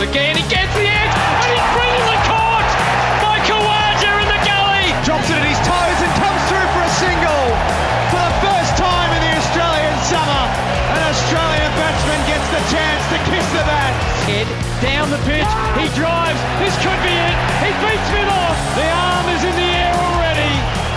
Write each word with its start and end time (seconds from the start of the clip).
again. 0.00 0.32
He 0.32 0.44
gets 0.48 0.72
the 0.72 0.88
edge, 0.88 1.14
and 1.44 1.50
he's 1.52 1.68
bringing 1.76 2.06
the 2.08 2.20
caught 2.24 2.68
by 3.20 3.36
Khawaja 3.44 4.10
in 4.24 4.28
the 4.32 4.40
gully. 4.48 4.88
Drops 5.04 5.28
it 5.28 5.36
at 5.36 5.44
his 5.44 5.60
toes 5.60 5.98
and 6.00 6.12
comes 6.16 6.42
through 6.48 6.68
for 6.72 6.82
a 6.84 6.92
single. 6.96 7.44
For 8.08 8.20
the 8.20 8.36
first 8.40 8.72
time 8.80 9.10
in 9.12 9.20
the 9.28 9.32
Australian 9.36 9.96
summer, 10.08 10.42
an 10.96 11.02
Australian 11.04 11.72
batsman 11.76 12.20
gets 12.24 12.48
the 12.48 12.62
chance 12.72 13.02
to 13.12 13.18
kiss 13.28 13.46
the 13.52 13.64
bat. 13.68 13.92
Head 14.24 14.48
down 14.80 15.12
the 15.12 15.20
pitch, 15.28 15.52
he 15.76 15.86
drives. 15.92 16.40
This 16.64 16.72
could 16.80 17.00
be 17.04 17.12
it. 17.12 17.36
He 17.60 17.70
beats 17.84 18.06
Smith 18.08 18.30
off. 18.32 18.56
The 18.80 18.88
arm 18.88 19.26
is 19.36 19.42
in 19.44 19.52
the 19.52 19.70
air 19.84 19.94
already. 20.00 20.54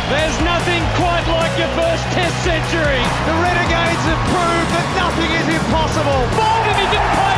There's 0.08 0.38
nothing 0.48 0.80
quite 0.96 1.28
like 1.28 1.52
your 1.60 1.72
first 1.76 2.04
Test 2.16 2.36
century. 2.48 3.04
The 3.28 3.36
Renegades 3.36 4.04
have 4.08 4.24
proved 4.32 4.70
that 4.72 4.88
nothing 4.96 5.32
is 5.34 5.48
impossible. 5.60 6.20
Bowled 6.40 6.66
and 6.72 6.78
he 6.80 6.88
didn't 6.88 7.14
play 7.20 7.33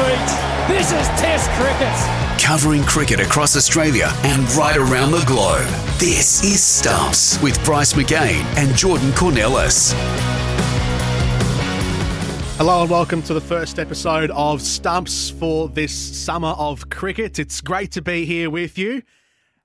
on 0.00 0.08
their 0.08 0.16
feet. 0.16 0.68
This 0.68 0.92
is 0.92 1.06
Test 1.20 1.50
cricket. 1.52 2.40
Covering 2.40 2.82
cricket 2.84 3.20
across 3.20 3.56
Australia 3.56 4.10
and 4.24 4.50
right 4.54 4.76
around 4.76 5.12
the 5.12 5.24
globe. 5.26 5.66
This 5.98 6.42
is 6.44 6.62
Stumps 6.62 7.40
with 7.42 7.62
Bryce 7.64 7.94
McGain 7.94 8.44
and 8.56 8.74
Jordan 8.76 9.10
Kounelis. 9.12 9.92
Hello 12.56 12.82
and 12.82 12.90
welcome 12.90 13.22
to 13.22 13.34
the 13.34 13.40
first 13.40 13.78
episode 13.78 14.30
of 14.32 14.60
Stumps 14.60 15.30
for 15.30 15.68
this 15.68 15.92
summer 15.92 16.54
of 16.58 16.90
cricket. 16.90 17.38
It's 17.38 17.60
great 17.60 17.92
to 17.92 18.02
be 18.02 18.24
here 18.24 18.50
with 18.50 18.76
you. 18.78 19.02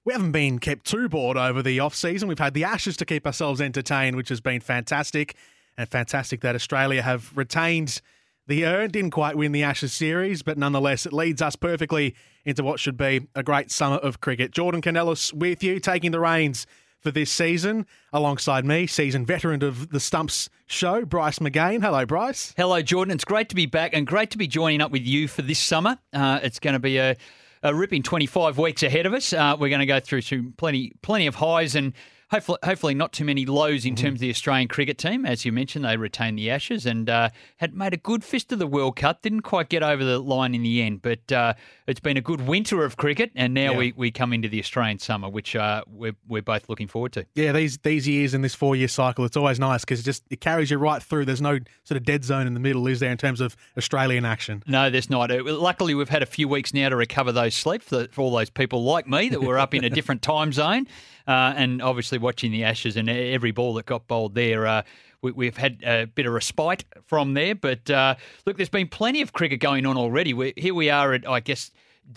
We 0.06 0.14
haven't 0.14 0.34
been 0.34 0.60
kept 0.60 0.86
too 0.86 1.10
bored 1.10 1.38
over 1.38 1.62
the 1.64 1.80
off 1.80 1.96
season. 1.96 2.28
We've 2.28 2.38
had 2.38 2.54
the 2.54 2.66
Ashes 2.66 2.98
to 2.98 3.06
keep 3.06 3.26
ourselves 3.26 3.62
entertained, 3.62 4.16
which 4.16 4.30
has 4.30 4.42
been 4.42 4.60
fantastic. 4.60 5.36
And 5.78 5.90
fantastic 5.90 6.42
that 6.42 6.54
Australia 6.54 7.02
have 7.02 7.36
retained 7.36 8.02
the 8.48 8.66
urn. 8.66 8.92
Didn't 8.92 9.12
quite 9.12 9.36
win 9.36 9.52
the 9.52 9.64
Ashes 9.64 9.94
series, 9.94 10.42
but 10.42 10.58
nonetheless, 10.58 11.06
it 11.06 11.14
leads 11.14 11.42
us 11.42 11.56
perfectly 11.56 12.16
into 12.46 12.64
what 12.64 12.80
should 12.80 12.98
be 12.98 13.28
a 13.36 13.44
great 13.44 13.72
summer 13.72 13.98
of 13.98 14.22
cricket. 14.22 14.52
Jordan 14.52 14.82
Kounelis 14.82 15.34
with 15.34 15.64
you, 15.64 15.80
taking 15.80 16.12
the 16.12 16.20
reins 16.20 16.68
for 17.00 17.12
this 17.12 17.32
season, 17.32 17.86
alongside 18.14 18.66
me, 18.66 18.88
seasoned 18.88 19.28
veteran 19.28 19.62
of 19.62 19.90
the 19.90 20.00
Stumps 20.00 20.50
show, 20.68 21.04
Bryce 21.04 21.40
McGain. 21.40 21.82
Hello, 21.82 22.06
Bryce. 22.06 22.54
Hello, 22.56 22.82
Jordan. 22.82 23.14
It's 23.14 23.26
great 23.26 23.50
to 23.50 23.56
be 23.56 23.66
back 23.66 23.94
and 23.94 24.08
great 24.08 24.32
to 24.32 24.38
be 24.38 24.48
joining 24.48 24.82
up 24.82 24.92
with 24.92 25.04
you 25.04 25.28
for 25.28 25.42
this 25.42 25.60
summer. 25.60 25.98
Uh, 26.14 26.40
it's 26.42 26.60
going 26.60 26.74
to 26.74 26.80
be 26.80 26.98
a, 26.98 27.18
a 27.62 27.76
ripping 27.76 28.04
25 28.04 28.58
weeks 28.58 28.84
ahead 28.84 29.06
of 29.06 29.14
us. 29.14 29.34
Uh, 29.34 29.58
we're 29.60 29.70
going 29.70 29.82
to 29.82 29.86
go 29.86 30.00
through 30.00 30.22
some 30.22 30.54
plenty, 30.56 30.94
plenty 31.02 31.28
of 31.28 31.36
highs 31.36 31.76
and 31.76 31.94
hopefully, 32.34 32.58
hopefully 32.64 32.94
not 32.96 33.14
too 33.14 33.24
many 33.26 33.46
lows 33.46 33.86
in 33.86 33.96
terms 33.96 34.16
of 34.16 34.20
the 34.20 34.30
Australian 34.32 34.68
cricket 34.68 34.98
team. 34.98 35.24
As 35.26 35.46
you 35.46 35.52
mentioned, 35.52 35.86
they 35.86 35.96
retained 35.98 36.40
the 36.40 36.50
Ashes 36.50 36.86
and 36.88 37.08
uh, 37.10 37.30
had 37.58 37.76
made 37.76 37.94
a 37.94 37.98
good 37.98 38.24
fist 38.24 38.52
of 38.52 38.58
the 38.60 38.66
World 38.66 38.96
Cup. 38.96 39.22
Didn't 39.22 39.42
quite 39.42 39.70
get 39.70 39.84
over 39.84 40.04
the 40.04 40.18
line 40.20 40.56
in 40.56 40.64
the 40.64 40.82
end, 40.82 41.02
but 41.04 41.32
uh, 41.32 41.54
it's 41.88 42.00
been 42.00 42.18
a 42.18 42.22
good 42.22 42.42
winter 42.48 42.84
of 42.84 42.98
cricket, 42.98 43.32
and 43.36 43.54
now 43.54 43.72
Yeah. 43.74 43.78
we, 43.78 43.94
we 43.96 44.12
come 44.12 44.34
into 44.34 44.48
the 44.50 44.60
Australian 44.60 44.98
summer, 44.98 45.30
which 45.30 45.56
uh, 45.56 45.84
we're, 45.88 46.16
we're 46.28 46.42
both 46.42 46.70
looking 46.70 46.88
forward 46.88 47.14
to. 47.14 47.26
Yeah, 47.36 47.52
these 47.52 47.78
these 47.80 48.08
years 48.08 48.34
in 48.34 48.42
this 48.42 48.56
four 48.56 48.76
year 48.76 48.88
cycle, 48.88 49.26
it's 49.26 49.38
always 49.38 49.60
nice 49.60 49.82
because 49.86 50.00
it 50.00 50.04
just 50.04 50.24
it 50.32 50.42
carries 50.42 50.72
you 50.72 50.78
right 50.80 51.02
through. 51.04 51.26
There's 51.26 51.42
no 51.42 51.60
sort 51.84 51.98
of 51.98 52.04
dead 52.04 52.24
zone 52.26 52.48
in 52.48 52.56
the 52.56 52.60
middle, 52.60 52.88
is 52.88 53.00
there, 53.00 53.12
in 53.12 53.18
terms 53.18 53.42
of 53.42 53.56
Australian 53.78 54.26
action? 54.26 54.64
No, 54.66 54.90
there's 54.90 55.10
not. 55.10 55.30
Uh, 55.32 55.44
Luckily, 55.44 55.94
we've 55.94 56.10
had 56.10 56.24
a 56.24 56.28
few 56.28 56.48
weeks 56.48 56.74
now 56.74 56.90
to 56.90 56.96
recover 56.96 57.32
those 57.32 57.54
sleep 57.54 57.84
for, 57.84 58.08
for 58.12 58.22
all 58.22 58.32
those 58.32 58.50
people 58.50 58.84
like 58.84 59.08
me 59.08 59.30
that 59.30 59.42
were 59.42 59.60
up 59.60 59.74
in 59.76 59.84
a 59.84 59.90
different 59.90 60.22
time 60.24 60.52
zone, 60.52 60.88
uh, 61.28 61.54
and 61.56 61.82
obviously 61.82 62.18
watching 62.18 62.52
the 62.52 62.64
Ashes 62.64 62.98
and 62.98 63.10
every 63.10 63.52
ball 63.52 63.74
that 63.76 63.86
got 63.86 64.08
bowled 64.08 64.36
there. 64.36 64.68
Uh, 64.68 64.84
we, 65.22 65.32
we've 65.32 65.58
had 65.58 65.82
a 65.84 66.06
bit 66.06 66.26
of 66.26 66.34
respite 66.34 66.84
from 67.06 67.34
there, 67.34 67.56
but 67.56 67.90
uh, 67.90 68.16
look, 68.46 68.58
there's 68.58 68.70
been 68.70 68.88
plenty 68.88 69.22
of 69.22 69.34
cricket 69.34 69.60
going 69.60 69.86
on 69.86 69.98
already. 69.98 70.34
We, 70.34 70.54
here 70.58 70.74
we 70.74 70.90
are 70.90 71.14
at, 71.14 71.28
I 71.28 71.40
guess. 71.40 71.72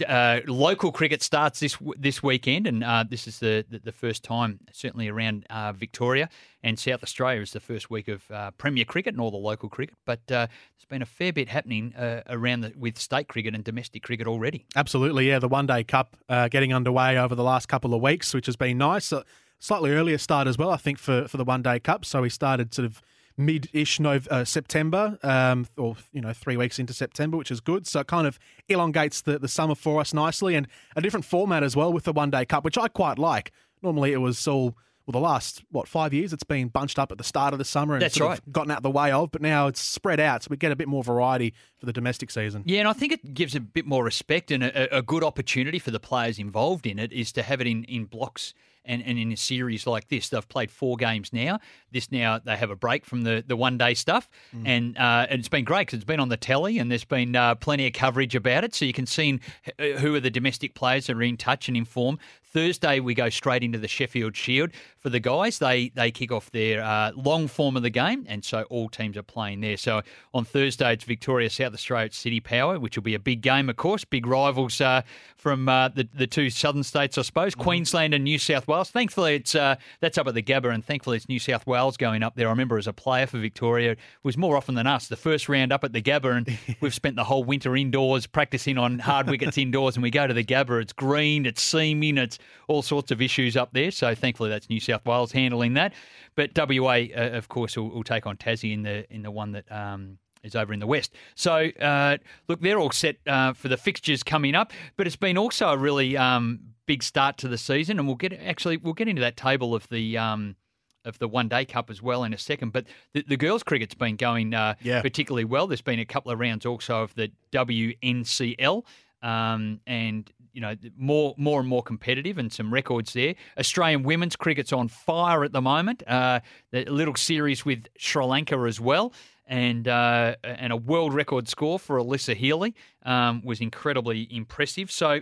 Uh, 0.06 0.40
local 0.46 0.90
cricket 0.90 1.22
starts 1.22 1.60
this 1.60 1.78
this 1.96 2.22
weekend, 2.22 2.66
and 2.66 2.82
uh, 2.82 3.04
this 3.08 3.26
is 3.28 3.38
the, 3.38 3.64
the 3.70 3.78
the 3.78 3.92
first 3.92 4.24
time, 4.24 4.58
certainly 4.72 5.08
around 5.08 5.46
uh, 5.48 5.72
Victoria 5.72 6.28
and 6.62 6.78
South 6.78 7.02
Australia, 7.02 7.40
is 7.40 7.52
the 7.52 7.60
first 7.60 7.88
week 7.88 8.08
of 8.08 8.28
uh, 8.30 8.50
Premier 8.58 8.84
cricket 8.84 9.14
and 9.14 9.20
all 9.20 9.30
the 9.30 9.36
local 9.36 9.68
cricket. 9.68 9.94
But 10.04 10.20
uh, 10.28 10.48
there's 10.48 10.86
been 10.88 11.02
a 11.02 11.06
fair 11.06 11.32
bit 11.32 11.48
happening 11.48 11.94
uh, 11.94 12.22
around 12.28 12.62
the, 12.62 12.72
with 12.76 12.98
state 12.98 13.28
cricket 13.28 13.54
and 13.54 13.62
domestic 13.62 14.02
cricket 14.02 14.26
already. 14.26 14.66
Absolutely, 14.74 15.28
yeah. 15.28 15.38
The 15.38 15.48
One 15.48 15.66
Day 15.66 15.84
Cup 15.84 16.16
getting 16.28 16.74
underway 16.74 17.16
over 17.16 17.34
the 17.34 17.44
last 17.44 17.68
couple 17.68 17.94
of 17.94 18.02
weeks, 18.02 18.34
which 18.34 18.46
has 18.46 18.56
been 18.56 18.78
nice. 18.78 19.12
Slightly 19.58 19.92
earlier 19.92 20.18
start 20.18 20.48
as 20.48 20.58
well, 20.58 20.70
I 20.70 20.76
think, 20.76 20.98
for, 20.98 21.28
for 21.28 21.36
the 21.36 21.44
One 21.44 21.62
Day 21.62 21.78
Cup. 21.78 22.04
So 22.04 22.22
we 22.22 22.28
started 22.28 22.74
sort 22.74 22.86
of 22.86 23.00
mid-ish 23.36 24.00
Nov- 24.00 24.28
uh, 24.30 24.44
September, 24.44 25.18
um, 25.22 25.66
or 25.76 25.96
you 26.12 26.20
know, 26.20 26.32
three 26.32 26.56
weeks 26.56 26.78
into 26.78 26.92
September, 26.92 27.36
which 27.36 27.50
is 27.50 27.60
good. 27.60 27.86
So 27.86 28.00
it 28.00 28.06
kind 28.06 28.26
of 28.26 28.38
elongates 28.68 29.20
the, 29.22 29.38
the 29.38 29.48
summer 29.48 29.74
for 29.74 30.00
us 30.00 30.14
nicely, 30.14 30.54
and 30.54 30.66
a 30.94 31.00
different 31.00 31.24
format 31.24 31.62
as 31.62 31.76
well 31.76 31.92
with 31.92 32.04
the 32.04 32.12
One 32.12 32.30
Day 32.30 32.44
Cup, 32.44 32.64
which 32.64 32.78
I 32.78 32.88
quite 32.88 33.18
like. 33.18 33.52
Normally, 33.82 34.12
it 34.12 34.18
was 34.18 34.46
all. 34.48 34.76
Well, 35.06 35.12
the 35.12 35.20
last 35.20 35.62
what 35.70 35.86
five 35.86 36.12
years, 36.12 36.32
it's 36.32 36.42
been 36.42 36.66
bunched 36.66 36.98
up 36.98 37.12
at 37.12 37.18
the 37.18 37.22
start 37.22 37.52
of 37.52 37.60
the 37.60 37.64
summer 37.64 37.94
and 37.94 38.02
That's 38.02 38.16
sort 38.16 38.30
right. 38.30 38.38
of 38.40 38.52
gotten 38.52 38.72
out 38.72 38.82
the 38.82 38.90
way 38.90 39.12
of. 39.12 39.30
But 39.30 39.40
now 39.40 39.68
it's 39.68 39.80
spread 39.80 40.18
out, 40.18 40.42
so 40.42 40.48
we 40.50 40.56
get 40.56 40.72
a 40.72 40.76
bit 40.76 40.88
more 40.88 41.04
variety 41.04 41.54
for 41.78 41.86
the 41.86 41.92
domestic 41.92 42.28
season. 42.28 42.64
Yeah, 42.66 42.80
and 42.80 42.88
I 42.88 42.92
think 42.92 43.12
it 43.12 43.32
gives 43.32 43.54
a 43.54 43.60
bit 43.60 43.86
more 43.86 44.02
respect 44.02 44.50
and 44.50 44.64
a, 44.64 44.96
a 44.96 45.02
good 45.02 45.22
opportunity 45.22 45.78
for 45.78 45.92
the 45.92 46.00
players 46.00 46.40
involved 46.40 46.88
in 46.88 46.98
it 46.98 47.12
is 47.12 47.30
to 47.34 47.44
have 47.44 47.60
it 47.60 47.68
in, 47.68 47.84
in 47.84 48.06
blocks 48.06 48.52
and, 48.86 49.02
and 49.04 49.18
in 49.18 49.32
a 49.32 49.36
series 49.36 49.86
like 49.86 50.08
this. 50.08 50.28
They've 50.28 50.48
played 50.48 50.70
four 50.70 50.96
games 50.96 51.32
now. 51.32 51.58
This 51.92 52.10
now 52.10 52.38
they 52.38 52.56
have 52.56 52.70
a 52.70 52.76
break 52.76 53.04
from 53.04 53.22
the, 53.22 53.44
the 53.46 53.56
one 53.56 53.78
day 53.78 53.94
stuff, 53.94 54.28
and 54.64 54.96
uh, 54.96 55.26
and 55.28 55.38
it's 55.38 55.48
been 55.48 55.64
great 55.64 55.86
because 55.86 55.98
it's 55.98 56.04
been 56.04 56.20
on 56.20 56.28
the 56.28 56.36
telly 56.36 56.78
and 56.78 56.90
there's 56.90 57.04
been 57.04 57.34
uh, 57.36 57.54
plenty 57.54 57.86
of 57.86 57.92
coverage 57.92 58.34
about 58.34 58.64
it, 58.64 58.74
so 58.74 58.84
you 58.84 58.92
can 58.92 59.06
see 59.06 59.40
uh, 59.78 59.82
who 59.98 60.14
are 60.14 60.20
the 60.20 60.30
domestic 60.30 60.74
players 60.74 61.06
that 61.06 61.16
are 61.16 61.22
in 61.22 61.36
touch 61.36 61.68
and 61.68 61.76
informed. 61.76 62.18
Thursday 62.56 63.00
we 63.00 63.12
go 63.12 63.28
straight 63.28 63.62
into 63.62 63.76
the 63.76 63.88
Sheffield 63.88 64.34
Shield 64.36 64.70
for 64.98 65.10
the 65.10 65.20
guys. 65.20 65.58
They 65.58 65.90
they 65.90 66.10
kick 66.10 66.32
off 66.32 66.50
their 66.52 66.82
uh, 66.82 67.12
long 67.14 67.48
form 67.48 67.76
of 67.76 67.82
the 67.82 67.90
game, 67.90 68.24
and 68.28 68.44
so 68.44 68.62
all 68.70 68.88
teams 68.88 69.16
are 69.16 69.22
playing 69.22 69.60
there. 69.60 69.76
So 69.76 70.02
on 70.32 70.44
Thursday 70.44 70.92
it's 70.92 71.04
Victoria 71.04 71.50
South 71.50 71.74
Australia 71.74 72.10
CitiPower, 72.10 72.80
which 72.80 72.96
will 72.96 73.02
be 73.02 73.14
a 73.14 73.18
big 73.18 73.40
game, 73.40 73.68
of 73.68 73.76
course. 73.76 74.04
Big 74.04 74.26
rivals 74.26 74.80
uh, 74.80 75.02
from 75.36 75.68
uh, 75.68 75.88
the 75.88 76.08
the 76.14 76.26
two 76.26 76.50
southern 76.50 76.82
states, 76.82 77.18
I 77.18 77.22
suppose, 77.22 77.54
Queensland 77.54 78.14
and 78.14 78.24
New 78.24 78.38
South 78.38 78.66
Wales. 78.68 78.75
Thankfully, 78.84 79.36
it's 79.36 79.54
uh, 79.54 79.76
that's 80.00 80.18
up 80.18 80.26
at 80.26 80.34
the 80.34 80.42
Gabba, 80.42 80.72
and 80.72 80.84
thankfully 80.84 81.16
it's 81.16 81.28
New 81.28 81.38
South 81.38 81.66
Wales 81.66 81.96
going 81.96 82.22
up 82.22 82.36
there. 82.36 82.48
I 82.48 82.50
remember 82.50 82.78
as 82.78 82.86
a 82.86 82.92
player 82.92 83.26
for 83.26 83.38
Victoria, 83.38 83.92
it 83.92 83.98
was 84.22 84.36
more 84.36 84.56
often 84.56 84.74
than 84.74 84.86
us. 84.86 85.08
The 85.08 85.16
first 85.16 85.48
round 85.48 85.72
up 85.72 85.84
at 85.84 85.92
the 85.92 86.02
Gabba, 86.02 86.36
and 86.36 86.58
we've 86.80 86.94
spent 86.94 87.16
the 87.16 87.24
whole 87.24 87.44
winter 87.44 87.76
indoors 87.76 88.26
practicing 88.26 88.78
on 88.78 88.98
hard 88.98 89.28
wickets 89.28 89.58
indoors, 89.58 89.96
and 89.96 90.02
we 90.02 90.10
go 90.10 90.26
to 90.26 90.34
the 90.34 90.44
Gabba. 90.44 90.82
It's 90.82 90.92
green, 90.92 91.46
it's 91.46 91.62
seaming, 91.62 92.18
it's 92.18 92.38
all 92.68 92.82
sorts 92.82 93.10
of 93.10 93.20
issues 93.20 93.56
up 93.56 93.72
there. 93.72 93.90
So 93.90 94.14
thankfully, 94.14 94.50
that's 94.50 94.68
New 94.68 94.80
South 94.80 95.04
Wales 95.06 95.32
handling 95.32 95.74
that. 95.74 95.92
But 96.34 96.50
WA, 96.56 97.06
uh, 97.16 97.30
of 97.32 97.48
course, 97.48 97.76
will, 97.76 97.90
will 97.90 98.04
take 98.04 98.26
on 98.26 98.36
Tassie 98.36 98.72
in 98.72 98.82
the 98.82 99.12
in 99.12 99.22
the 99.22 99.30
one 99.30 99.52
that. 99.52 99.70
Um, 99.70 100.18
is 100.46 100.54
over 100.54 100.72
in 100.72 100.78
the 100.78 100.86
west. 100.86 101.12
So, 101.34 101.70
uh, 101.80 102.18
look, 102.48 102.60
they're 102.60 102.78
all 102.78 102.92
set 102.92 103.16
uh, 103.26 103.52
for 103.52 103.68
the 103.68 103.76
fixtures 103.76 104.22
coming 104.22 104.54
up, 104.54 104.72
but 104.96 105.06
it's 105.06 105.16
been 105.16 105.36
also 105.36 105.68
a 105.70 105.76
really 105.76 106.16
um, 106.16 106.60
big 106.86 107.02
start 107.02 107.36
to 107.38 107.48
the 107.48 107.58
season, 107.58 107.98
and 107.98 108.06
we'll 108.06 108.16
get 108.16 108.32
actually 108.32 108.76
we'll 108.76 108.94
get 108.94 109.08
into 109.08 109.20
that 109.20 109.36
table 109.36 109.74
of 109.74 109.88
the 109.88 110.16
um, 110.16 110.56
of 111.04 111.18
the 111.18 111.28
One 111.28 111.48
Day 111.48 111.64
Cup 111.64 111.90
as 111.90 112.02
well 112.02 112.24
in 112.24 112.32
a 112.32 112.38
second. 112.38 112.72
But 112.72 112.86
the, 113.12 113.24
the 113.28 113.36
girls' 113.36 113.62
cricket's 113.62 113.94
been 113.94 114.16
going 114.16 114.54
uh, 114.54 114.74
Yeah. 114.82 115.02
particularly 115.02 115.44
well. 115.44 115.66
There's 115.68 115.80
been 115.82 116.00
a 116.00 116.04
couple 116.04 116.32
of 116.32 116.40
rounds 116.40 116.66
also 116.66 117.02
of 117.02 117.14
the 117.14 117.30
WNCL, 117.52 118.82
um, 119.22 119.80
and 119.86 120.30
you 120.52 120.60
know 120.60 120.74
more 120.96 121.34
more 121.36 121.60
and 121.60 121.68
more 121.68 121.82
competitive, 121.82 122.38
and 122.38 122.52
some 122.52 122.72
records 122.72 123.12
there. 123.12 123.34
Australian 123.58 124.02
women's 124.02 124.36
cricket's 124.36 124.72
on 124.72 124.88
fire 124.88 125.44
at 125.44 125.52
the 125.52 125.60
moment. 125.62 126.02
Uh, 126.06 126.40
the 126.70 126.84
little 126.86 127.14
series 127.14 127.64
with 127.64 127.86
Sri 127.98 128.24
Lanka 128.24 128.56
as 128.66 128.80
well. 128.80 129.12
And 129.48 129.86
uh, 129.86 130.34
and 130.42 130.72
a 130.72 130.76
world 130.76 131.14
record 131.14 131.46
score 131.48 131.78
for 131.78 131.98
Alyssa 132.00 132.34
Healy 132.34 132.74
um, 133.04 133.42
was 133.44 133.60
incredibly 133.60 134.26
impressive. 134.34 134.90
So, 134.90 135.20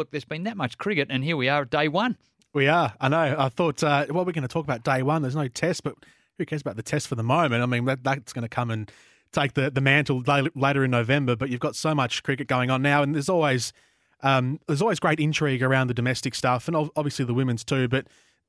look, 0.00 0.10
there's 0.10 0.24
been 0.24 0.44
that 0.44 0.56
much 0.56 0.78
cricket, 0.78 1.08
and 1.10 1.22
here 1.22 1.36
we 1.36 1.48
are 1.48 1.62
at 1.62 1.70
day 1.70 1.86
one. 1.86 2.16
We 2.54 2.68
are. 2.68 2.94
I 3.00 3.08
know. 3.08 3.36
I 3.38 3.50
thought, 3.50 3.84
uh, 3.84 4.06
well, 4.08 4.24
we're 4.24 4.32
going 4.32 4.42
to 4.42 4.48
talk 4.48 4.64
about 4.64 4.82
day 4.82 5.02
one. 5.02 5.20
There's 5.20 5.36
no 5.36 5.46
test, 5.46 5.84
but 5.84 5.94
who 6.38 6.46
cares 6.46 6.62
about 6.62 6.76
the 6.76 6.82
test 6.82 7.06
for 7.06 7.16
the 7.16 7.22
moment? 7.22 7.62
I 7.62 7.66
mean, 7.66 7.84
that, 7.84 8.02
that's 8.02 8.32
going 8.32 8.42
to 8.42 8.48
come 8.48 8.70
and 8.70 8.90
take 9.30 9.52
the, 9.52 9.70
the 9.70 9.82
mantle 9.82 10.22
later 10.54 10.84
in 10.84 10.90
November. 10.90 11.36
But 11.36 11.50
you've 11.50 11.60
got 11.60 11.76
so 11.76 11.94
much 11.94 12.22
cricket 12.22 12.48
going 12.48 12.70
on 12.70 12.80
now, 12.80 13.02
and 13.02 13.14
there's 13.14 13.28
always 13.28 13.74
um, 14.22 14.58
there's 14.66 14.80
always 14.80 14.98
great 14.98 15.20
intrigue 15.20 15.62
around 15.62 15.88
the 15.88 15.94
domestic 15.94 16.34
stuff, 16.34 16.66
and 16.66 16.76
obviously 16.96 17.26
the 17.26 17.34
women's 17.34 17.62
too. 17.62 17.86
But 17.86 18.06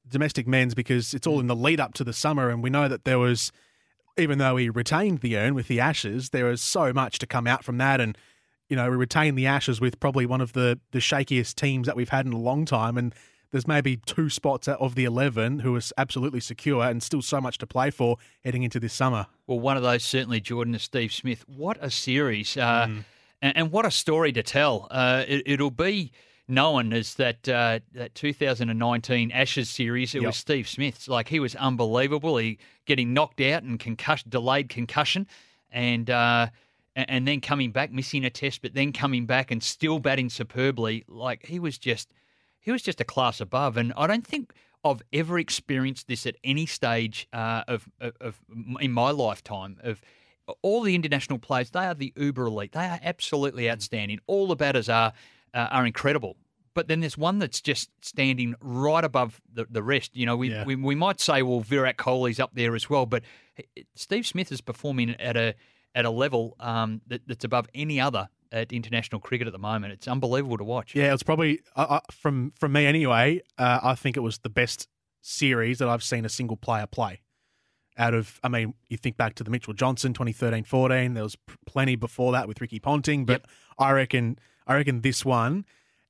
domestic 0.08 0.48
men's 0.48 0.74
because 0.74 1.14
it's 1.14 1.28
all 1.28 1.42
in 1.42 1.48
the 1.48 1.56
lead 1.56 1.82
up 1.82 1.94
to 1.96 2.06
the 2.06 2.14
summer, 2.14 2.50
and 2.50 2.64
we 2.64 2.70
know 2.70 2.88
that 2.88 3.04
there 3.04 3.20
was, 3.20 3.52
even 4.18 4.38
though 4.38 4.56
we 4.56 4.70
retained 4.70 5.20
the 5.20 5.36
urn 5.36 5.54
with 5.54 5.68
the 5.68 5.82
Ashes, 5.82 6.30
there 6.30 6.46
was 6.46 6.62
so 6.62 6.94
much 6.94 7.20
to 7.20 7.28
come 7.28 7.46
out 7.46 7.66
from 7.66 7.78
that, 7.78 8.00
and 8.00 8.18
you 8.72 8.78
know 8.78 8.90
we 8.90 8.96
retained 8.96 9.38
the 9.38 9.46
Ashes 9.46 9.82
with 9.82 10.00
probably 10.00 10.26
one 10.26 10.40
of 10.40 10.54
the 10.54 10.80
the 10.92 11.00
shakiest 11.00 11.56
teams 11.56 11.88
that 11.88 11.96
we've 11.96 12.10
had 12.10 12.26
in 12.26 12.32
a 12.32 12.40
long 12.40 12.64
time, 12.64 12.98
and 12.98 13.14
there's 13.52 13.68
maybe 13.68 13.98
two 13.98 14.30
spots 14.30 14.70
out 14.70 14.80
of 14.80 14.96
the 14.96 15.04
11 15.04 15.60
who 15.60 15.76
are 15.76 15.82
absolutely 15.98 16.40
secure 16.40 16.82
and 16.86 17.04
still 17.04 17.22
so 17.22 17.42
much 17.42 17.58
to 17.58 17.68
play 17.68 17.92
for 17.92 18.16
heading 18.46 18.64
into 18.64 18.80
this 18.80 18.94
summer. 18.94 19.28
Well, 19.46 19.60
one 19.60 19.76
of 19.76 19.84
those 19.84 20.06
certainly 20.06 20.40
Jordan 20.40 20.74
is 20.74 20.84
Steve 20.84 21.12
Smith. 21.12 21.44
What 21.50 21.78
a 21.82 21.92
series, 21.92 22.56
uh, 22.56 22.88
mm. 22.88 23.04
and, 23.42 23.58
and, 23.58 23.72
what 23.74 23.86
a 23.86 23.92
story 23.92 24.32
to 24.32 24.42
tell. 24.42 24.88
Uh, 24.90 25.26
it, 25.28 25.60
will 25.60 25.70
be 25.70 26.14
known 26.48 26.94
as 26.94 27.16
that 27.16 27.50
uh, 27.50 27.80
that 27.94 28.16
2019 28.16 29.32
Ashes 29.32 29.70
series. 29.70 30.16
It 30.16 30.22
yep. 30.22 30.28
was 30.28 30.38
Steve 30.38 30.70
Smith's. 30.70 31.10
Like 31.10 31.28
he 31.28 31.42
was 31.42 31.56
unbelievable. 31.56 32.38
He 32.38 32.58
getting 32.86 33.14
knocked 33.14 33.42
out 33.42 33.64
and 33.64 33.78
concussion, 33.78 34.30
delayed 34.30 34.70
concussion, 34.70 35.28
and 35.74 36.10
uh, 36.10 36.48
and 36.96 37.28
then 37.28 37.42
coming 37.42 37.72
back, 37.72 37.92
missing 37.92 38.26
a 38.26 38.30
test, 38.30 38.62
but 38.62 38.74
then 38.74 38.92
coming 38.92 39.26
back 39.26 39.52
and 39.52 39.64
still 39.64 40.00
batting 40.00 40.30
superbly. 40.30 41.04
Like 41.08 41.46
he 41.46 41.60
was 41.60 41.78
just 41.78 42.14
he 42.60 42.72
was 42.72 42.82
just 42.82 43.02
a 43.02 43.06
class 43.06 43.42
above. 43.42 43.78
And 43.78 43.94
I 43.96 44.08
don't 44.08 44.26
think 44.26 44.54
I've 44.84 45.02
ever 45.14 45.40
experienced 45.40 46.08
this 46.08 46.26
at 46.26 46.36
any 46.44 46.66
stage 46.66 47.28
uh, 47.34 47.64
of, 47.68 47.90
of, 48.00 48.14
of 48.20 48.40
in 48.80 48.92
my 48.92 49.12
lifetime 49.12 49.78
of 49.84 50.02
all 50.62 50.82
the 50.82 50.96
international 50.96 51.40
players, 51.40 51.70
they 51.70 51.86
are 51.86 51.94
the 51.94 52.14
uber 52.16 52.46
elite. 52.48 52.74
They 52.74 52.86
are 52.86 53.00
absolutely 53.04 53.70
outstanding. 53.70 54.20
All 54.28 54.48
the 54.48 54.56
batters 54.56 54.90
are 54.90 55.14
uh, 55.54 55.68
are 55.72 55.86
incredible. 55.86 56.36
But 56.74 56.88
then 56.88 57.02
there's 57.02 57.18
one 57.18 57.40
that's 57.40 57.60
just 57.60 57.90
standing 58.02 58.56
right 58.62 59.04
above 59.04 59.42
the, 59.54 59.66
the 59.70 59.84
rest. 59.84 60.16
You 60.16 60.26
know, 60.26 60.38
we, 60.38 60.52
yeah. 60.52 60.64
we, 60.64 60.76
we 60.76 60.96
might 60.96 61.20
say, 61.20 61.42
well, 61.42 61.60
Virat 61.60 61.98
Kohli's 61.98 62.40
up 62.40 62.52
there 62.54 62.76
as 62.76 62.90
well, 62.90 63.06
but 63.06 63.24
Steve 63.96 64.26
Smith 64.26 64.54
is 64.54 64.62
performing 64.62 65.10
at 65.20 65.36
a 65.36 65.54
at 65.96 66.06
a 66.06 66.10
level 66.10 66.56
um, 66.60 67.02
that, 67.08 67.22
that's 67.28 67.44
above 67.44 67.68
any 67.74 68.00
other 68.00 68.30
at 68.52 68.72
international 68.72 69.22
cricket 69.22 69.48
at 69.48 69.54
the 69.54 69.60
moment. 69.60 69.94
It's 69.94 70.08
unbelievable 70.08 70.58
to 70.58 70.64
watch. 70.64 70.96
Yeah, 70.96 71.14
it's 71.14 71.24
probably 71.24 71.62
uh, 71.76 72.00
from 72.12 72.52
from 72.52 72.74
me 72.74 72.86
anyway. 72.86 73.42
Uh, 73.58 73.80
I 73.82 73.96
think 73.96 74.18
it 74.18 74.22
was 74.22 74.40
the 74.40 74.50
best 74.50 74.88
series 75.22 75.80
that 75.80 75.88
I've 75.88 76.04
seen 76.04 76.26
a 76.26 76.30
single 76.30 76.58
player 76.58 76.88
play. 76.88 77.22
Out 77.98 78.14
of, 78.14 78.40
I 78.42 78.48
mean, 78.48 78.74
you 78.88 78.98
think 78.98 79.18
back 79.18 79.36
to 79.36 79.44
the 79.44 79.52
Mitchell 79.52 79.74
Johnson 79.74 80.14
2013-14. 80.14 81.14
There 81.14 81.24
was 81.24 81.36
plenty 81.66 81.96
before 81.98 82.32
that 82.32 82.48
with 82.48 82.62
Ricky 82.62 82.80
Ponting, 82.80 83.26
but 83.26 83.42
yep. 83.42 83.48
I 83.78 83.92
reckon, 83.92 84.40
I 84.66 84.76
reckon 84.76 85.02
this 85.02 85.26
one, 85.26 85.66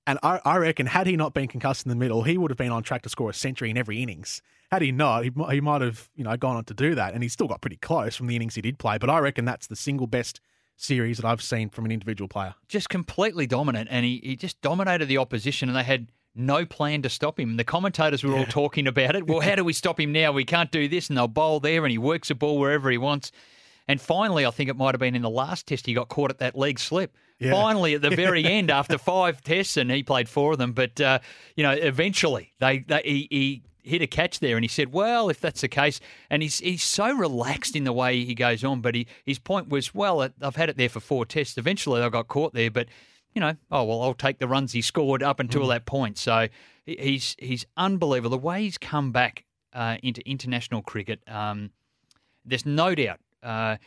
and 0.07 0.19
I, 0.24 0.39
I 0.44 0.57
reckon 0.57 0.88
had 0.88 1.07
he 1.07 1.15
not 1.15 1.33
been 1.33 1.48
concussed 1.48 1.86
in 1.86 1.89
the 1.89 1.95
middle, 1.95 2.24
he 2.24 2.38
would 2.38 2.51
have 2.51 2.57
been 2.57 2.71
on 2.71 2.83
track 2.83 3.03
to 3.03 3.09
score 3.09 3.30
a 3.30 3.33
century 3.33 3.69
in 3.69 3.77
every 3.77 4.01
innings. 4.01 4.42
Had 4.71 4.81
he 4.81 4.92
not, 4.92 5.24
he, 5.24 5.31
he 5.50 5.62
might 5.62 5.81
have, 5.81 6.09
you 6.15 6.24
know, 6.24 6.36
gone 6.38 6.56
on 6.56 6.63
to 6.65 6.74
do 6.74 6.95
that, 6.95 7.13
and 7.13 7.21
he 7.21 7.30
still 7.30 7.48
got 7.48 7.62
pretty 7.62 7.75
close 7.75 8.15
from 8.15 8.27
the 8.27 8.36
innings 8.36 8.56
he 8.56 8.62
did 8.62 8.80
play. 8.80 8.98
But 8.98 9.09
I 9.09 9.19
reckon 9.19 9.45
that's 9.45 9.68
the 9.68 9.75
single 9.75 10.07
best 10.07 10.39
series 10.77 11.18
that 11.18 11.25
I've 11.25 11.42
seen 11.42 11.69
from 11.69 11.86
an 11.86 11.92
individual 11.92 12.27
player. 12.27 12.56
Just 12.68 12.89
completely 12.89 13.45
dominant, 13.45 13.89
and 13.92 14.06
he, 14.06 14.21
he 14.24 14.36
just 14.36 14.62
dominated 14.62 15.06
the 15.06 15.18
opposition, 15.18 15.69
and 15.69 15.77
they 15.77 15.83
had 15.83 16.07
no 16.33 16.65
plan 16.65 17.01
to 17.01 17.09
stop 17.09 17.39
him. 17.39 17.57
The 17.57 17.63
commentators 17.63 18.24
were 18.24 18.31
yeah. 18.31 18.39
all 18.39 18.45
talking 18.45 18.88
about 18.88 19.15
it. 19.15 19.27
Well, 19.27 19.42
how 19.42 19.56
do 19.56 19.63
we 19.63 19.74
stop 19.74 20.00
him 20.00 20.12
now? 20.12 20.31
We 20.31 20.45
can't 20.45 20.71
do 20.71 20.88
this, 20.88 21.09
and 21.09 21.18
they'll 21.18 21.27
bowl 21.27 21.59
there, 21.59 21.83
and 21.83 21.92
he 21.92 21.97
works 21.97 22.30
the 22.30 22.36
ball 22.36 22.57
wherever 22.57 22.89
he 22.89 22.97
wants. 22.97 23.31
And 23.88 24.00
finally, 24.00 24.45
I 24.45 24.51
think 24.51 24.69
it 24.69 24.77
might 24.77 24.94
have 24.94 25.00
been 25.00 25.15
in 25.15 25.21
the 25.21 25.30
last 25.30 25.68
test, 25.68 25.86
he 25.86 25.94
got 25.94 26.07
caught 26.07 26.31
at 26.31 26.39
that 26.39 26.56
leg 26.56 26.80
slip. 26.80 27.15
Yeah. 27.41 27.51
Finally, 27.51 27.95
at 27.95 28.03
the 28.03 28.11
very 28.11 28.45
end, 28.57 28.69
after 28.69 28.99
five 28.99 29.41
tests, 29.41 29.75
and 29.75 29.89
he 29.89 30.03
played 30.03 30.29
four 30.29 30.51
of 30.51 30.59
them, 30.59 30.73
but 30.73 31.01
uh, 31.01 31.19
you 31.55 31.63
know, 31.63 31.71
eventually 31.71 32.53
they, 32.59 32.79
they 32.79 33.01
he, 33.03 33.27
he 33.31 33.63
hit 33.83 34.03
a 34.03 34.07
catch 34.07 34.39
there, 34.39 34.57
and 34.57 34.63
he 34.63 34.67
said, 34.67 34.93
"Well, 34.93 35.27
if 35.27 35.41
that's 35.41 35.61
the 35.61 35.67
case," 35.67 35.99
and 36.29 36.43
he's 36.43 36.59
he's 36.59 36.83
so 36.83 37.11
relaxed 37.11 37.75
in 37.75 37.83
the 37.83 37.93
way 37.93 38.23
he 38.23 38.35
goes 38.35 38.63
on. 38.63 38.81
But 38.81 38.93
he, 38.93 39.07
his 39.25 39.39
point 39.39 39.69
was, 39.69 39.91
"Well, 39.91 40.21
I've 40.39 40.55
had 40.55 40.69
it 40.69 40.77
there 40.77 40.88
for 40.88 40.99
four 40.99 41.25
tests. 41.25 41.57
Eventually, 41.57 42.01
I 42.01 42.09
got 42.09 42.27
caught 42.27 42.53
there, 42.53 42.71
but." 42.71 42.88
You 43.33 43.39
know, 43.39 43.55
oh 43.71 43.85
well, 43.85 44.01
I'll 44.01 44.13
take 44.13 44.39
the 44.39 44.47
runs 44.49 44.73
he 44.73 44.81
scored 44.81 45.23
up 45.23 45.39
until 45.39 45.61
mm. 45.61 45.69
that 45.69 45.85
point. 45.85 46.17
So 46.17 46.49
he's 46.85 47.37
he's 47.39 47.65
unbelievable. 47.77 48.31
The 48.31 48.37
way 48.37 48.63
he's 48.63 48.77
come 48.77 49.13
back 49.13 49.45
uh, 49.71 49.95
into 50.03 50.21
international 50.29 50.81
cricket, 50.81 51.21
um, 51.29 51.69
there's 52.44 52.65
no 52.65 52.94
doubt 52.94 53.21
uh, 53.41 53.77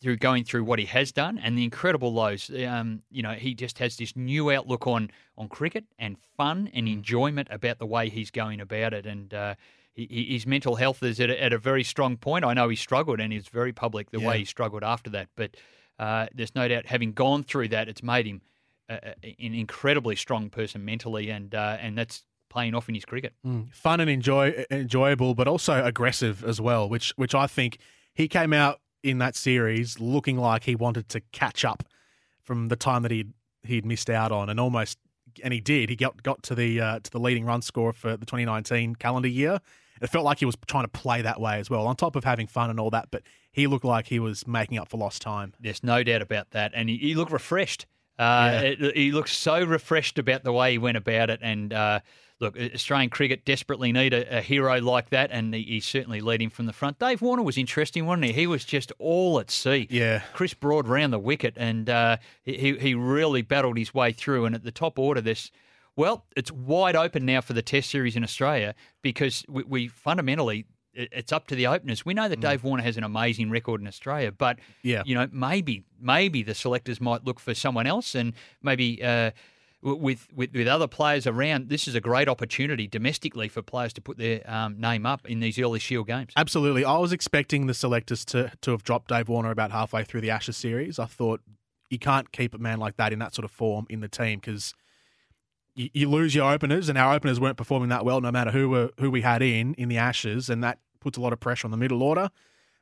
through 0.00 0.16
going 0.16 0.44
through 0.44 0.64
what 0.64 0.78
he 0.78 0.86
has 0.86 1.12
done 1.12 1.38
and 1.38 1.56
the 1.58 1.64
incredible 1.64 2.12
lows. 2.12 2.50
Um, 2.66 3.02
you 3.10 3.22
know, 3.22 3.32
he 3.32 3.54
just 3.54 3.78
has 3.78 3.96
this 3.96 4.14
new 4.16 4.50
outlook 4.50 4.86
on 4.86 5.10
on 5.36 5.48
cricket 5.48 5.84
and 5.98 6.16
fun 6.36 6.70
and 6.72 6.86
mm. 6.86 6.92
enjoyment 6.92 7.48
about 7.50 7.78
the 7.78 7.86
way 7.86 8.08
he's 8.08 8.30
going 8.30 8.60
about 8.60 8.92
it. 8.92 9.06
And 9.06 9.32
uh, 9.34 9.54
he, 9.92 10.28
his 10.30 10.46
mental 10.46 10.76
health 10.76 11.02
is 11.02 11.20
at 11.20 11.30
a, 11.30 11.42
at 11.42 11.52
a, 11.52 11.58
very 11.58 11.84
strong 11.84 12.16
point. 12.16 12.44
I 12.44 12.54
know 12.54 12.68
he 12.68 12.76
struggled 12.76 13.20
and 13.20 13.32
it's 13.32 13.48
very 13.48 13.72
public 13.72 14.10
the 14.10 14.20
yeah. 14.20 14.28
way 14.28 14.38
he 14.38 14.44
struggled 14.44 14.84
after 14.84 15.10
that. 15.10 15.28
But 15.36 15.56
uh, 15.98 16.26
there's 16.34 16.54
no 16.54 16.68
doubt, 16.68 16.86
having 16.86 17.12
gone 17.12 17.44
through 17.44 17.68
that, 17.68 17.88
it's 17.88 18.02
made 18.02 18.26
him 18.26 18.42
an 18.88 19.14
incredibly 19.38 20.16
strong 20.16 20.50
person 20.50 20.84
mentally, 20.84 21.30
and 21.30 21.54
uh, 21.54 21.76
and 21.80 21.96
that's 21.96 22.24
playing 22.50 22.74
off 22.74 22.88
in 22.88 22.94
his 22.94 23.04
cricket. 23.04 23.34
Mm. 23.46 23.72
Fun 23.72 24.00
and 24.00 24.10
enjoy 24.10 24.64
enjoyable, 24.70 25.34
but 25.34 25.48
also 25.48 25.84
aggressive 25.84 26.44
as 26.44 26.60
well, 26.60 26.88
which 26.88 27.12
which 27.16 27.34
I 27.34 27.46
think 27.46 27.78
he 28.14 28.28
came 28.28 28.52
out 28.52 28.80
in 29.04 29.18
that 29.18 29.36
series 29.36 30.00
looking 30.00 30.38
like 30.38 30.64
he 30.64 30.74
wanted 30.74 31.08
to 31.10 31.20
catch 31.30 31.64
up 31.64 31.84
from 32.42 32.68
the 32.68 32.76
time 32.76 33.02
that 33.02 33.12
he'd 33.12 33.32
he'd 33.62 33.86
missed 33.86 34.10
out 34.10 34.32
on, 34.32 34.48
and 34.48 34.58
almost 34.58 34.98
and 35.42 35.52
he 35.52 35.60
did. 35.60 35.90
He 35.90 35.96
got 35.96 36.22
got 36.22 36.42
to 36.44 36.54
the 36.54 36.80
uh, 36.80 36.98
to 37.00 37.10
the 37.10 37.20
leading 37.20 37.44
run 37.44 37.62
score 37.62 37.92
for 37.92 38.16
the 38.16 38.26
2019 38.26 38.96
calendar 38.96 39.28
year. 39.28 39.60
It 40.02 40.08
felt 40.08 40.24
like 40.24 40.40
he 40.40 40.44
was 40.44 40.56
trying 40.66 40.84
to 40.84 40.88
play 40.88 41.22
that 41.22 41.40
way 41.40 41.60
as 41.60 41.70
well, 41.70 41.86
on 41.86 41.94
top 41.94 42.16
of 42.16 42.24
having 42.24 42.46
fun 42.46 42.68
and 42.68 42.80
all 42.80 42.90
that. 42.90 43.08
But 43.10 43.22
he 43.52 43.66
looked 43.66 43.84
like 43.84 44.08
he 44.08 44.18
was 44.18 44.46
making 44.46 44.78
up 44.78 44.88
for 44.88 44.96
lost 44.96 45.22
time. 45.22 45.52
There's 45.60 45.84
no 45.84 46.02
doubt 46.02 46.22
about 46.22 46.50
that, 46.50 46.72
and 46.74 46.88
he, 46.88 46.96
he 46.96 47.14
looked 47.14 47.30
refreshed. 47.30 47.86
Uh, 48.18 48.50
yeah. 48.52 48.60
it, 48.60 48.96
he 48.96 49.12
looked 49.12 49.28
so 49.28 49.62
refreshed 49.64 50.18
about 50.18 50.44
the 50.44 50.52
way 50.52 50.72
he 50.72 50.78
went 50.78 50.96
about 50.96 51.30
it, 51.30 51.40
and 51.42 51.72
uh, 51.72 52.00
look, 52.40 52.58
Australian 52.58 53.10
cricket 53.10 53.44
desperately 53.44 53.92
need 53.92 54.12
a, 54.12 54.38
a 54.38 54.40
hero 54.40 54.80
like 54.80 55.10
that, 55.10 55.30
and 55.30 55.54
he, 55.54 55.62
he's 55.62 55.86
certainly 55.86 56.20
him 56.20 56.50
from 56.50 56.66
the 56.66 56.72
front. 56.72 56.98
Dave 56.98 57.22
Warner 57.22 57.42
was 57.42 57.56
interesting, 57.56 58.06
wasn't 58.06 58.26
he? 58.26 58.32
He 58.32 58.46
was 58.46 58.64
just 58.64 58.92
all 58.98 59.38
at 59.38 59.50
sea. 59.50 59.86
Yeah. 59.90 60.22
Chris 60.32 60.54
Broad 60.54 60.88
round 60.88 61.12
the 61.12 61.18
wicket, 61.18 61.54
and 61.56 61.88
uh, 61.88 62.16
he 62.42 62.76
he 62.78 62.94
really 62.94 63.42
battled 63.42 63.78
his 63.78 63.94
way 63.94 64.12
through. 64.12 64.44
And 64.46 64.54
at 64.54 64.64
the 64.64 64.72
top 64.72 64.98
order, 64.98 65.20
this. 65.20 65.50
Well, 65.96 66.24
it's 66.36 66.50
wide 66.50 66.96
open 66.96 67.24
now 67.24 67.40
for 67.40 67.52
the 67.52 67.62
Test 67.62 67.88
series 67.88 68.16
in 68.16 68.24
Australia 68.24 68.74
because 69.00 69.44
we, 69.48 69.62
we 69.62 69.88
fundamentally 69.88 70.66
it's 70.94 71.32
up 71.32 71.46
to 71.48 71.54
the 71.54 71.66
openers. 71.66 72.04
We 72.04 72.14
know 72.14 72.28
that 72.28 72.38
mm. 72.38 72.42
Dave 72.42 72.64
Warner 72.64 72.82
has 72.82 72.96
an 72.96 73.04
amazing 73.04 73.50
record 73.50 73.80
in 73.80 73.86
Australia, 73.86 74.32
but 74.32 74.58
yeah. 74.82 75.02
you 75.04 75.14
know 75.14 75.28
maybe 75.32 75.84
maybe 76.00 76.42
the 76.42 76.54
selectors 76.54 77.00
might 77.00 77.24
look 77.24 77.40
for 77.40 77.54
someone 77.54 77.86
else, 77.86 78.14
and 78.14 78.32
maybe 78.62 79.02
uh, 79.02 79.30
with, 79.84 80.26
with, 80.34 80.52
with 80.54 80.66
other 80.66 80.88
players 80.88 81.26
around, 81.26 81.68
this 81.68 81.86
is 81.86 81.94
a 81.94 82.00
great 82.00 82.28
opportunity 82.28 82.86
domestically 82.86 83.48
for 83.48 83.60
players 83.62 83.92
to 83.92 84.00
put 84.00 84.16
their 84.16 84.42
um, 84.50 84.80
name 84.80 85.04
up 85.04 85.28
in 85.28 85.40
these 85.40 85.58
early 85.58 85.78
Shield 85.78 86.06
games. 86.06 86.32
Absolutely. 86.36 86.84
I 86.84 86.96
was 86.96 87.12
expecting 87.12 87.66
the 87.66 87.74
selectors 87.74 88.24
to, 88.26 88.50
to 88.62 88.70
have 88.70 88.82
dropped 88.82 89.08
Dave 89.08 89.28
Warner 89.28 89.50
about 89.50 89.70
halfway 89.70 90.02
through 90.02 90.22
the 90.22 90.30
Ashes 90.30 90.56
series. 90.56 90.98
I 90.98 91.04
thought 91.04 91.40
you 91.90 91.98
can't 91.98 92.32
keep 92.32 92.54
a 92.54 92.58
man 92.58 92.78
like 92.78 92.96
that 92.96 93.12
in 93.12 93.18
that 93.18 93.34
sort 93.34 93.44
of 93.44 93.50
form 93.50 93.86
in 93.90 94.00
the 94.00 94.08
team 94.08 94.40
because 94.40 94.74
you, 95.74 95.90
you, 95.92 96.08
lose 96.08 96.34
your 96.34 96.50
openers, 96.50 96.88
and 96.88 96.96
our 96.96 97.14
openers 97.14 97.38
weren't 97.38 97.58
performing 97.58 97.90
that 97.90 98.04
well 98.04 98.20
no 98.20 98.32
matter 98.32 98.52
who, 98.52 98.70
were, 98.70 98.90
who 98.98 99.10
we 99.10 99.20
had 99.20 99.42
in 99.42 99.74
in 99.74 99.88
the 99.88 99.98
Ashes, 99.98 100.48
and 100.48 100.64
that 100.64 100.78
puts 101.00 101.18
a 101.18 101.20
lot 101.20 101.32
of 101.32 101.40
pressure 101.40 101.66
on 101.66 101.70
the 101.70 101.76
middle 101.76 102.02
order. 102.02 102.30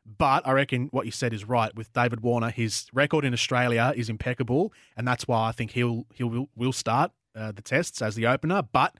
But 0.04 0.46
I 0.46 0.52
reckon 0.52 0.88
what 0.90 1.06
you 1.06 1.12
said 1.12 1.32
is 1.32 1.44
right 1.44 1.74
with 1.76 1.92
David 1.92 2.20
Warner. 2.20 2.50
His 2.50 2.86
record 2.92 3.24
in 3.24 3.32
Australia 3.32 3.92
is 3.94 4.08
impeccable, 4.08 4.72
and 4.96 5.06
that's 5.06 5.28
why 5.28 5.48
I 5.48 5.52
think 5.52 5.72
he'll 5.72 6.06
he'll 6.12 6.48
will 6.56 6.72
start 6.72 7.12
uh, 7.36 7.52
the 7.52 7.62
tests 7.62 8.02
as 8.02 8.16
the 8.16 8.26
opener. 8.26 8.62
But 8.62 8.96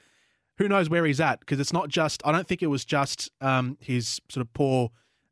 who 0.59 0.68
knows 0.68 0.88
where 0.88 1.04
he's 1.04 1.21
at? 1.21 1.40
Because 1.40 1.59
it's 1.59 1.73
not 1.73 1.88
just. 1.88 2.23
I 2.25 2.30
don't 2.30 2.47
think 2.47 2.62
it 2.62 2.68
was 2.68 2.85
just 2.85 3.30
um, 3.40 3.78
his 3.80 4.21
sort 4.28 4.47
of 4.47 4.52
poor 4.52 4.90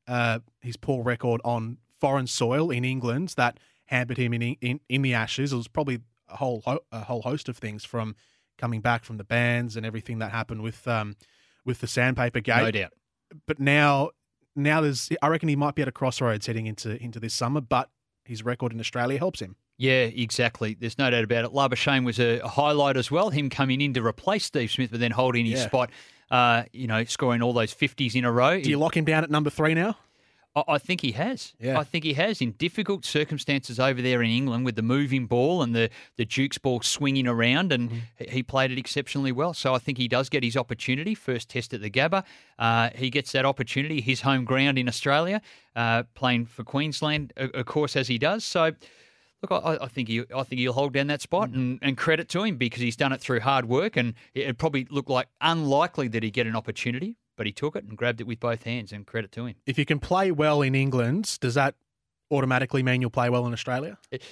uh, 0.09 0.41
his 0.61 0.77
poor 0.77 1.05
record 1.05 1.41
on 1.45 1.79
foreign 2.00 2.27
soil 2.27 2.71
in 2.71 2.85
England 2.85 3.35
that 3.37 3.61
hampered 3.87 4.19
him 4.19 4.35
in 4.35 4.43
in, 4.43 4.81
in 4.89 5.03
the 5.03 5.15
Ashes. 5.15 5.53
It 5.53 5.57
was 5.57 5.69
probably 5.69 6.00
a 6.29 6.37
whole 6.37 6.62
a 6.91 7.00
whole 7.00 7.23
host 7.23 7.49
of 7.49 7.57
things 7.57 7.85
from 7.85 8.17
coming 8.59 8.81
back 8.81 9.05
from 9.05 9.19
the 9.19 9.25
bans 9.25 9.77
and 9.77 9.87
everything 9.87 10.19
that 10.19 10.33
happened 10.33 10.62
with 10.62 10.87
um, 10.89 11.17
with 11.65 11.81
the 11.81 11.87
sandpaper 11.87 12.41
gate. 12.41 12.62
No 12.62 12.71
doubt. 12.71 12.93
But 13.47 13.61
now 13.61 14.11
now 14.57 14.80
there's 14.80 15.09
I 15.23 15.28
reckon 15.28 15.49
he 15.49 15.57
might 15.57 15.75
be 15.75 15.83
at 15.83 15.88
a 15.88 15.92
crossroads 15.92 16.47
heading 16.47 16.66
into 16.66 17.02
into 17.02 17.21
this 17.21 17.35
summer, 17.35 17.61
but 17.61 17.90
his 18.25 18.45
record 18.45 18.73
in 18.73 18.80
Australia 18.80 19.19
helps 19.19 19.40
him. 19.40 19.57
Yeah, 19.76 20.02
exactly. 20.02 20.76
There's 20.78 20.99
no 20.99 21.11
doubt 21.11 21.25
about 21.25 21.47
it. 21.47 21.52
Labuschagne 21.52 22.04
was 22.04 22.21
a, 22.21 22.40
a 22.40 22.49
highlight 22.49 22.99
as 22.99 23.11
well. 23.11 23.30
Him 23.30 23.49
coming 23.49 23.80
in 23.80 23.95
to 23.95 24.04
replace 24.04 24.45
Steve 24.45 24.71
Smith, 24.71 24.90
but 24.90 25.00
then 25.00 25.11
holding 25.11 25.47
his 25.47 25.61
yeah. 25.61 25.66
spot. 25.66 25.90
Uh, 26.30 26.64
you 26.73 26.87
know, 26.87 27.02
scoring 27.04 27.42
all 27.42 27.52
those 27.52 27.73
fifties 27.73 28.14
in 28.14 28.25
a 28.25 28.30
row. 28.30 28.61
Do 28.61 28.71
you 28.71 28.78
lock 28.78 28.97
him 28.97 29.04
down 29.04 29.25
at 29.25 29.30
number 29.30 29.50
three 29.50 29.75
now? 29.75 29.97
I 30.57 30.78
think 30.78 31.00
he 31.00 31.12
has. 31.12 31.54
Yeah. 31.61 31.78
I 31.78 31.85
think 31.85 32.02
he 32.02 32.14
has 32.14 32.40
in 32.40 32.52
difficult 32.52 33.04
circumstances 33.04 33.78
over 33.78 34.02
there 34.02 34.21
in 34.21 34.30
England 34.30 34.64
with 34.64 34.75
the 34.75 34.83
moving 34.83 35.26
ball 35.26 35.62
and 35.62 35.75
the, 35.75 35.90
the 36.16 36.25
Duke's 36.25 36.59
ball 36.59 36.80
swinging 36.83 37.28
around, 37.28 37.73
and 37.73 37.90
mm-hmm. 37.90 38.30
he 38.30 38.42
played 38.42 38.73
it 38.73 38.78
exceptionally 38.78 39.30
well. 39.30 39.54
So 39.54 39.75
I 39.75 39.78
think 39.78 39.97
he 39.97 40.09
does 40.09 40.28
get 40.28 40.42
his 40.42 40.57
opportunity. 40.57 41.14
First 41.14 41.50
test 41.50 41.73
at 41.73 41.83
the 41.83 41.90
Gabba. 41.90 42.25
Uh, 42.59 42.90
he 42.97 43.11
gets 43.11 43.30
that 43.33 43.45
opportunity, 43.45 44.00
his 44.00 44.23
home 44.23 44.45
ground 44.45 44.76
in 44.76 44.88
Australia, 44.88 45.40
uh, 45.76 46.02
playing 46.14 46.47
for 46.47 46.64
Queensland, 46.64 47.33
of 47.37 47.66
course, 47.66 47.95
as 47.95 48.09
he 48.09 48.19
does. 48.19 48.45
So 48.45 48.73
Look, 49.42 49.64
I, 49.64 49.78
I 49.80 49.88
think 49.88 50.09
he, 50.09 50.23
I 50.35 50.42
think 50.42 50.61
he'll 50.61 50.75
hold 50.75 50.92
down 50.92 51.07
that 51.07 51.23
spot, 51.23 51.50
and, 51.50 51.78
and 51.80 51.97
credit 51.97 52.28
to 52.30 52.42
him 52.42 52.57
because 52.57 52.83
he's 52.83 52.97
done 52.97 53.12
it 53.12 53.21
through 53.21 53.40
hard 53.40 53.66
work, 53.66 53.97
and 53.97 54.14
it, 54.35 54.49
it 54.49 54.59
probably 54.59 54.87
looked 54.90 55.09
like 55.09 55.28
unlikely 55.40 56.09
that 56.09 56.23
he'd 56.23 56.33
get 56.33 56.47
an 56.47 56.57
opportunity, 56.57 57.16
but 57.41 57.47
he 57.47 57.55
took 57.55 57.75
it 57.75 57.85
and 57.85 57.97
grabbed 57.97 58.21
it 58.21 58.27
with 58.27 58.39
both 58.39 58.65
hands, 58.65 58.93
and 58.93 59.07
credit 59.07 59.33
to 59.33 59.47
him. 59.47 59.55
If 59.65 59.79
you 59.79 59.87
can 59.87 59.99
play 59.99 60.31
well 60.31 60.61
in 60.61 60.75
England, 60.75 61.39
does 61.41 61.55
that 61.55 61.75
automatically 62.31 62.83
mean 62.83 63.01
you'll 63.01 63.09
play 63.09 63.31
well 63.31 63.47
in 63.47 63.55
Australia? 63.55 63.97
It, 64.11 64.23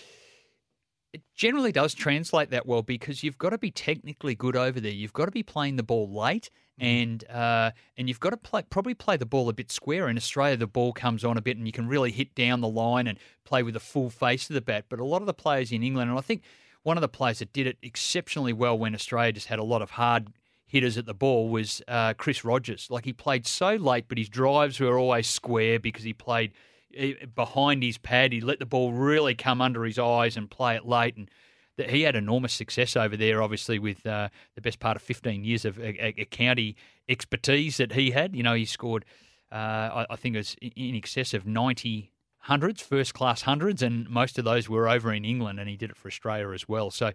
it 1.15 1.23
generally 1.35 1.73
does 1.73 1.95
translate 1.95 2.51
that 2.51 2.67
well 2.67 2.83
because 2.83 3.23
you've 3.23 3.39
got 3.39 3.49
to 3.49 3.57
be 3.57 3.71
technically 3.71 4.35
good 4.35 4.57
over 4.57 4.79
there. 4.79 4.93
You've 4.93 5.15
got 5.15 5.25
to 5.25 5.31
be 5.31 5.43
playing 5.43 5.77
the 5.77 5.83
ball 5.83 6.15
late, 6.15 6.51
and 6.79 7.25
uh, 7.31 7.71
and 7.97 8.09
you've 8.09 8.21
got 8.21 8.29
to 8.29 8.37
play, 8.37 8.65
probably 8.69 8.93
play 8.93 9.17
the 9.17 9.25
ball 9.25 9.49
a 9.49 9.55
bit 9.55 9.73
square. 9.73 10.11
In 10.11 10.19
Australia, 10.19 10.59
the 10.59 10.67
ball 10.67 10.93
comes 10.93 11.25
on 11.25 11.39
a 11.39 11.41
bit, 11.41 11.57
and 11.57 11.65
you 11.65 11.73
can 11.73 11.89
really 11.89 12.13
hit 12.13 12.35
down 12.35 12.61
the 12.61 12.69
line 12.69 13.07
and 13.07 13.19
play 13.43 13.63
with 13.63 13.75
a 13.75 13.81
full 13.81 14.11
face 14.11 14.51
of 14.51 14.55
the 14.55 14.61
bat. 14.61 14.85
But 14.91 15.01
a 15.01 15.05
lot 15.07 15.23
of 15.23 15.27
the 15.27 15.33
players 15.33 15.73
in 15.73 15.83
England, 15.83 16.11
and 16.11 16.19
I 16.19 16.21
think 16.21 16.43
one 16.83 16.99
of 16.99 17.01
the 17.01 17.09
players 17.09 17.39
that 17.39 17.55
did 17.55 17.67
it 17.67 17.79
exceptionally 17.83 18.53
well 18.53 18.79
when 18.79 18.95
Australia 18.95 19.33
just 19.33 19.47
had 19.47 19.59
a 19.59 19.65
lot 19.65 19.81
of 19.81 19.93
hard 19.93 20.29
hitters 20.69 20.97
at 20.97 21.07
the 21.07 21.15
ball 21.15 21.49
was 21.49 21.83
uh, 21.89 22.15
Chris 22.15 22.45
Rogers. 22.45 22.89
Like 22.91 23.05
he 23.05 23.13
played 23.13 23.47
so 23.47 23.75
late, 23.75 24.05
but 24.07 24.19
his 24.19 24.29
drives 24.29 24.79
were 24.79 24.99
always 24.99 25.27
square 25.27 25.81
because 25.81 26.05
he 26.05 26.13
played 26.13 26.53
eh, 26.95 27.15
behind 27.35 27.83
his 27.83 27.99
pad. 27.99 28.33
He 28.33 28.41
let 28.41 28.61
the 28.61 28.67
ball 28.67 28.93
really 28.93 29.35
come 29.35 29.61
under 29.61 29.85
his 29.85 29.99
eyes 29.99 30.37
and 30.37 30.49
play 30.49 30.77
it 30.77 30.87
late. 30.87 31.17
And 31.17 31.31
that 31.79 31.91
he 31.91 32.03
had 32.03 32.15
enormous 32.15 32.53
success 32.53 32.97
over 32.97 33.17
there, 33.17 33.43
obviously, 33.43 33.79
with 33.79 34.05
uh, 34.05 34.29
the 34.57 34.61
best 34.61 34.79
part 34.79 34.97
of 34.97 35.03
15 35.03 35.45
years 35.45 35.65
of 35.65 35.79
a, 35.79 36.21
a 36.21 36.25
county 36.27 36.77
expertise 37.09 37.79
that 37.79 37.93
he 37.93 38.11
had. 38.11 38.37
You 38.37 38.43
know, 38.43 38.55
he 38.55 38.67
scored, 38.67 39.05
uh, 39.51 39.55
I, 39.55 40.07
I, 40.11 40.17
think 40.17 40.35
it 40.35 40.39
was 40.39 40.57
in 40.61 40.95
excess 40.95 41.33
of 41.33 41.47
90 41.47 42.11
hundreds, 42.41 42.83
first 42.83 43.15
class 43.15 43.43
hundreds, 43.43 43.81
and 43.81 44.11
most 44.11 44.39
of 44.39 44.45
those 44.45 44.69
were 44.69 44.89
over 44.89 45.13
in 45.13 45.25
England, 45.25 45.61
and 45.61 45.69
he 45.69 45.77
did 45.77 45.91
it 45.91 45.97
for 45.97 46.09
Australia 46.09 46.51
as 46.51 46.69
well. 46.69 46.91
So 46.91 47.13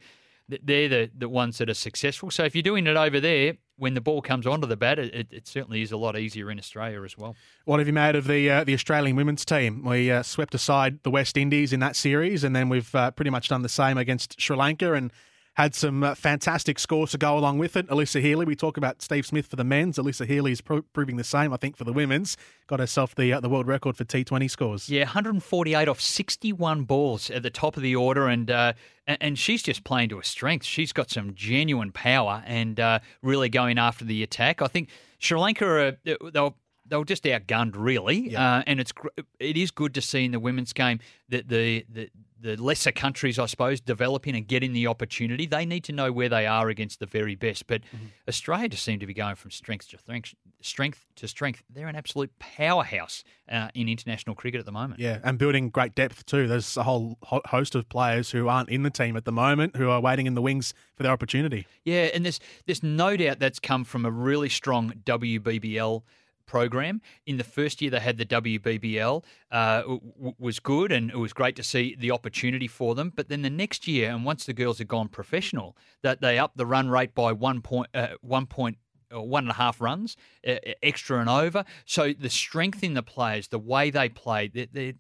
they're 0.50 0.90
the, 0.90 1.12
the 1.18 1.30
ones 1.30 1.58
that 1.58 1.70
are 1.70 1.74
successful. 1.74 2.32
So 2.32 2.44
if 2.44 2.56
you're 2.56 2.64
doing 2.64 2.88
it 2.88 2.98
over 2.98 3.20
there, 3.20 3.54
when 3.78 3.94
the 3.94 4.02
ball 4.02 4.22
comes 4.22 4.46
onto 4.46 4.68
the 4.68 4.78
bat, 4.78 5.00
it, 5.00 5.28
it 5.32 5.48
certainly 5.48 5.82
is 5.82 5.92
a 5.92 5.98
lot 5.98 6.18
easier 6.18 6.52
in 6.52 6.60
Australia 6.60 7.04
as 7.04 7.18
well. 7.18 7.36
What 7.66 7.80
have 7.80 7.88
you 7.88 7.94
made 7.94 8.16
of 8.16 8.28
the 8.28 8.50
uh, 8.50 8.64
the 8.64 8.74
Australian 8.74 9.16
women's 9.16 9.46
team? 9.46 9.84
We 9.84 10.12
uh, 10.12 10.24
swept 10.24 10.54
aside 10.54 11.00
the 11.04 11.12
West 11.12 11.38
Indies 11.38 11.74
in 11.74 11.80
that 11.80 11.96
series, 11.96 12.44
and 12.44 12.56
then 12.56 12.70
we've 12.70 12.94
uh, 12.94 13.12
pretty 13.12 13.32
much 13.32 13.50
done 13.50 13.62
the 13.62 13.70
same 13.70 13.98
against 13.98 14.40
Sri 14.40 14.56
Lanka 14.56 14.94
and 14.94 15.12
had 15.53 15.75
some 15.75 16.03
uh, 16.03 16.15
fantastic 16.15 16.79
scores 16.79 17.12
to 17.12 17.17
go 17.17 17.38
along 17.38 17.60
with 17.60 17.75
it. 17.75 17.88
Alyssa 17.88 18.22
Healy, 18.22 18.45
we 18.45 18.55
talk 18.55 18.75
about 18.75 19.01
Steve 19.01 19.25
Smith 19.25 19.45
for 19.45 19.55
the 19.55 19.63
men's. 19.63 19.98
Alyssa 19.98 20.25
Healy 20.25 20.51
is 20.51 20.62
pro- 20.62 20.81
proving 20.81 21.17
the 21.17 21.24
same, 21.24 21.53
I 21.53 21.57
think, 21.57 21.77
for 21.77 21.83
the 21.83 21.93
women's. 21.93 22.38
Got 22.67 22.79
herself 22.79 23.13
the 23.13 23.31
uh, 23.33 23.39
the 23.39 23.50
world 23.50 23.67
record 23.67 23.95
for 23.95 24.03
T20 24.03 24.50
scores. 24.50 24.89
Yeah, 24.89 25.03
148 25.03 25.88
off 25.88 26.01
61 26.01 26.83
balls 26.86 27.29
at 27.29 27.43
the 27.43 27.51
top 27.51 27.77
of 27.77 27.83
the 27.83 27.95
order, 27.95 28.27
and 28.27 28.50
uh, 28.50 28.74
and 29.05 29.38
she's 29.38 29.62
just 29.62 29.83
playing 29.83 30.10
to 30.10 30.17
her 30.17 30.24
strength. 30.24 30.65
She's 30.65 30.91
got 30.91 31.12
some 31.12 31.36
genuine 31.36 31.91
power 31.91 32.43
and 32.48 32.79
uh, 32.79 33.00
really 33.22 33.50
going 33.50 33.77
after 33.77 34.05
the 34.05 34.24
attack. 34.24 34.62
I 34.62 34.67
think 34.67 34.89
Sri 35.19 35.38
Lanka 35.38 35.65
are 35.67 35.98
they'll 36.31 36.57
they 36.86 36.98
were 36.98 37.05
just 37.05 37.24
outgunned, 37.24 37.74
really. 37.75 38.31
Yeah. 38.31 38.57
Uh, 38.57 38.63
and 38.67 38.79
it's 38.79 38.91
it 39.39 39.57
is 39.57 39.72
good 39.72 39.93
to 39.93 40.01
see 40.01 40.25
in 40.25 40.31
the 40.31 40.39
women's 40.39 40.74
game 40.74 41.00
that 41.29 41.48
the, 41.48 41.86
the 41.89 42.10
the 42.44 42.62
lesser 42.62 42.92
countries, 42.92 43.40
I 43.40 43.46
suppose, 43.46 43.80
developing 43.80 44.36
and 44.36 44.46
getting 44.46 44.74
the 44.74 44.88
opportunity. 44.88 45.48
They 45.48 45.66
need 45.66 45.86
to 45.86 45.94
know 45.94 46.12
where 46.12 46.30
they 46.30 46.46
are 46.46 46.70
against 46.70 47.00
the 47.00 47.06
very 47.06 47.36
best. 47.36 47.68
But 47.68 47.82
mm-hmm. 47.82 48.08
Australia 48.28 48.70
just 48.70 48.84
seem 48.84 49.00
to 49.00 49.08
be 49.08 49.14
going 49.14 49.36
from 49.36 49.50
strength 49.50 49.90
to 49.90 49.98
strength, 49.98 50.36
strength 50.62 51.06
to 51.16 51.28
strength. 51.28 51.64
They're 51.70 51.88
an 51.88 51.96
absolute 51.96 52.38
powerhouse 52.40 53.24
uh, 53.50 53.70
in 53.74 53.88
international 53.88 54.36
cricket 54.36 54.60
at 54.60 54.66
the 54.66 54.72
moment. 54.72 55.00
Yeah, 55.00 55.20
and 55.24 55.40
building 55.40 55.70
great 55.70 55.96
depth 55.96 56.26
too. 56.26 56.48
There's 56.48 56.76
a 56.76 56.84
whole 56.84 57.18
host 57.24 57.76
of 57.76 57.88
players 57.88 58.32
who 58.32 58.50
aren't 58.50 58.70
in 58.70 58.84
the 58.84 58.92
team 58.92 59.16
at 59.16 59.24
the 59.24 59.32
moment 59.32 59.78
who 59.78 59.90
are 59.90 60.02
waiting 60.02 60.28
in 60.28 60.36
the 60.36 60.42
wings 60.42 60.74
for 60.96 61.04
their 61.04 61.14
opportunity. 61.14 61.66
Yeah, 61.86 62.10
and 62.14 62.26
there's 62.26 62.42
there's 62.66 62.84
no 62.84 63.16
doubt 63.16 63.40
that's 63.40 63.60
come 63.60 63.86
from 63.86 64.06
a 64.06 64.12
really 64.12 64.50
strong 64.50 64.94
WBBL 65.06 66.04
program. 66.46 67.02
In 67.26 67.38
the 67.38 67.44
first 67.44 67.82
year, 67.82 67.92
they 67.92 68.00
had 68.00 68.18
the 68.18 68.26
WBBL, 68.26 69.24
uh, 69.52 69.82
w- 69.82 70.34
was 70.38 70.60
good, 70.60 70.92
and 70.92 71.10
it 71.10 71.18
was 71.18 71.34
great 71.34 71.56
to 71.56 71.64
see 71.64 71.96
the 71.98 72.12
opportunity 72.12 72.68
for 72.68 72.96
them. 72.96 73.12
But 73.16 73.30
then 73.30 73.42
the 73.42 73.50
next 73.50 73.88
year, 73.88 74.12
and 74.12 74.26
once 74.26 74.46
the 74.46 74.54
girls 74.54 74.78
had 74.78 74.88
gone 74.88 75.08
professional, 75.08 75.78
that 76.02 76.22
they 76.22 76.38
upped 76.38 76.58
the 76.58 76.66
run 76.66 76.90
rate 76.90 77.16
by 77.16 77.32
one 77.32 77.62
point, 77.62 77.90
uh, 77.94 78.10
one 78.22 78.46
point 78.46 78.78
one 79.12 79.44
and 79.44 79.52
a 79.52 79.56
half 79.56 79.80
runs 79.80 80.18
uh, 80.48 80.56
extra 80.82 81.20
and 81.20 81.30
over. 81.30 81.64
So 81.86 82.14
the 82.14 82.30
strength 82.30 82.84
in 82.84 82.94
the 82.94 83.04
players, 83.04 83.48
the 83.48 83.60
way 83.60 83.92
they 83.92 84.10
played, 84.10 84.54
they're, 84.54 84.68
they're, 84.72 84.94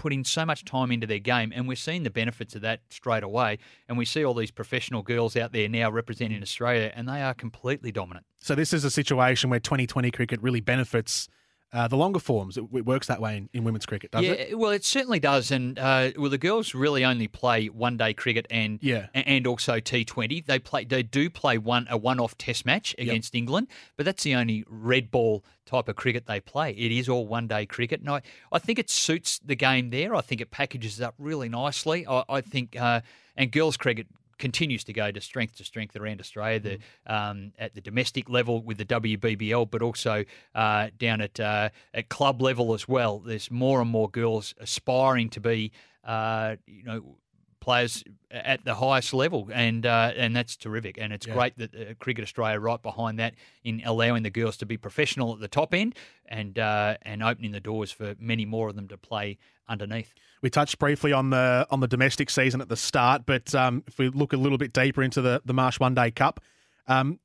putting 0.00 0.24
so 0.24 0.46
much 0.46 0.64
time 0.64 0.90
into 0.90 1.06
their 1.06 1.18
game, 1.18 1.52
and 1.54 1.68
we're 1.68 1.76
seeing 1.76 2.04
the 2.04 2.10
benefits 2.10 2.54
of 2.54 2.62
that 2.62 2.80
straight 2.88 3.22
away. 3.22 3.58
And 3.86 3.98
we 3.98 4.06
see 4.06 4.24
all 4.24 4.32
these 4.32 4.50
professional 4.50 5.02
girls 5.02 5.36
out 5.36 5.52
there 5.52 5.68
now 5.68 5.90
representing 5.90 6.40
Australia, 6.42 6.90
and 6.96 7.06
they 7.06 7.20
are 7.20 7.34
completely 7.34 7.92
dominant. 7.92 8.24
So 8.40 8.54
this 8.54 8.72
is 8.72 8.82
a 8.82 8.90
situation 8.90 9.50
where 9.50 9.60
2020 9.60 10.10
cricket 10.10 10.40
really 10.40 10.62
benefits 10.62 11.28
uh, 11.72 11.86
the 11.86 11.96
longer 11.96 12.18
forms. 12.18 12.56
It, 12.56 12.64
it, 12.72 12.84
works 12.84 13.06
that 13.06 13.20
way 13.20 13.36
in, 13.36 13.48
in 13.52 13.64
women's 13.64 13.86
cricket, 13.86 14.10
does 14.10 14.24
yeah, 14.24 14.32
it? 14.32 14.58
well, 14.58 14.70
it 14.70 14.84
certainly 14.84 15.20
does. 15.20 15.50
And 15.50 15.78
uh, 15.78 16.10
well, 16.16 16.30
the 16.30 16.38
girls 16.38 16.74
really 16.74 17.04
only 17.04 17.28
play 17.28 17.66
one 17.66 17.96
day 17.96 18.12
cricket 18.12 18.46
and 18.50 18.78
yeah. 18.82 19.06
and 19.14 19.46
also 19.46 19.78
T20. 19.78 20.44
They 20.46 20.58
play 20.58 20.84
they 20.84 21.02
do 21.02 21.30
play 21.30 21.58
one 21.58 21.86
a 21.88 21.96
one 21.96 22.18
off 22.18 22.36
Test 22.36 22.66
match 22.66 22.94
against 22.98 23.34
yep. 23.34 23.38
England, 23.38 23.68
but 23.96 24.04
that's 24.04 24.24
the 24.24 24.34
only 24.34 24.64
red 24.68 25.10
ball 25.10 25.44
type 25.64 25.88
of 25.88 25.96
cricket 25.96 26.26
they 26.26 26.40
play. 26.40 26.72
It 26.72 26.90
is 26.90 27.08
all 27.08 27.26
one 27.26 27.46
day 27.46 27.66
cricket, 27.66 28.00
and 28.00 28.10
I, 28.10 28.22
I 28.50 28.58
think 28.58 28.78
it 28.78 28.90
suits 28.90 29.38
the 29.38 29.54
game 29.54 29.90
there. 29.90 30.14
I 30.14 30.20
think 30.20 30.40
it 30.40 30.50
packages 30.50 30.98
it 30.98 31.04
up 31.04 31.14
really 31.18 31.48
nicely. 31.48 32.06
I, 32.06 32.24
I 32.28 32.40
think 32.40 32.80
uh, 32.80 33.02
and 33.36 33.52
girls 33.52 33.76
cricket 33.76 34.08
continues 34.40 34.82
to 34.84 34.92
go 34.92 35.12
to 35.12 35.20
strength 35.20 35.56
to 35.58 35.64
strength 35.64 35.94
around 35.94 36.20
Australia, 36.20 36.58
the, 36.58 36.78
mm. 36.78 37.30
um, 37.30 37.52
at 37.58 37.74
the 37.74 37.80
domestic 37.80 38.28
level 38.28 38.62
with 38.62 38.78
the 38.78 38.84
WBBL, 38.84 39.70
but 39.70 39.82
also 39.82 40.24
uh, 40.54 40.88
down 40.98 41.20
at 41.20 41.38
uh, 41.38 41.68
at 41.94 42.08
club 42.08 42.42
level 42.42 42.74
as 42.74 42.88
well. 42.88 43.20
There's 43.20 43.50
more 43.50 43.80
and 43.80 43.90
more 43.90 44.10
girls 44.10 44.54
aspiring 44.58 45.28
to 45.30 45.40
be, 45.40 45.70
uh, 46.04 46.56
you 46.66 46.82
know, 46.82 47.16
players 47.60 48.02
at 48.30 48.64
the 48.64 48.74
highest 48.74 49.12
level, 49.14 49.48
and 49.52 49.86
uh, 49.86 50.12
and 50.16 50.34
that's 50.34 50.56
terrific. 50.56 50.98
And 50.98 51.12
it's 51.12 51.26
yeah. 51.26 51.34
great 51.34 51.58
that 51.58 51.74
uh, 51.74 51.94
Cricket 51.98 52.22
Australia 52.24 52.58
right 52.58 52.82
behind 52.82 53.18
that 53.18 53.34
in 53.64 53.82
allowing 53.84 54.22
the 54.22 54.30
girls 54.30 54.56
to 54.58 54.66
be 54.66 54.76
professional 54.76 55.32
at 55.32 55.40
the 55.40 55.48
top 55.48 55.74
end, 55.74 55.94
and 56.26 56.58
uh, 56.58 56.96
and 57.02 57.22
opening 57.22 57.52
the 57.52 57.60
doors 57.60 57.92
for 57.92 58.14
many 58.18 58.44
more 58.44 58.68
of 58.68 58.76
them 58.76 58.88
to 58.88 58.96
play 58.96 59.38
underneath. 59.68 60.14
We 60.42 60.50
touched 60.50 60.78
briefly 60.78 61.12
on 61.12 61.30
the 61.30 61.66
on 61.70 61.80
the 61.80 61.88
domestic 61.88 62.30
season 62.30 62.60
at 62.60 62.68
the 62.68 62.76
start, 62.76 63.22
but 63.26 63.54
um, 63.54 63.84
if 63.86 63.98
we 63.98 64.08
look 64.08 64.32
a 64.32 64.38
little 64.38 64.58
bit 64.58 64.72
deeper 64.72 65.02
into 65.02 65.20
the 65.20 65.42
the 65.44 65.54
Marsh 65.54 65.78
One 65.78 65.94
Day 65.94 66.10
Cup. 66.10 66.40
Um, 66.86 67.20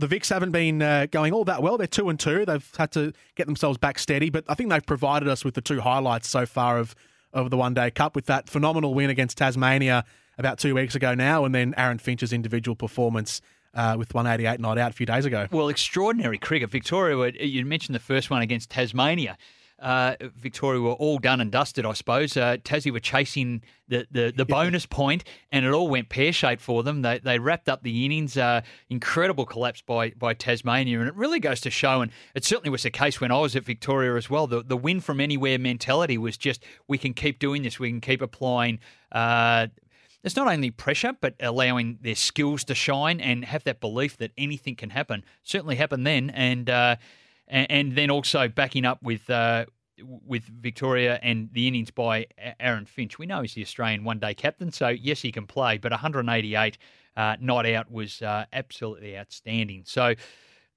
the 0.00 0.06
Vics 0.06 0.30
haven't 0.30 0.52
been 0.52 0.80
uh, 0.80 1.06
going 1.10 1.32
all 1.32 1.44
that 1.44 1.60
well. 1.60 1.76
They're 1.76 1.88
two 1.88 2.08
and 2.08 2.20
two. 2.20 2.46
They've 2.46 2.72
had 2.76 2.92
to 2.92 3.12
get 3.34 3.46
themselves 3.46 3.78
back 3.78 3.98
steady, 3.98 4.30
but 4.30 4.44
I 4.46 4.54
think 4.54 4.70
they've 4.70 4.86
provided 4.86 5.28
us 5.28 5.44
with 5.44 5.54
the 5.54 5.60
two 5.60 5.80
highlights 5.80 6.28
so 6.28 6.46
far 6.46 6.78
of 6.78 6.94
of 7.32 7.50
the 7.50 7.56
One 7.56 7.74
Day 7.74 7.90
Cup 7.90 8.14
with 8.14 8.26
that 8.26 8.48
phenomenal 8.48 8.94
win 8.94 9.10
against 9.10 9.38
Tasmania 9.38 10.04
about 10.38 10.58
two 10.58 10.74
weeks 10.74 10.94
ago 10.94 11.14
now, 11.14 11.44
and 11.44 11.54
then 11.54 11.74
Aaron 11.76 11.98
Finch's 11.98 12.32
individual 12.32 12.76
performance. 12.76 13.40
Uh, 13.74 13.94
with 13.98 14.12
188 14.14 14.58
not 14.60 14.78
out 14.78 14.90
a 14.90 14.94
few 14.94 15.04
days 15.04 15.26
ago. 15.26 15.46
Well, 15.52 15.68
extraordinary 15.68 16.38
cricket. 16.38 16.70
Victoria, 16.70 17.30
you 17.38 17.64
mentioned 17.66 17.94
the 17.94 18.00
first 18.00 18.30
one 18.30 18.40
against 18.40 18.70
Tasmania. 18.70 19.36
Uh, 19.78 20.16
Victoria 20.36 20.80
were 20.80 20.92
all 20.92 21.18
done 21.18 21.40
and 21.40 21.52
dusted, 21.52 21.86
I 21.86 21.92
suppose. 21.92 22.36
Uh, 22.36 22.56
Tassie 22.56 22.90
were 22.90 23.00
chasing 23.00 23.62
the, 23.86 24.06
the, 24.10 24.32
the 24.36 24.44
bonus 24.44 24.86
point, 24.86 25.22
and 25.52 25.64
it 25.64 25.72
all 25.72 25.88
went 25.88 26.08
pear 26.08 26.32
shaped 26.32 26.60
for 26.60 26.82
them. 26.82 27.02
They, 27.02 27.20
they 27.20 27.38
wrapped 27.38 27.68
up 27.68 27.82
the 27.82 28.04
innings. 28.04 28.36
Uh, 28.36 28.62
incredible 28.90 29.46
collapse 29.46 29.80
by, 29.80 30.10
by 30.10 30.34
Tasmania, 30.34 30.98
and 30.98 31.08
it 31.08 31.14
really 31.14 31.38
goes 31.38 31.60
to 31.60 31.70
show, 31.70 32.00
and 32.00 32.10
it 32.34 32.44
certainly 32.44 32.70
was 32.70 32.82
the 32.82 32.90
case 32.90 33.20
when 33.20 33.30
I 33.30 33.38
was 33.38 33.54
at 33.54 33.64
Victoria 33.64 34.16
as 34.16 34.28
well. 34.28 34.46
The, 34.46 34.62
the 34.62 34.76
win 34.76 35.00
from 35.00 35.20
anywhere 35.20 35.58
mentality 35.58 36.18
was 36.18 36.36
just 36.36 36.64
we 36.88 36.98
can 36.98 37.14
keep 37.14 37.38
doing 37.38 37.62
this, 37.62 37.78
we 37.78 37.90
can 37.90 38.00
keep 38.00 38.20
applying. 38.20 38.80
Uh, 39.12 39.68
it's 40.24 40.34
not 40.34 40.48
only 40.48 40.72
pressure, 40.72 41.16
but 41.20 41.34
allowing 41.38 41.98
their 42.02 42.16
skills 42.16 42.64
to 42.64 42.74
shine 42.74 43.20
and 43.20 43.44
have 43.44 43.62
that 43.64 43.80
belief 43.80 44.16
that 44.16 44.32
anything 44.36 44.74
can 44.74 44.90
happen. 44.90 45.24
Certainly 45.44 45.76
happened 45.76 46.04
then, 46.04 46.30
and 46.30 46.68
uh, 46.68 46.96
and, 47.48 47.70
and 47.70 47.96
then 47.96 48.10
also 48.10 48.48
backing 48.48 48.84
up 48.84 49.02
with 49.02 49.28
uh, 49.28 49.66
with 50.00 50.44
Victoria 50.44 51.18
and 51.22 51.48
the 51.52 51.66
innings 51.66 51.90
by 51.90 52.26
Aaron 52.60 52.86
Finch. 52.86 53.18
We 53.18 53.26
know 53.26 53.42
he's 53.42 53.54
the 53.54 53.62
Australian 53.62 54.04
one 54.04 54.18
day 54.18 54.34
captain, 54.34 54.70
so 54.70 54.88
yes, 54.88 55.20
he 55.20 55.32
can 55.32 55.46
play, 55.46 55.78
but 55.78 55.90
188 55.90 56.78
uh, 57.16 57.36
not 57.40 57.66
out 57.66 57.90
was 57.90 58.22
uh, 58.22 58.44
absolutely 58.52 59.16
outstanding. 59.18 59.82
So. 59.86 60.14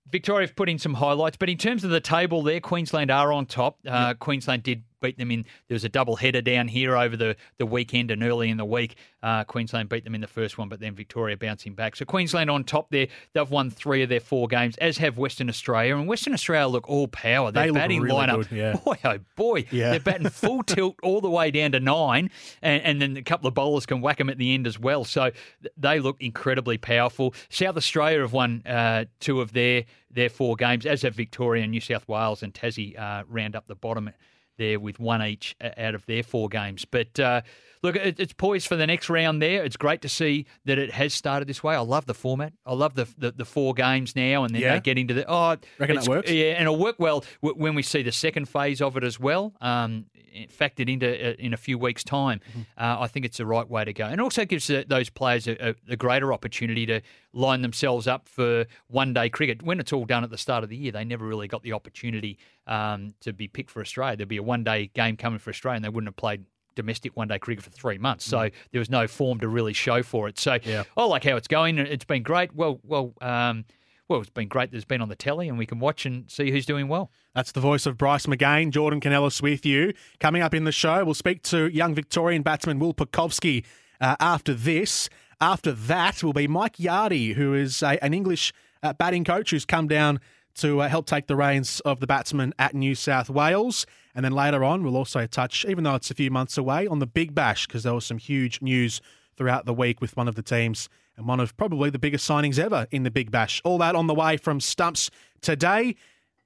Victoria 0.09 0.47
have 0.47 0.55
put 0.55 0.67
in 0.67 0.79
some 0.79 0.95
highlights, 0.95 1.37
but 1.37 1.47
in 1.47 1.59
terms 1.59 1.83
of 1.83 1.91
the 1.91 1.99
table 1.99 2.41
there, 2.41 2.59
Queensland 2.59 3.11
are 3.11 3.31
on 3.31 3.45
top. 3.45 3.77
Uh, 3.85 4.07
yep. 4.07 4.19
Queensland 4.19 4.63
did 4.63 4.83
beat 5.01 5.17
them 5.17 5.31
in. 5.31 5.43
There 5.67 5.75
was 5.75 5.84
a 5.84 5.89
double 5.89 6.15
header 6.15 6.41
down 6.41 6.67
here 6.67 6.96
over 6.96 7.17
the, 7.17 7.36
the 7.58 7.65
weekend 7.65 8.12
and 8.12 8.24
early 8.24 8.50
in 8.50 8.58
the 8.58 8.65
week. 8.65 8.96
Uh, 9.22 9.43
Queensland 9.43 9.89
beat 9.89 10.03
them 10.03 10.15
in 10.15 10.22
the 10.22 10.27
first 10.27 10.58
one, 10.58 10.70
but 10.70 10.79
then 10.79 10.96
Victoria 10.96 11.36
bouncing 11.38 11.74
back. 11.74 11.96
So 11.96 12.05
Queensland 12.05 12.50
on 12.50 12.63
top 12.63 12.89
there. 12.91 13.08
They've 13.34 13.50
won 13.50 13.70
three 13.70 14.03
of 14.03 14.10
their 14.10 14.20
four 14.20 14.48
games, 14.48 14.77
as 14.77 14.98
have 15.00 15.17
Western 15.17 15.50
Australia. 15.50 15.96
And 15.98 16.08
Western 16.08 16.34
Australia 16.34 16.67
look 16.72 16.89
all 16.89 17.08
power. 17.08 17.51
Their 17.51 17.65
They 17.67 17.72
batting 17.72 18.01
really 18.01 18.15
lineup, 18.27 18.50
good, 18.50 18.51
yeah. 18.58 18.74
boy 18.86 18.98
oh 19.03 19.17
boy, 19.36 19.65
Yeah. 19.72 19.91
they're 19.91 20.00
batting 20.00 20.29
full 20.29 20.63
tilt 20.63 20.96
all 21.03 21.22
the 21.22 21.29
way 21.29 21.51
down 21.51 21.74
to 21.74 21.79
nine, 21.79 22.29
and, 22.62 22.81
and 22.84 23.01
then 23.01 23.17
a 23.17 23.22
couple 23.24 23.48
of 23.48 23.53
bowlers 23.53 23.86
can 23.86 24.01
whack 24.01 24.17
them 24.17 24.29
at 24.29 24.38
the 24.38 24.53
end 24.53 24.65
as 24.67 24.79
well. 24.79 25.03
So 25.03 25.31
they 25.77 26.00
look 26.00 26.17
incredibly 26.22 26.77
powerful. 26.77 27.34
South 27.50 27.77
Australia 27.77 28.22
have 28.22 28.34
won 28.34 28.62
uh, 28.65 29.05
two 29.20 29.41
of 29.41 29.53
their 29.53 29.86
their 30.13 30.29
four 30.29 30.58
games, 30.58 30.86
as 30.86 31.03
have 31.03 31.15
Victoria, 31.15 31.63
and 31.63 31.72
New 31.72 31.79
South 31.79 32.05
Wales, 32.08 32.43
and 32.43 32.53
Tassie 32.53 33.00
uh, 33.00 33.24
round 33.29 33.55
up 33.55 33.67
the 33.67 33.75
bottom 33.75 34.10
there 34.58 34.79
with 34.79 35.00
one 35.00 35.22
each 35.24 35.55
uh, 35.62 35.70
out 35.77 35.96
of 35.96 36.05
their 36.05 36.24
four 36.24 36.50
games. 36.50 36.86
But 36.86 37.20
uh, 37.20 37.41
look, 37.84 37.96
it's 37.96 38.34
poised 38.34 38.67
for 38.67 38.75
the 38.75 38.88
next 38.88 39.10
round 39.10 39.41
there. 39.41 39.63
It's 39.63 39.77
great 39.77 40.01
to 40.01 40.10
see 40.10 40.46
that 40.65 40.77
it 40.77 40.91
has 40.91 41.13
started 41.13 41.48
this 41.48 41.63
way. 41.63 41.75
I 41.75 41.79
love 41.79 42.05
the 42.05 42.13
format. 42.13 42.53
I 42.65 42.74
love 42.74 42.96
the 42.96 43.08
the, 43.17 43.31
the 43.31 43.46
four 43.46 43.74
games 43.74 44.15
now, 44.15 44.43
and 44.43 44.53
then 44.53 44.62
Yeah. 44.62 44.74
they 44.75 44.79
get 44.81 44.98
into 44.98 45.13
the 45.13 45.25
oh, 45.29 45.58
Reckon 45.79 45.96
that 45.96 46.08
works? 46.08 46.31
Yeah, 46.31 46.51
and 46.53 46.63
it'll 46.63 46.77
work 46.79 46.98
well 47.00 47.24
when 47.41 47.75
we 47.75 47.84
see 47.84 48.03
the 48.03 48.12
second 48.12 48.48
phase 48.50 48.81
of 48.81 48.98
it 48.98 49.03
as 49.03 49.20
well. 49.20 49.53
Um, 49.62 50.05
factored 50.50 50.89
into 50.91 51.07
uh, 51.07 51.33
in 51.39 51.53
a 51.53 51.57
few 51.57 51.77
weeks' 51.77 52.03
time, 52.03 52.39
Mm-hmm. 52.51 52.61
uh, 52.77 53.01
I 53.01 53.07
think 53.07 53.25
it's 53.25 53.38
the 53.38 53.45
right 53.45 53.69
way 53.69 53.85
to 53.85 53.93
go, 53.93 54.05
and 54.05 54.19
also 54.19 54.45
gives 54.45 54.69
uh, 54.69 54.83
those 54.88 55.09
players 55.09 55.47
a, 55.47 55.75
a, 55.89 55.95
greater 55.95 56.33
opportunity 56.33 56.85
to 56.88 57.01
line 57.33 57.61
themselves 57.61 58.07
up 58.07 58.27
for 58.27 58.65
one-day 58.88 59.29
cricket. 59.29 59.61
When 59.61 59.79
it's 59.79 59.93
all 59.93 60.05
done 60.05 60.23
at 60.23 60.29
the 60.29 60.38
start 60.38 60.63
of 60.63 60.69
the 60.69 60.77
year, 60.77 60.91
they 60.91 61.05
never 61.05 61.25
really 61.25 61.47
got 61.47 61.63
the 61.63 61.73
opportunity 61.73 62.38
um, 62.67 63.13
to 63.21 63.33
be 63.33 63.47
picked 63.47 63.69
for 63.71 63.81
Australia. 63.81 64.17
There'd 64.17 64.29
be 64.29 64.38
a 64.38 64.43
one-day 64.43 64.91
game 64.93 65.17
coming 65.17 65.39
for 65.39 65.50
Australia, 65.50 65.77
and 65.77 65.85
they 65.85 65.89
wouldn't 65.89 66.07
have 66.09 66.15
played 66.17 66.45
domestic 66.75 67.15
one 67.17 67.27
day 67.27 67.38
cricket 67.38 67.63
for 67.63 67.69
three 67.69 67.97
months. 67.97 68.23
So 68.25 68.50
there 68.71 68.79
was 68.79 68.89
no 68.89 69.05
form 69.07 69.39
to 69.41 69.47
really 69.47 69.73
show 69.73 70.03
for 70.03 70.27
it. 70.29 70.39
So 70.39 70.51
Mm. 70.53 70.65
Yeah. 70.65 70.83
I 70.95 71.03
like 71.05 71.23
how 71.23 71.35
it's 71.35 71.47
going. 71.47 71.77
It's 71.77 72.05
been 72.05 72.23
great. 72.23 72.55
Well, 72.55 72.79
well, 72.83 73.13
um, 73.21 73.65
well, 74.11 74.19
it's 74.19 74.29
been 74.29 74.49
great 74.49 74.71
that 74.71 74.75
it's 74.75 74.85
been 74.85 75.01
on 75.01 75.07
the 75.07 75.15
telly 75.15 75.47
and 75.47 75.57
we 75.57 75.65
can 75.65 75.79
watch 75.79 76.05
and 76.05 76.29
see 76.29 76.51
who's 76.51 76.65
doing 76.65 76.89
well. 76.89 77.09
That's 77.33 77.53
the 77.53 77.61
voice 77.61 77.85
of 77.85 77.97
Bryce 77.97 78.25
McGain. 78.25 78.69
Jordan 78.69 78.99
Kounelis 78.99 79.41
with 79.41 79.65
you. 79.65 79.93
Coming 80.19 80.41
up 80.41 80.53
in 80.53 80.65
the 80.65 80.71
show, 80.73 81.05
we'll 81.05 81.13
speak 81.13 81.43
to 81.43 81.67
young 81.67 81.95
Victorian 81.95 82.41
batsman 82.41 82.77
Will 82.77 82.93
Pucovski 82.93 83.63
uh, 84.01 84.17
after 84.19 84.53
this. 84.53 85.09
After 85.39 85.71
that 85.71 86.23
will 86.23 86.33
be 86.33 86.45
Mike 86.45 86.75
Yardy, 86.75 87.35
who 87.35 87.53
is 87.53 87.81
a, 87.81 88.03
an 88.03 88.13
English 88.13 88.51
uh, 88.83 88.91
batting 88.91 89.23
coach 89.23 89.51
who's 89.51 89.65
come 89.65 89.87
down 89.87 90.19
to 90.55 90.81
uh, 90.81 90.89
help 90.89 91.05
take 91.05 91.27
the 91.27 91.37
reins 91.37 91.79
of 91.81 92.01
the 92.01 92.07
batsman 92.07 92.53
at 92.59 92.75
New 92.75 92.95
South 92.95 93.29
Wales. 93.29 93.85
And 94.13 94.25
then 94.25 94.33
later 94.33 94.61
on, 94.65 94.83
we'll 94.83 94.97
also 94.97 95.25
touch, 95.25 95.63
even 95.63 95.85
though 95.85 95.95
it's 95.95 96.11
a 96.11 96.15
few 96.15 96.29
months 96.29 96.57
away, 96.57 96.85
on 96.85 96.99
the 96.99 97.07
Big 97.07 97.33
Bash, 97.33 97.65
because 97.65 97.83
there 97.83 97.93
was 97.93 98.05
some 98.05 98.17
huge 98.17 98.61
news 98.61 98.99
throughout 99.37 99.65
the 99.65 99.73
week 99.73 100.01
with 100.01 100.17
one 100.17 100.27
of 100.27 100.35
the 100.35 100.43
teams 100.43 100.89
and 101.17 101.27
one 101.27 101.39
of 101.39 101.55
probably 101.57 101.89
the 101.89 101.99
biggest 101.99 102.29
signings 102.29 102.57
ever 102.57 102.87
in 102.91 103.03
the 103.03 103.11
Big 103.11 103.31
Bash. 103.31 103.61
All 103.63 103.77
that 103.79 103.95
on 103.95 104.07
the 104.07 104.13
way 104.13 104.37
from 104.37 104.59
Stumps 104.59 105.09
today. 105.41 105.95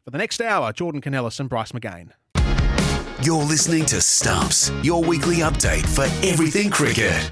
For 0.04 0.12
the 0.12 0.18
next 0.18 0.42
hour, 0.42 0.72
Jordan 0.72 1.02
Kounelis 1.02 1.40
and 1.40 1.50
Bryce 1.50 1.72
McGain. 1.72 2.12
You're 3.24 3.44
listening 3.44 3.86
to 3.86 4.02
Stumps, 4.02 4.72
your 4.84 5.04
weekly 5.04 5.38
update 5.38 5.88
for 5.88 6.04
everything 6.28 6.70
cricket. 6.70 7.32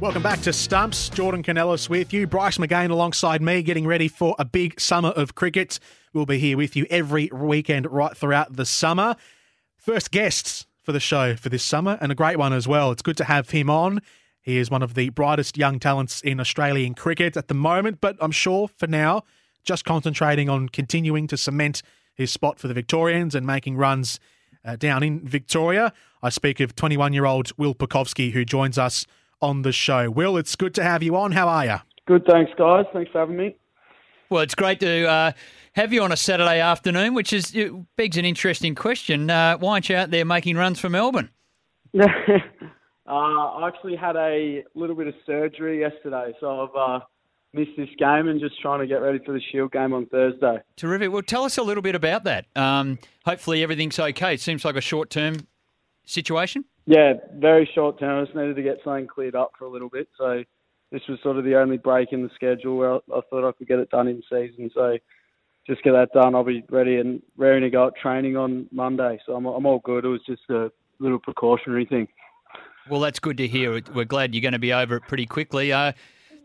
Welcome 0.00 0.22
back 0.22 0.40
to 0.42 0.52
Stumps. 0.52 1.08
Jordan 1.08 1.42
Kounelis 1.42 1.88
with 1.88 2.12
you. 2.12 2.26
Bryce 2.26 2.58
McGain 2.58 2.90
alongside 2.90 3.40
me, 3.40 3.62
getting 3.62 3.86
ready 3.86 4.08
for 4.08 4.34
a 4.38 4.44
big 4.44 4.80
summer 4.80 5.10
of 5.10 5.34
cricket. 5.34 5.78
We'll 6.12 6.26
be 6.26 6.38
here 6.38 6.56
with 6.56 6.76
you 6.76 6.86
every 6.90 7.30
weekend 7.32 7.90
right 7.90 8.16
throughout 8.16 8.56
the 8.56 8.66
summer. 8.66 9.16
First 9.76 10.10
guests 10.10 10.66
for 10.82 10.92
the 10.92 11.00
show 11.00 11.36
for 11.36 11.48
this 11.48 11.64
summer, 11.64 11.98
and 12.00 12.10
a 12.10 12.14
great 12.14 12.38
one 12.38 12.52
as 12.52 12.66
well. 12.68 12.90
It's 12.90 13.02
good 13.02 13.16
to 13.18 13.24
have 13.24 13.50
him 13.50 13.70
on. 13.70 14.00
He 14.46 14.58
is 14.58 14.70
one 14.70 14.80
of 14.84 14.94
the 14.94 15.08
brightest 15.08 15.58
young 15.58 15.80
talents 15.80 16.20
in 16.20 16.38
Australian 16.38 16.94
cricket 16.94 17.36
at 17.36 17.48
the 17.48 17.54
moment, 17.54 18.00
but 18.00 18.16
I'm 18.20 18.30
sure 18.30 18.68
for 18.68 18.86
now, 18.86 19.24
just 19.64 19.84
concentrating 19.84 20.48
on 20.48 20.68
continuing 20.68 21.26
to 21.26 21.36
cement 21.36 21.82
his 22.14 22.30
spot 22.30 22.60
for 22.60 22.68
the 22.68 22.74
Victorians 22.74 23.34
and 23.34 23.44
making 23.44 23.76
runs 23.76 24.20
uh, 24.64 24.76
down 24.76 25.02
in 25.02 25.26
Victoria. 25.26 25.92
I 26.22 26.28
speak 26.28 26.60
of 26.60 26.76
21 26.76 27.12
year 27.12 27.24
old 27.24 27.50
Will 27.58 27.74
Pucovski, 27.74 28.30
who 28.30 28.44
joins 28.44 28.78
us 28.78 29.04
on 29.42 29.62
the 29.62 29.72
show. 29.72 30.08
Will, 30.10 30.36
it's 30.36 30.54
good 30.54 30.76
to 30.76 30.84
have 30.84 31.02
you 31.02 31.16
on. 31.16 31.32
How 31.32 31.48
are 31.48 31.66
you? 31.66 31.76
Good, 32.06 32.24
thanks, 32.24 32.52
guys. 32.56 32.84
Thanks 32.92 33.10
for 33.10 33.18
having 33.18 33.36
me. 33.36 33.56
Well, 34.30 34.42
it's 34.42 34.54
great 34.54 34.78
to 34.78 35.08
uh, 35.08 35.32
have 35.72 35.92
you 35.92 36.04
on 36.04 36.12
a 36.12 36.16
Saturday 36.16 36.60
afternoon, 36.60 37.14
which 37.14 37.32
is 37.32 37.52
it 37.52 37.72
begs 37.96 38.16
an 38.16 38.24
interesting 38.24 38.76
question. 38.76 39.28
Uh, 39.28 39.58
why 39.58 39.72
aren't 39.72 39.88
you 39.88 39.96
out 39.96 40.12
there 40.12 40.24
making 40.24 40.56
runs 40.56 40.78
for 40.78 40.88
Melbourne? 40.88 41.30
uh, 43.08 43.12
I 43.12 43.68
actually 43.68 43.96
had 43.96 44.16
a 44.16 44.64
little 44.74 44.96
bit 44.96 45.06
of 45.06 45.14
surgery 45.24 45.80
yesterday, 45.80 46.32
so 46.40 46.62
I've 46.62 46.76
uh, 46.76 47.04
missed 47.52 47.76
this 47.76 47.88
game 47.98 48.28
and 48.28 48.40
just 48.40 48.60
trying 48.60 48.80
to 48.80 48.86
get 48.86 48.96
ready 48.96 49.18
for 49.24 49.32
the 49.32 49.40
Shield 49.52 49.72
game 49.72 49.92
on 49.92 50.06
Thursday. 50.06 50.58
Terrific. 50.76 51.12
Well, 51.12 51.22
tell 51.22 51.44
us 51.44 51.58
a 51.58 51.62
little 51.62 51.82
bit 51.82 51.94
about 51.94 52.24
that. 52.24 52.46
Um, 52.56 52.98
hopefully, 53.24 53.62
everything's 53.62 53.98
okay. 53.98 54.34
It 54.34 54.40
seems 54.40 54.64
like 54.64 54.76
a 54.76 54.80
short 54.80 55.10
term 55.10 55.46
situation. 56.04 56.64
Yeah, 56.86 57.14
very 57.34 57.68
short 57.74 57.98
term. 57.98 58.20
I 58.20 58.24
just 58.24 58.36
needed 58.36 58.56
to 58.56 58.62
get 58.62 58.78
something 58.84 59.06
cleared 59.06 59.34
up 59.34 59.52
for 59.58 59.64
a 59.64 59.70
little 59.70 59.88
bit, 59.88 60.08
so 60.16 60.42
this 60.92 61.02
was 61.08 61.18
sort 61.22 61.36
of 61.36 61.44
the 61.44 61.56
only 61.56 61.76
break 61.76 62.12
in 62.12 62.22
the 62.22 62.30
schedule 62.34 62.76
where 62.76 62.94
I, 62.94 62.98
I 63.14 63.20
thought 63.28 63.48
I 63.48 63.52
could 63.52 63.68
get 63.68 63.78
it 63.78 63.90
done 63.90 64.08
in 64.08 64.22
season. 64.30 64.70
So 64.74 64.96
just 65.66 65.82
get 65.82 65.92
that 65.92 66.12
done. 66.12 66.34
I'll 66.34 66.44
be 66.44 66.64
ready 66.70 66.96
and 66.96 67.20
raring 67.36 67.62
to 67.62 67.70
go 67.70 67.88
at 67.88 67.96
training 67.96 68.36
on 68.36 68.68
Monday. 68.70 69.18
So 69.26 69.34
I'm, 69.34 69.46
I'm 69.46 69.66
all 69.66 69.80
good. 69.80 70.04
It 70.04 70.08
was 70.08 70.24
just 70.26 70.42
a 70.48 70.70
little 71.00 71.18
precautionary 71.18 71.86
thing. 71.86 72.06
Well, 72.88 73.00
that's 73.00 73.18
good 73.18 73.36
to 73.38 73.48
hear. 73.48 73.80
We're 73.94 74.04
glad 74.04 74.34
you're 74.34 74.42
going 74.42 74.52
to 74.52 74.58
be 74.58 74.72
over 74.72 74.96
it 74.96 75.02
pretty 75.08 75.26
quickly. 75.26 75.72
Uh, 75.72 75.92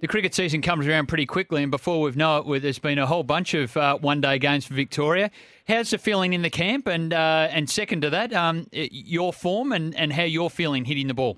the 0.01 0.07
cricket 0.07 0.33
season 0.33 0.63
comes 0.63 0.87
around 0.87 1.07
pretty 1.07 1.27
quickly, 1.27 1.61
and 1.61 1.69
before 1.69 2.01
we've 2.01 2.17
know 2.17 2.37
it, 2.53 2.59
there's 2.61 2.79
been 2.79 2.97
a 2.97 3.05
whole 3.05 3.21
bunch 3.21 3.53
of 3.53 3.77
uh, 3.77 3.97
one-day 3.99 4.39
games 4.39 4.65
for 4.65 4.73
Victoria. 4.73 5.29
How's 5.67 5.91
the 5.91 5.99
feeling 5.99 6.33
in 6.33 6.41
the 6.41 6.49
camp? 6.49 6.87
And 6.87 7.13
uh, 7.13 7.47
and 7.51 7.69
second 7.69 8.01
to 8.01 8.09
that, 8.09 8.33
um, 8.33 8.65
your 8.71 9.31
form 9.31 9.71
and, 9.71 9.95
and 9.95 10.11
how 10.11 10.23
you're 10.23 10.49
feeling 10.49 10.85
hitting 10.85 11.07
the 11.07 11.13
ball. 11.13 11.37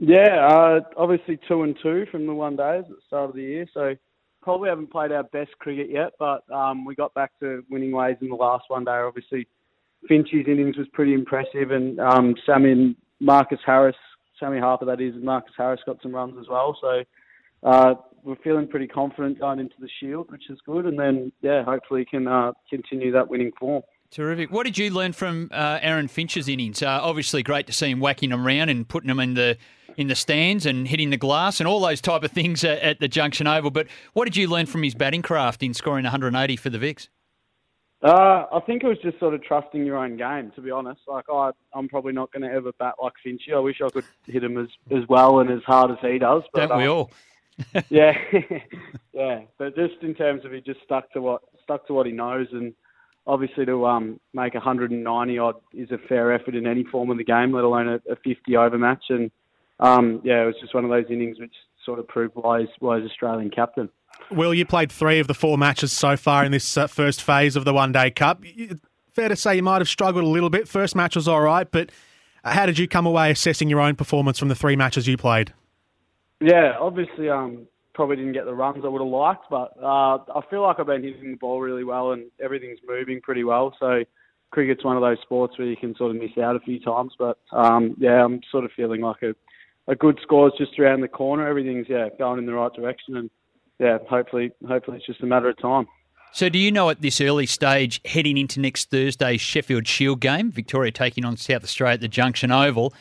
Yeah, 0.00 0.48
uh, 0.48 0.80
obviously 0.96 1.38
two 1.46 1.62
and 1.62 1.76
two 1.80 2.06
from 2.10 2.26
the 2.26 2.34
one 2.34 2.56
days 2.56 2.84
at 2.84 2.88
the 2.88 3.02
start 3.06 3.30
of 3.30 3.36
the 3.36 3.42
year, 3.42 3.68
so 3.72 3.94
probably 4.42 4.70
haven't 4.70 4.90
played 4.90 5.12
our 5.12 5.24
best 5.24 5.50
cricket 5.58 5.90
yet, 5.90 6.12
but 6.18 6.42
um, 6.50 6.84
we 6.84 6.94
got 6.94 7.14
back 7.14 7.38
to 7.40 7.62
winning 7.70 7.92
ways 7.92 8.16
in 8.20 8.30
the 8.30 8.34
last 8.34 8.64
one 8.68 8.84
day. 8.84 8.92
Obviously, 8.92 9.46
Finchie's 10.08 10.48
innings 10.48 10.76
was 10.76 10.88
pretty 10.92 11.12
impressive, 11.12 11.70
and 11.70 12.00
um, 12.00 12.34
Sammy 12.46 12.72
and 12.72 12.96
Marcus 13.20 13.60
Harris, 13.64 13.96
Sammy 14.38 14.58
Harper 14.58 14.86
that 14.86 15.00
is, 15.00 15.14
Marcus 15.16 15.52
Harris 15.56 15.80
got 15.84 16.00
some 16.02 16.14
runs 16.14 16.36
as 16.40 16.46
well. 16.48 16.76
So 16.80 17.04
uh, 17.62 17.94
we're 18.22 18.36
feeling 18.36 18.66
pretty 18.66 18.86
confident 18.86 19.38
going 19.38 19.60
into 19.60 19.74
the 19.80 19.88
Shield, 20.00 20.30
which 20.30 20.48
is 20.50 20.58
good, 20.64 20.86
and 20.86 20.98
then 20.98 21.32
yeah, 21.42 21.62
hopefully 21.64 22.04
can 22.04 22.26
uh, 22.26 22.52
continue 22.68 23.12
that 23.12 23.28
winning 23.28 23.52
form. 23.58 23.82
Terrific. 24.10 24.50
What 24.50 24.64
did 24.64 24.76
you 24.76 24.90
learn 24.90 25.12
from 25.12 25.50
uh, 25.52 25.78
Aaron 25.80 26.08
Finch's 26.08 26.48
innings? 26.48 26.82
Uh, 26.82 26.98
obviously, 27.00 27.44
great 27.44 27.66
to 27.68 27.72
see 27.72 27.90
him 27.90 28.00
whacking 28.00 28.30
them 28.30 28.44
around 28.44 28.68
and 28.68 28.88
putting 28.88 29.08
them 29.08 29.20
in 29.20 29.34
the 29.34 29.56
in 29.96 30.08
the 30.08 30.14
stands 30.14 30.66
and 30.66 30.88
hitting 30.88 31.10
the 31.10 31.16
glass 31.16 31.60
and 31.60 31.68
all 31.68 31.80
those 31.80 32.00
type 32.00 32.22
of 32.22 32.30
things 32.30 32.64
at, 32.64 32.78
at 32.80 33.00
the 33.00 33.08
Junction 33.08 33.46
Oval. 33.46 33.70
But 33.70 33.86
what 34.12 34.24
did 34.24 34.36
you 34.36 34.48
learn 34.48 34.66
from 34.66 34.82
his 34.82 34.94
batting 34.94 35.22
craft 35.22 35.62
in 35.62 35.74
scoring 35.74 36.04
180 36.04 36.56
for 36.56 36.70
the 36.70 36.78
Vics? 36.78 37.08
Uh, 38.02 38.46
I 38.50 38.60
think 38.64 38.82
it 38.82 38.86
was 38.86 38.96
just 39.02 39.18
sort 39.18 39.34
of 39.34 39.42
trusting 39.42 39.84
your 39.84 39.98
own 39.98 40.16
game, 40.16 40.52
to 40.54 40.62
be 40.62 40.70
honest. 40.70 41.00
Like 41.06 41.26
I, 41.30 41.50
I'm 41.74 41.88
probably 41.88 42.12
not 42.12 42.32
going 42.32 42.48
to 42.48 42.54
ever 42.54 42.72
bat 42.72 42.94
like 43.02 43.12
Finchie. 43.24 43.54
I 43.54 43.58
wish 43.58 43.80
I 43.84 43.90
could 43.90 44.04
hit 44.26 44.42
him 44.42 44.56
as, 44.56 44.68
as 44.90 45.06
well 45.08 45.40
and 45.40 45.50
as 45.50 45.62
hard 45.64 45.90
as 45.90 45.98
he 46.00 46.18
does. 46.18 46.42
But, 46.52 46.68
Don't 46.68 46.78
we 46.78 46.86
um, 46.86 46.90
all? 46.90 47.10
Yeah, 47.90 48.16
yeah. 49.12 49.42
But 49.58 49.76
just 49.76 49.96
in 50.00 50.14
terms 50.14 50.46
of 50.46 50.52
he 50.52 50.62
just 50.62 50.80
stuck 50.82 51.12
to 51.12 51.20
what 51.20 51.42
stuck 51.62 51.86
to 51.88 51.92
what 51.92 52.06
he 52.06 52.12
knows, 52.12 52.46
and 52.52 52.72
obviously 53.26 53.66
to 53.66 53.86
um, 53.86 54.18
make 54.32 54.54
190 54.54 55.38
odd 55.38 55.56
is 55.74 55.90
a 55.90 55.98
fair 56.08 56.32
effort 56.32 56.54
in 56.54 56.66
any 56.66 56.84
form 56.84 57.10
of 57.10 57.18
the 57.18 57.24
game, 57.24 57.52
let 57.52 57.64
alone 57.64 57.88
a, 57.88 57.96
a 58.10 58.16
50 58.24 58.56
over 58.56 58.78
match. 58.78 59.04
And 59.10 59.30
um, 59.78 60.22
yeah, 60.24 60.42
it 60.42 60.46
was 60.46 60.54
just 60.58 60.74
one 60.74 60.84
of 60.84 60.90
those 60.90 61.04
innings 61.10 61.38
which 61.38 61.54
sort 61.84 61.98
of 61.98 62.08
proved 62.08 62.34
why 62.34 62.60
he's, 62.60 62.68
why 62.78 63.00
he's 63.00 63.10
Australian 63.10 63.50
captain. 63.50 63.88
Will, 64.30 64.54
you 64.54 64.64
played 64.64 64.92
three 64.92 65.18
of 65.18 65.26
the 65.26 65.34
four 65.34 65.58
matches 65.58 65.92
so 65.92 66.16
far 66.16 66.44
in 66.44 66.52
this 66.52 66.76
uh, 66.76 66.86
first 66.86 67.22
phase 67.22 67.56
of 67.56 67.64
the 67.64 67.72
One 67.72 67.92
Day 67.92 68.10
Cup. 68.10 68.44
Fair 69.10 69.28
to 69.28 69.36
say 69.36 69.56
you 69.56 69.62
might 69.62 69.80
have 69.80 69.88
struggled 69.88 70.24
a 70.24 70.28
little 70.28 70.50
bit. 70.50 70.68
First 70.68 70.94
match 70.94 71.16
was 71.16 71.26
all 71.26 71.40
right, 71.40 71.70
but 71.70 71.90
uh, 72.44 72.52
how 72.52 72.66
did 72.66 72.78
you 72.78 72.86
come 72.86 73.06
away 73.06 73.30
assessing 73.30 73.68
your 73.68 73.80
own 73.80 73.96
performance 73.96 74.38
from 74.38 74.48
the 74.48 74.54
three 74.54 74.76
matches 74.76 75.06
you 75.06 75.16
played? 75.16 75.52
Yeah, 76.40 76.74
obviously, 76.78 77.28
um, 77.28 77.66
probably 77.94 78.16
didn't 78.16 78.32
get 78.32 78.44
the 78.44 78.54
runs 78.54 78.84
I 78.84 78.88
would 78.88 79.02
have 79.02 79.10
liked, 79.10 79.44
but 79.50 79.72
uh, 79.82 80.16
I 80.16 80.40
feel 80.48 80.62
like 80.62 80.78
I've 80.78 80.86
been 80.86 81.02
hitting 81.02 81.32
the 81.32 81.36
ball 81.36 81.60
really 81.60 81.84
well 81.84 82.12
and 82.12 82.30
everything's 82.42 82.78
moving 82.86 83.20
pretty 83.20 83.44
well. 83.44 83.74
So 83.78 84.04
cricket's 84.50 84.84
one 84.84 84.96
of 84.96 85.02
those 85.02 85.18
sports 85.22 85.58
where 85.58 85.68
you 85.68 85.76
can 85.76 85.94
sort 85.96 86.14
of 86.14 86.20
miss 86.20 86.30
out 86.42 86.56
a 86.56 86.60
few 86.60 86.80
times, 86.80 87.12
but 87.18 87.38
um, 87.52 87.94
yeah, 87.98 88.24
I'm 88.24 88.40
sort 88.50 88.64
of 88.64 88.70
feeling 88.76 89.00
like 89.00 89.22
a, 89.22 89.34
a 89.90 89.96
good 89.96 90.18
score's 90.22 90.52
just 90.56 90.78
around 90.78 91.00
the 91.00 91.08
corner. 91.08 91.46
Everything's 91.46 91.88
yeah 91.88 92.08
going 92.18 92.38
in 92.38 92.46
the 92.46 92.54
right 92.54 92.72
direction, 92.72 93.16
and 93.16 93.30
yeah, 93.78 93.98
hopefully, 94.08 94.52
hopefully 94.66 94.98
it's 94.98 95.06
just 95.06 95.22
a 95.22 95.26
matter 95.26 95.48
of 95.48 95.58
time. 95.58 95.86
So, 96.32 96.48
do 96.48 96.58
you 96.58 96.70
know 96.70 96.90
at 96.90 97.02
this 97.02 97.20
early 97.20 97.46
stage, 97.46 98.00
heading 98.04 98.38
into 98.38 98.60
next 98.60 98.90
Thursday's 98.90 99.40
Sheffield 99.40 99.88
Shield 99.88 100.20
game, 100.20 100.52
Victoria 100.52 100.92
taking 100.92 101.24
on 101.24 101.36
South 101.36 101.64
Australia 101.64 101.94
at 101.94 102.00
the 102.00 102.08
Junction 102.08 102.52
Oval, 102.52 102.94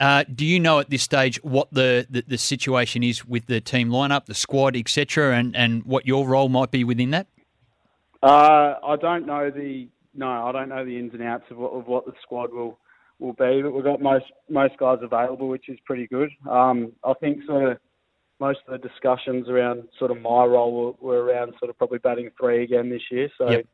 uh, 0.00 0.24
do 0.34 0.46
you 0.46 0.58
know 0.58 0.78
at 0.78 0.88
this 0.88 1.02
stage 1.02 1.42
what 1.44 1.68
the, 1.72 2.06
the, 2.08 2.24
the, 2.26 2.38
situation 2.38 3.02
is 3.02 3.26
with 3.26 3.44
the 3.46 3.60
team 3.60 3.90
lineup, 3.90 4.24
the 4.24 4.34
squad, 4.34 4.74
etc., 4.74 5.36
and, 5.36 5.54
and 5.54 5.84
what 5.84 6.06
your 6.06 6.26
role 6.26 6.48
might 6.48 6.70
be 6.70 6.84
within 6.84 7.10
that? 7.10 7.26
Uh, 8.22 8.76
I 8.82 8.96
don't 8.98 9.26
know 9.26 9.50
the 9.50 9.88
no, 10.14 10.26
I 10.26 10.52
don't 10.52 10.70
know 10.70 10.84
the 10.84 10.98
ins 10.98 11.12
and 11.12 11.22
outs 11.22 11.44
of 11.50 11.58
what, 11.58 11.72
of 11.72 11.86
what 11.86 12.06
the 12.06 12.12
squad 12.22 12.52
will 12.52 12.78
will 13.20 13.34
be, 13.34 13.62
but 13.62 13.72
we've 13.72 13.84
got 13.84 14.00
most 14.00 14.26
most 14.48 14.76
guys 14.78 14.98
available, 15.02 15.48
which 15.48 15.68
is 15.68 15.78
pretty 15.84 16.06
good. 16.06 16.30
Um, 16.48 16.92
I 17.04 17.14
think 17.14 17.44
sort 17.46 17.72
of 17.72 17.78
most 18.40 18.60
of 18.66 18.80
the 18.80 18.88
discussions 18.88 19.48
around 19.48 19.84
sort 19.98 20.10
of 20.10 20.20
my 20.20 20.44
role 20.44 20.96
were, 21.00 21.08
were 21.08 21.24
around 21.24 21.54
sort 21.58 21.70
of 21.70 21.76
probably 21.76 21.98
batting 21.98 22.30
three 22.40 22.64
again 22.64 22.88
this 22.88 23.02
year. 23.10 23.28
So 23.36 23.50
yep. 23.50 23.66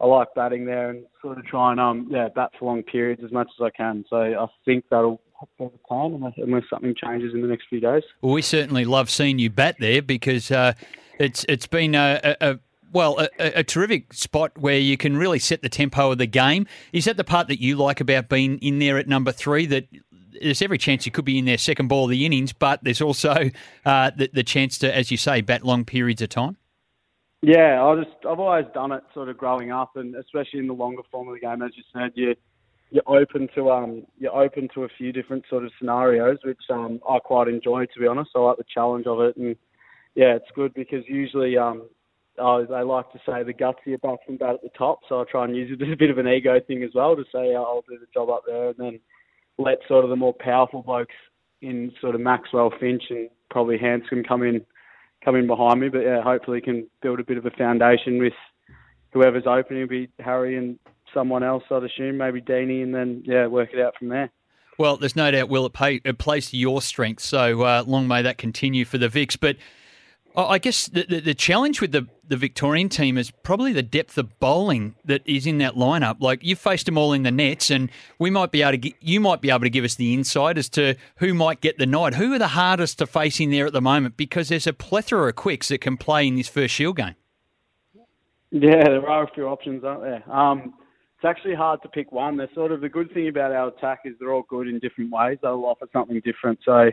I 0.00 0.06
like 0.06 0.28
batting 0.34 0.66
there 0.66 0.90
and 0.90 1.04
sort 1.22 1.38
of 1.38 1.46
try 1.46 1.72
and 1.72 1.80
um 1.80 2.08
yeah 2.10 2.28
bat 2.34 2.50
for 2.58 2.66
long 2.66 2.82
periods 2.82 3.22
as 3.24 3.32
much 3.32 3.48
as 3.58 3.64
I 3.64 3.70
can. 3.70 4.04
So 4.08 4.16
I 4.16 4.46
think 4.64 4.84
that'll 4.90 5.20
over 5.58 5.74
time 5.88 6.14
unless, 6.14 6.34
unless 6.36 6.64
something 6.68 6.94
changes 6.94 7.32
in 7.34 7.40
the 7.40 7.48
next 7.48 7.66
few 7.68 7.80
days. 7.80 8.02
Well, 8.20 8.32
we 8.32 8.42
certainly 8.42 8.84
love 8.84 9.10
seeing 9.10 9.38
you 9.38 9.50
bat 9.50 9.76
there 9.78 10.02
because 10.02 10.50
uh, 10.50 10.74
it's 11.18 11.44
it's 11.48 11.66
been 11.66 11.94
a, 11.94 12.20
a, 12.22 12.50
a 12.50 12.58
well, 12.92 13.18
a, 13.38 13.58
a, 13.60 13.64
terrific 13.64 14.12
spot 14.12 14.56
where 14.58 14.78
you 14.78 14.96
can 14.96 15.16
really 15.16 15.38
set 15.38 15.62
the 15.62 15.68
tempo 15.68 16.12
of 16.12 16.18
the 16.18 16.26
game. 16.26 16.66
Is 16.92 17.04
that 17.04 17.16
the 17.16 17.24
part 17.24 17.48
that 17.48 17.60
you 17.60 17.76
like 17.76 18.00
about 18.00 18.28
being 18.28 18.58
in 18.58 18.78
there 18.78 18.98
at 18.98 19.08
number 19.08 19.32
three? 19.32 19.66
That 19.66 19.86
there's 20.40 20.62
every 20.62 20.78
chance 20.78 21.06
you 21.06 21.12
could 21.12 21.24
be 21.24 21.38
in 21.38 21.44
there 21.44 21.58
second 21.58 21.88
ball 21.88 22.04
of 22.04 22.10
the 22.10 22.26
innings, 22.26 22.52
but 22.52 22.82
there's 22.82 23.00
also 23.00 23.50
uh, 23.84 24.10
the, 24.16 24.30
the 24.32 24.42
chance 24.42 24.78
to, 24.78 24.94
as 24.94 25.10
you 25.10 25.16
say, 25.16 25.40
bat 25.40 25.64
long 25.64 25.84
periods 25.84 26.22
of 26.22 26.28
time. 26.28 26.56
Yeah, 27.42 27.82
I 27.82 28.02
just 28.02 28.16
I've 28.28 28.38
always 28.38 28.66
done 28.74 28.92
it 28.92 29.02
sort 29.14 29.28
of 29.28 29.38
growing 29.38 29.70
up, 29.70 29.96
and 29.96 30.14
especially 30.14 30.60
in 30.60 30.66
the 30.66 30.74
longer 30.74 31.02
form 31.10 31.28
of 31.28 31.34
the 31.34 31.40
game, 31.40 31.62
as 31.62 31.72
you 31.76 31.82
said, 31.92 32.12
you 32.14 32.34
you're 32.90 33.02
open 33.06 33.48
to 33.54 33.70
um 33.70 34.02
you're 34.18 34.36
open 34.36 34.68
to 34.74 34.84
a 34.84 34.88
few 34.98 35.12
different 35.12 35.44
sort 35.48 35.64
of 35.64 35.72
scenarios, 35.78 36.38
which 36.44 36.58
um 36.70 37.00
I 37.08 37.18
quite 37.18 37.48
enjoy 37.48 37.86
to 37.86 38.00
be 38.00 38.06
honest. 38.06 38.30
I 38.34 38.40
like 38.40 38.58
the 38.58 38.64
challenge 38.72 39.06
of 39.06 39.20
it, 39.20 39.36
and 39.36 39.56
yeah, 40.14 40.34
it's 40.34 40.50
good 40.54 40.74
because 40.74 41.04
usually 41.08 41.56
um 41.56 41.84
oh, 42.40 42.64
they 42.64 42.82
like 42.82 43.10
to 43.12 43.18
say 43.26 43.42
the 43.42 43.54
gutsier 43.54 44.00
batsman 44.00 44.38
bat 44.38 44.54
at 44.54 44.62
the 44.62 44.70
top, 44.76 45.00
so 45.08 45.20
I 45.20 45.24
try 45.30 45.44
and 45.44 45.56
use 45.56 45.70
it 45.70 45.82
as 45.82 45.92
a 45.92 45.96
bit 45.96 46.10
of 46.10 46.18
an 46.18 46.28
ego 46.28 46.58
thing 46.66 46.82
as 46.82 46.90
well 46.94 47.16
to 47.16 47.24
say 47.24 47.54
oh, 47.54 47.62
I'll 47.62 47.84
do 47.88 47.98
the 47.98 48.06
job 48.12 48.30
up 48.30 48.42
there, 48.46 48.68
and 48.68 48.78
then 48.78 49.00
let 49.58 49.78
sort 49.88 50.04
of 50.04 50.10
the 50.10 50.16
more 50.16 50.34
powerful 50.34 50.82
blokes 50.82 51.14
in 51.62 51.92
sort 52.00 52.14
of 52.14 52.20
Maxwell, 52.20 52.72
Finch, 52.80 53.04
and 53.10 53.28
probably 53.50 53.78
Handscomb 53.78 54.24
come 54.26 54.42
in 54.42 54.64
come 55.24 55.36
in 55.36 55.46
behind 55.46 55.80
me. 55.80 55.88
But 55.88 56.00
yeah, 56.00 56.22
hopefully 56.22 56.60
can 56.60 56.88
build 57.02 57.20
a 57.20 57.24
bit 57.24 57.36
of 57.36 57.46
a 57.46 57.50
foundation 57.50 58.18
with 58.18 58.32
whoever's 59.12 59.46
opening. 59.46 59.86
Be 59.86 60.08
Harry 60.18 60.56
and 60.56 60.78
someone 61.12 61.42
else, 61.42 61.64
I'd 61.70 61.84
assume, 61.84 62.16
maybe 62.16 62.40
Deanie, 62.40 62.82
and 62.82 62.94
then 62.94 63.22
yeah, 63.26 63.46
work 63.46 63.70
it 63.72 63.80
out 63.80 63.94
from 63.98 64.08
there. 64.08 64.30
Well, 64.78 64.96
there's 64.96 65.16
no 65.16 65.30
doubt 65.30 65.50
will 65.50 65.66
it, 65.66 65.74
pay, 65.74 66.00
it 66.04 66.18
to 66.18 66.56
your 66.56 66.80
strength. 66.80 67.22
So 67.22 67.62
uh, 67.62 67.84
long 67.86 68.08
may 68.08 68.22
that 68.22 68.38
continue 68.38 68.86
for 68.86 68.96
the 68.96 69.08
Vics. 69.08 69.38
But 69.38 69.56
I 70.36 70.58
guess 70.58 70.86
the, 70.86 71.04
the, 71.08 71.20
the, 71.20 71.34
challenge 71.34 71.80
with 71.80 71.90
the, 71.90 72.06
the 72.26 72.36
Victorian 72.36 72.88
team 72.88 73.18
is 73.18 73.30
probably 73.30 73.72
the 73.72 73.82
depth 73.82 74.16
of 74.16 74.38
bowling 74.38 74.94
that 75.04 75.22
is 75.26 75.46
in 75.46 75.58
that 75.58 75.74
lineup. 75.74 76.20
Like 76.20 76.44
you've 76.44 76.58
faced 76.58 76.86
them 76.86 76.96
all 76.96 77.12
in 77.12 77.24
the 77.24 77.32
nets, 77.32 77.68
and 77.68 77.90
we 78.18 78.30
might 78.30 78.52
be 78.52 78.62
able 78.62 78.72
to 78.72 78.78
get, 78.78 78.94
you 79.00 79.18
might 79.18 79.40
be 79.40 79.50
able 79.50 79.60
to 79.60 79.70
give 79.70 79.84
us 79.84 79.96
the 79.96 80.14
insight 80.14 80.56
as 80.56 80.68
to 80.70 80.94
who 81.16 81.34
might 81.34 81.60
get 81.60 81.78
the 81.78 81.86
nod. 81.86 82.14
Who 82.14 82.32
are 82.32 82.38
the 82.38 82.48
hardest 82.48 82.98
to 82.98 83.06
face 83.06 83.40
in 83.40 83.50
there 83.50 83.66
at 83.66 83.72
the 83.72 83.80
moment? 83.80 84.16
Because 84.16 84.48
there's 84.48 84.68
a 84.68 84.72
plethora 84.72 85.28
of 85.28 85.36
quicks 85.36 85.68
that 85.68 85.80
can 85.80 85.96
play 85.96 86.28
in 86.28 86.36
this 86.36 86.48
first 86.48 86.74
Shield 86.74 86.96
game. 86.96 87.16
Yeah, 88.52 88.84
there 88.84 89.08
are 89.08 89.24
a 89.24 89.30
few 89.32 89.46
options, 89.46 89.84
aren't 89.84 90.02
there? 90.02 90.30
Um, 90.32 90.74
it's 91.16 91.24
actually 91.24 91.54
hard 91.54 91.82
to 91.82 91.88
pick 91.88 92.12
one. 92.12 92.36
They're 92.36 92.48
sort 92.54 92.72
of 92.72 92.80
the 92.80 92.88
good 92.88 93.12
thing 93.12 93.28
about 93.28 93.52
our 93.52 93.68
attack 93.68 94.00
is 94.04 94.14
they're 94.18 94.32
all 94.32 94.46
good 94.48 94.68
in 94.68 94.78
different 94.78 95.10
ways. 95.10 95.38
They'll 95.42 95.64
offer 95.64 95.86
something 95.92 96.20
different. 96.24 96.60
So 96.64 96.90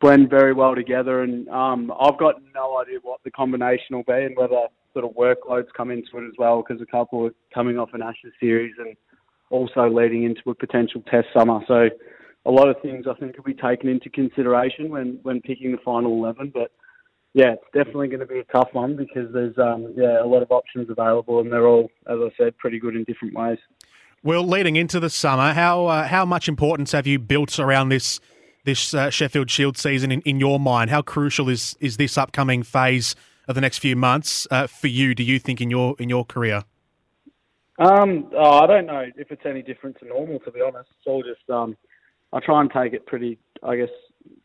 blend 0.00 0.30
very 0.30 0.52
well 0.52 0.74
together. 0.74 1.22
And 1.22 1.48
um, 1.48 1.92
I've 2.00 2.18
got 2.18 2.36
no 2.54 2.78
idea 2.78 2.98
what 3.02 3.20
the 3.24 3.30
combination 3.30 3.96
will 3.96 4.04
be 4.04 4.24
and 4.24 4.36
whether 4.36 4.66
sort 4.92 5.04
of 5.04 5.12
workloads 5.12 5.68
come 5.76 5.90
into 5.90 6.18
it 6.18 6.26
as 6.26 6.34
well 6.38 6.62
because 6.66 6.82
a 6.82 6.86
couple 6.86 7.26
are 7.26 7.34
coming 7.54 7.78
off 7.78 7.90
an 7.92 8.02
Ashes 8.02 8.32
series 8.40 8.74
and 8.78 8.96
also 9.50 9.88
leading 9.88 10.24
into 10.24 10.42
a 10.48 10.54
potential 10.54 11.02
Test 11.10 11.28
summer. 11.36 11.60
So 11.68 11.88
a 12.46 12.50
lot 12.50 12.68
of 12.68 12.80
things 12.82 13.06
I 13.08 13.14
think 13.14 13.36
will 13.36 13.44
be 13.44 13.54
taken 13.54 13.88
into 13.88 14.08
consideration 14.10 14.90
when 14.90 15.18
when 15.22 15.40
picking 15.40 15.72
the 15.72 15.78
final 15.84 16.12
eleven. 16.12 16.50
But 16.52 16.72
yeah, 17.34 17.52
it's 17.52 17.64
definitely 17.74 18.08
going 18.08 18.20
to 18.20 18.26
be 18.26 18.40
a 18.40 18.44
tough 18.44 18.68
one 18.72 18.96
because 18.96 19.32
there's 19.32 19.56
um, 19.58 19.92
yeah 19.96 20.22
a 20.22 20.26
lot 20.26 20.42
of 20.42 20.50
options 20.50 20.88
available 20.90 21.40
and 21.40 21.52
they're 21.52 21.66
all, 21.66 21.90
as 22.08 22.18
I 22.18 22.30
said, 22.36 22.56
pretty 22.58 22.78
good 22.78 22.96
in 22.96 23.04
different 23.04 23.34
ways. 23.34 23.58
Well, 24.22 24.46
leading 24.46 24.76
into 24.76 25.00
the 25.00 25.10
summer, 25.10 25.52
how 25.52 25.86
uh, 25.86 26.08
how 26.08 26.24
much 26.24 26.48
importance 26.48 26.92
have 26.92 27.06
you 27.06 27.18
built 27.18 27.58
around 27.58 27.90
this 27.90 28.20
this 28.64 28.94
uh, 28.94 29.10
Sheffield 29.10 29.50
Shield 29.50 29.76
season 29.76 30.12
in, 30.12 30.20
in 30.22 30.40
your 30.40 30.60
mind? 30.60 30.90
How 30.90 31.02
crucial 31.02 31.48
is 31.48 31.76
is 31.80 31.96
this 31.96 32.18
upcoming 32.18 32.62
phase 32.62 33.14
of 33.48 33.54
the 33.54 33.60
next 33.60 33.78
few 33.78 33.96
months 33.96 34.46
uh, 34.50 34.66
for 34.66 34.86
you? 34.86 35.14
Do 35.14 35.22
you 35.22 35.38
think 35.38 35.60
in 35.60 35.70
your 35.70 35.96
in 35.98 36.08
your 36.08 36.24
career? 36.24 36.64
Um, 37.78 38.30
oh, 38.36 38.60
I 38.60 38.66
don't 38.66 38.86
know 38.86 39.06
if 39.16 39.30
it's 39.30 39.46
any 39.46 39.62
different 39.62 39.98
to 40.00 40.06
normal. 40.06 40.38
To 40.40 40.50
be 40.50 40.60
honest, 40.60 40.90
it's 40.98 41.06
all 41.06 41.22
just 41.22 41.48
um, 41.48 41.76
I 42.32 42.40
try 42.40 42.60
and 42.60 42.70
take 42.70 42.92
it 42.92 43.06
pretty. 43.06 43.38
I 43.62 43.76
guess 43.76 43.88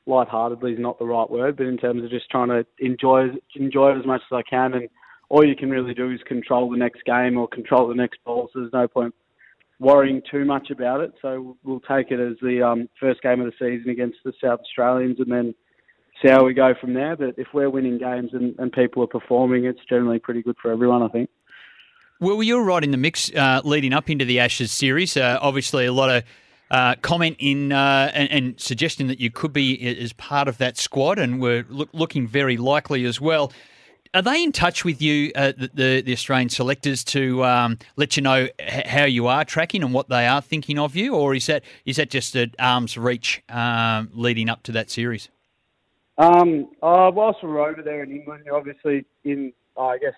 lightheartedly 0.06 0.74
is 0.74 0.80
not 0.80 1.00
the 1.00 1.06
right 1.06 1.30
word, 1.30 1.58
but 1.58 1.66
in 1.66 1.78
terms 1.78 2.04
of 2.04 2.10
just 2.10 2.30
trying 2.30 2.50
to 2.50 2.66
enjoy 2.80 3.28
enjoy 3.56 3.92
it 3.92 4.00
as 4.00 4.06
much 4.06 4.22
as 4.32 4.36
I 4.36 4.42
can, 4.50 4.74
and 4.74 4.90
all 5.30 5.46
you 5.46 5.56
can 5.56 5.70
really 5.70 5.94
do 5.94 6.12
is 6.12 6.22
control 6.26 6.70
the 6.70 6.78
next 6.78 7.04
game 7.06 7.38
or 7.38 7.48
control 7.48 7.88
the 7.88 7.96
next 7.96 8.20
ball. 8.24 8.50
So 8.54 8.60
there's 8.60 8.74
no 8.74 8.88
point 8.88 9.14
worrying 9.80 10.22
too 10.30 10.46
much 10.46 10.70
about 10.70 11.02
it. 11.02 11.14
So 11.22 11.58
we'll 11.64 11.82
take 11.82 12.12
it 12.12 12.20
as 12.20 12.38
the 12.42 12.62
um, 12.66 12.90
first 13.00 13.22
game 13.22 13.42
of 13.42 13.48
the 13.48 13.54
season 13.60 13.90
against 13.90 14.18
the 14.24 14.34
South 14.42 14.60
Australians, 14.62 15.20
and 15.20 15.32
then 15.32 15.56
see 16.22 16.30
how 16.30 16.46
we 16.46 16.54
go 16.54 16.74
from 16.80 16.94
there. 16.94 17.16
But 17.16 17.36
if 17.38 17.48
we're 17.54 17.70
winning 17.70 17.98
games 17.98 18.32
and, 18.34 18.56
and 18.58 18.72
people 18.72 19.04
are 19.04 19.08
performing, 19.08 19.66
it's 19.66 19.82
generally 19.90 20.20
pretty 20.20 20.42
good 20.42 20.56
for 20.62 20.72
everyone, 20.72 21.04
I 21.04 21.10
think. 21.10 21.30
Well, 22.20 22.42
you 22.42 22.56
were 22.56 22.64
right 22.64 22.84
in 22.84 22.92
the 22.92 22.98
mix 22.98 23.34
uh, 23.34 23.62
leading 23.66 23.92
up 23.92 24.10
into 24.10 24.24
the 24.24 24.40
Ashes 24.40 24.72
series. 24.72 25.18
Uh, 25.18 25.38
obviously, 25.42 25.86
a 25.86 25.92
lot 25.92 26.10
of 26.10 26.24
uh, 26.72 26.96
comment 27.02 27.36
in 27.40 27.74
uh, 27.74 28.10
and, 28.14 28.32
and, 28.32 28.60
suggesting 28.60 29.08
that 29.08 29.20
you 29.20 29.30
could 29.30 29.54
be 29.54 29.80
as 30.00 30.14
part 30.14 30.48
of 30.48 30.58
that 30.58 30.78
squad, 30.78 31.20
and 31.20 31.40
we're 31.40 31.66
look, 31.70 31.90
looking 31.94 32.26
very 32.26 32.58
likely 32.58 33.06
as 33.06 33.20
well 33.20 33.52
are 34.16 34.22
they 34.22 34.42
in 34.42 34.54
touch 34.54 34.86
with 34.86 35.02
you, 35.02 35.32
uh, 35.36 35.52
the, 35.58 36.02
the 36.02 36.14
Australian 36.14 36.48
selectors, 36.48 37.04
to 37.04 37.44
um, 37.44 37.78
let 37.98 38.16
you 38.16 38.24
know 38.24 38.48
h- 38.58 38.88
how 38.88 39.04
you 39.04 39.28
are 39.28 39.44
tracking 39.44 39.84
and 39.84 39.94
what 39.94 40.08
they 40.08 40.26
are 40.26 40.42
thinking 40.42 40.80
of 40.80 40.96
you, 40.96 41.14
or 41.14 41.36
is 41.36 41.46
that 41.48 41.64
is 41.86 41.98
that 41.98 42.10
just 42.10 42.34
at 42.36 42.56
arm's 42.58 42.98
reach 42.98 43.44
um, 43.50 44.10
leading 44.14 44.48
up 44.50 44.64
to 44.64 44.72
that 44.72 44.90
series? 44.90 45.30
Um, 46.18 46.70
uh, 46.82 47.12
whilst 47.14 47.44
we 47.44 47.50
are 47.50 47.70
over 47.70 47.82
there 47.82 48.04
in 48.04 48.12
England, 48.12 48.46
obviously 48.52 49.06
in, 49.26 49.52
uh, 49.76 49.88
I 49.88 49.98
guess, 49.98 50.14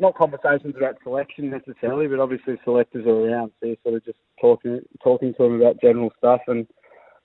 not 0.00 0.16
conversations 0.16 0.74
about 0.74 0.96
selection 1.02 1.50
necessarily, 1.50 2.06
but 2.08 2.18
obviously 2.18 2.58
selectors 2.64 3.06
are 3.06 3.10
around, 3.10 3.52
so 3.60 3.66
you're 3.66 3.76
sort 3.82 3.96
of 3.96 4.04
just 4.06 4.18
talking 4.40 4.80
talking 5.04 5.34
to 5.34 5.42
them 5.42 5.60
about 5.60 5.78
general 5.82 6.10
stuff 6.16 6.40
and 6.46 6.66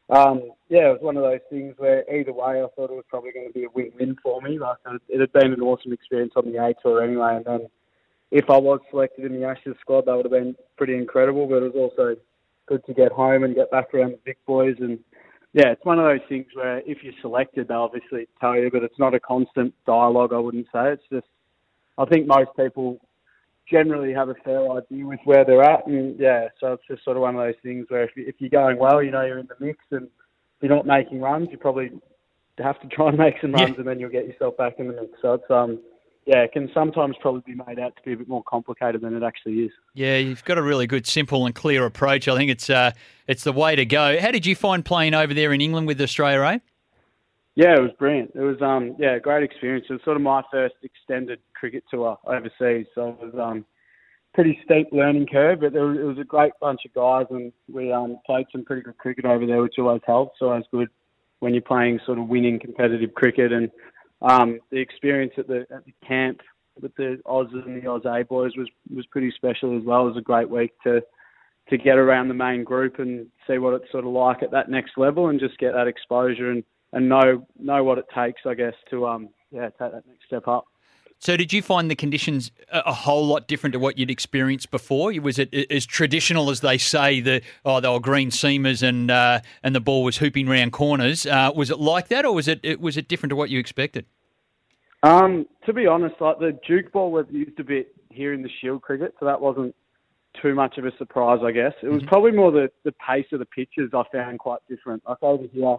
um, 0.10 0.52
yeah, 0.70 0.90
it 0.90 0.94
was 0.94 1.02
one 1.02 1.18
of 1.18 1.24
those 1.24 1.40
things 1.50 1.74
where 1.78 2.04
either 2.14 2.32
way, 2.32 2.62
I 2.62 2.68
thought 2.76 2.90
it 2.90 2.96
was 2.96 3.04
probably 3.10 3.32
going 3.34 3.48
to 3.48 3.54
be 3.54 3.66
a 3.66 3.70
win-win 3.74 4.16
for 4.24 4.42
me. 4.42 4.58
Like 4.58 4.78
it 5.10 5.20
had 5.20 5.34
been 5.34 5.54
an 5.54 5.62
awesome 5.62 5.92
experience 5.92 6.34
on 6.36 6.52
the 6.52 6.64
A 6.64 6.74
tour 6.82 7.04
anyway, 7.04 7.36
and 7.36 7.46
then 7.46 7.70
if 8.32 8.50
I 8.50 8.58
was 8.58 8.80
selected 8.90 9.26
in 9.26 9.40
the 9.40 9.46
Ashes 9.46 9.76
squad, 9.82 10.06
that 10.06 10.16
would 10.16 10.26
have 10.26 10.32
been 10.32 10.56
pretty 10.78 10.96
incredible. 10.96 11.48
But 11.48 11.64
it 11.64 11.74
was 11.74 11.92
also 11.92 12.16
good 12.68 12.86
to 12.86 12.94
get 12.94 13.12
home 13.12 13.44
and 13.44 13.56
get 13.56 13.72
back 13.72 13.94
around 13.94 14.12
the 14.12 14.20
big 14.24 14.38
boys. 14.46 14.76
And 14.80 15.00
yeah, 15.54 15.72
it's 15.72 15.84
one 15.86 16.00
of 16.00 16.06
those 16.06 16.28
things 16.30 16.46
where 16.54 16.80
if 16.80 17.04
you're 17.04 17.14
selected, 17.22 17.68
they'll 17.68 17.80
obviously 17.80 18.28
tell 18.40 18.56
you, 18.56 18.70
but 18.72 18.84
it's 18.84 19.00
not 19.00 19.14
a 19.14 19.20
constant 19.20 19.74
dialogue. 19.86 20.32
I 20.34 20.40
wouldn't 20.40 20.68
say 20.74 20.94
it's 20.94 21.04
just. 21.12 21.28
I 21.98 22.06
think 22.06 22.28
most 22.28 22.52
people 22.56 23.00
generally 23.70 24.14
have 24.14 24.30
a 24.30 24.36
fair 24.36 24.70
idea 24.72 25.06
with 25.06 25.20
where 25.26 25.46
they're 25.46 25.64
at. 25.64 25.88
And 25.88 26.20
yeah, 26.20 26.48
so 26.60 26.74
it's 26.74 26.84
just 26.88 27.04
sort 27.04 27.18
of 27.18 27.22
one 27.22 27.36
of 27.36 27.42
those 27.42 27.56
things 27.64 27.86
where 27.90 28.04
if, 28.04 28.12
you, 28.16 28.26
if 28.28 28.36
you're 28.40 28.50
going 28.50 28.78
well, 28.78 29.02
you 29.02 29.12
know 29.12 29.26
you're 29.26 29.40
in 29.40 29.48
the 29.48 29.66
mix, 29.66 29.80
and 29.92 30.06
if 30.06 30.12
you're 30.62 30.76
not 30.76 30.86
making 30.86 31.22
runs, 31.22 31.50
you 31.52 31.58
probably 31.58 31.92
have 32.58 32.80
to 32.82 32.88
try 32.96 33.10
and 33.10 33.18
make 33.18 33.36
some 33.42 33.54
runs, 33.54 33.72
yeah. 33.72 33.80
and 33.80 33.88
then 33.88 34.00
you'll 34.00 34.10
get 34.10 34.28
yourself 34.28 34.58
back 34.58 34.76
in 34.80 34.88
the 34.88 34.94
mix. 34.94 35.14
So 35.22 35.34
it's 35.34 35.52
um. 35.52 35.80
Yeah, 36.30 36.40
it 36.40 36.52
can 36.52 36.70
sometimes 36.74 37.16
probably 37.22 37.42
be 37.46 37.56
made 37.56 37.80
out 37.80 37.96
to 37.96 38.02
be 38.04 38.12
a 38.12 38.18
bit 38.18 38.28
more 38.28 38.44
complicated 38.44 39.00
than 39.00 39.16
it 39.16 39.24
actually 39.24 39.60
is. 39.60 39.72
Yeah, 39.94 40.18
you've 40.18 40.44
got 40.44 40.58
a 40.58 40.62
really 40.62 40.86
good, 40.86 41.08
simple 41.08 41.46
and 41.46 41.56
clear 41.56 41.86
approach. 41.86 42.28
I 42.28 42.36
think 42.36 42.52
it's 42.52 42.70
uh, 42.70 42.92
it's 43.28 43.46
the 43.46 43.54
way 43.54 43.78
to 43.78 43.86
go. 43.86 44.20
How 44.20 44.32
did 44.32 44.46
you 44.46 44.54
find 44.54 44.84
playing 44.84 45.14
over 45.14 45.34
there 45.34 45.54
in 45.54 45.62
England 45.62 45.88
with 45.88 46.02
Australia, 46.02 46.42
eh? 46.42 46.60
Yeah, 47.58 47.74
it 47.76 47.82
was 47.82 47.90
brilliant. 47.98 48.34
It 48.36 48.42
was 48.42 48.62
um 48.62 48.96
yeah, 49.00 49.18
great 49.18 49.42
experience. 49.44 49.88
It 49.90 49.94
was 49.94 50.04
sort 50.06 50.16
of 50.16 50.22
my 50.22 50.44
first 50.52 50.76
extended 50.84 51.40
cricket 51.56 51.84
tour 51.90 52.16
overseas, 52.28 52.86
so 52.94 53.18
it 53.20 53.26
was 53.26 53.34
um 53.42 53.66
pretty 54.36 54.60
steep 54.64 54.90
learning 54.92 55.26
curve, 55.26 55.62
but 55.62 55.74
there 55.74 55.88
was, 55.88 55.98
it 55.98 56.04
was 56.04 56.20
a 56.20 56.24
great 56.24 56.52
bunch 56.62 56.82
of 56.86 56.94
guys, 56.94 57.26
and 57.32 57.52
we 57.68 57.92
um 57.92 58.20
played 58.28 58.46
some 58.52 58.64
pretty 58.64 58.84
good 58.84 59.00
cricket 59.00 59.26
over 59.26 59.48
there, 59.48 59.64
which 59.64 59.74
always 59.80 60.04
helps. 60.06 60.38
So 60.38 60.54
it 60.54 60.58
was 60.58 60.66
good 60.72 60.90
when 61.40 61.56
you're 61.56 61.64
playing 61.64 62.00
sort 62.06 62.20
of 62.20 62.28
winning 62.28 62.60
competitive 62.60 63.16
cricket, 63.16 63.52
and 63.52 63.72
um 64.22 64.60
the 64.70 64.78
experience 64.78 65.34
at 65.40 65.48
the 65.48 65.66
at 65.76 65.84
the 65.84 65.94
camp 66.08 66.42
with 66.80 66.94
the 66.96 67.20
Oz 67.26 67.48
and 67.54 67.82
the 67.82 67.90
Oz 67.90 68.04
A 68.06 68.24
boys 68.24 68.52
was 68.56 68.68
was 68.96 69.08
pretty 69.08 69.32
special 69.36 69.76
as 69.76 69.84
well. 69.84 70.04
It 70.04 70.10
was 70.10 70.18
a 70.18 70.22
great 70.22 70.48
week 70.48 70.74
to 70.84 71.02
to 71.72 71.78
get 71.80 71.98
around 71.98 72.28
the 72.28 72.36
main 72.36 72.64
group 72.64 73.00
and 73.00 73.26
see 73.48 73.58
what 73.58 73.74
it's 73.74 73.92
sort 73.92 74.06
of 74.06 74.12
like 74.12 74.44
at 74.44 74.52
that 74.52 74.70
next 74.70 74.92
level 74.96 75.30
and 75.30 75.40
just 75.40 75.58
get 75.58 75.74
that 75.74 75.88
exposure 75.88 76.52
and, 76.52 76.64
and 76.94 77.10
know 77.10 77.46
know 77.60 77.84
what 77.84 77.98
it 77.98 78.06
takes, 78.16 78.42
I 78.46 78.54
guess, 78.54 78.74
to 78.90 79.08
um 79.08 79.30
yeah 79.52 79.70
take 79.70 79.92
that 79.92 80.04
next 80.08 80.26
step 80.26 80.48
up. 80.48 80.66
So, 81.20 81.36
did 81.36 81.52
you 81.52 81.64
find 81.64 81.90
the 81.90 81.96
conditions 81.96 82.52
a 82.72 82.94
whole 82.94 83.26
lot 83.26 83.48
different 83.48 83.74
to 83.74 83.80
what 83.80 83.98
you'd 83.98 84.12
experienced 84.12 84.70
before? 84.70 85.12
Was 85.20 85.40
it 85.40 85.52
as 85.72 85.86
traditional 85.86 86.52
as 86.52 86.62
they 86.62 86.78
say? 86.78 87.22
The 87.22 87.42
oh, 87.66 87.80
they 87.80 87.90
were 87.90 88.00
green 88.00 88.30
seamers 88.30 88.88
and 88.88 89.10
uh, 89.10 89.40
and 89.64 89.74
the 89.74 89.80
ball 89.80 90.04
was 90.04 90.18
hooping 90.18 90.48
round 90.48 90.74
corners. 90.74 91.26
Uh, 91.26 91.52
was 91.56 91.72
it 91.72 91.80
like 91.80 92.10
that, 92.10 92.24
or 92.24 92.34
was 92.34 92.48
it 92.48 92.80
was 92.80 92.98
it 92.98 93.08
different 93.08 93.32
to 93.32 93.36
what 93.36 93.50
you 93.50 93.60
expected? 93.60 94.06
Um, 95.04 95.48
to 95.66 95.74
be 95.74 95.88
honest, 95.88 96.16
like 96.20 96.40
the 96.40 96.58
Duke 96.68 96.92
ball 96.92 97.12
was 97.12 97.26
used 97.32 97.60
a 97.60 97.64
bit 97.64 97.96
here 98.12 98.34
in 98.34 98.44
the 98.44 98.50
Shield 98.62 98.82
cricket, 98.82 99.16
so 99.20 99.26
that 99.26 99.42
wasn't 99.42 99.76
too 100.42 100.54
much 100.54 100.78
of 100.78 100.86
a 100.86 100.96
surprise, 100.98 101.40
I 101.44 101.52
guess. 101.52 101.74
It 101.82 101.88
was 101.88 102.00
mm-hmm. 102.00 102.10
probably 102.10 102.32
more 102.32 102.52
the, 102.52 102.70
the 102.84 102.92
pace 102.92 103.26
of 103.32 103.40
the 103.40 103.46
pitches 103.46 103.92
I 103.94 104.04
found 104.12 104.40
quite 104.40 104.60
different. 104.70 105.04
Like 105.08 105.18
over 105.22 105.46
here, 105.52 105.78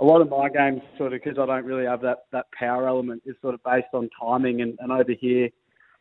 a 0.00 0.04
lot 0.04 0.20
of 0.20 0.28
my 0.28 0.48
games, 0.48 0.80
sort 0.98 1.12
of, 1.12 1.20
because 1.22 1.38
I 1.38 1.46
don't 1.46 1.64
really 1.64 1.86
have 1.86 2.00
that, 2.02 2.24
that 2.32 2.46
power 2.58 2.88
element, 2.88 3.22
is 3.24 3.36
sort 3.40 3.54
of 3.54 3.62
based 3.62 3.86
on 3.92 4.08
timing. 4.20 4.62
And, 4.62 4.76
and 4.80 4.90
over 4.90 5.12
here, 5.18 5.48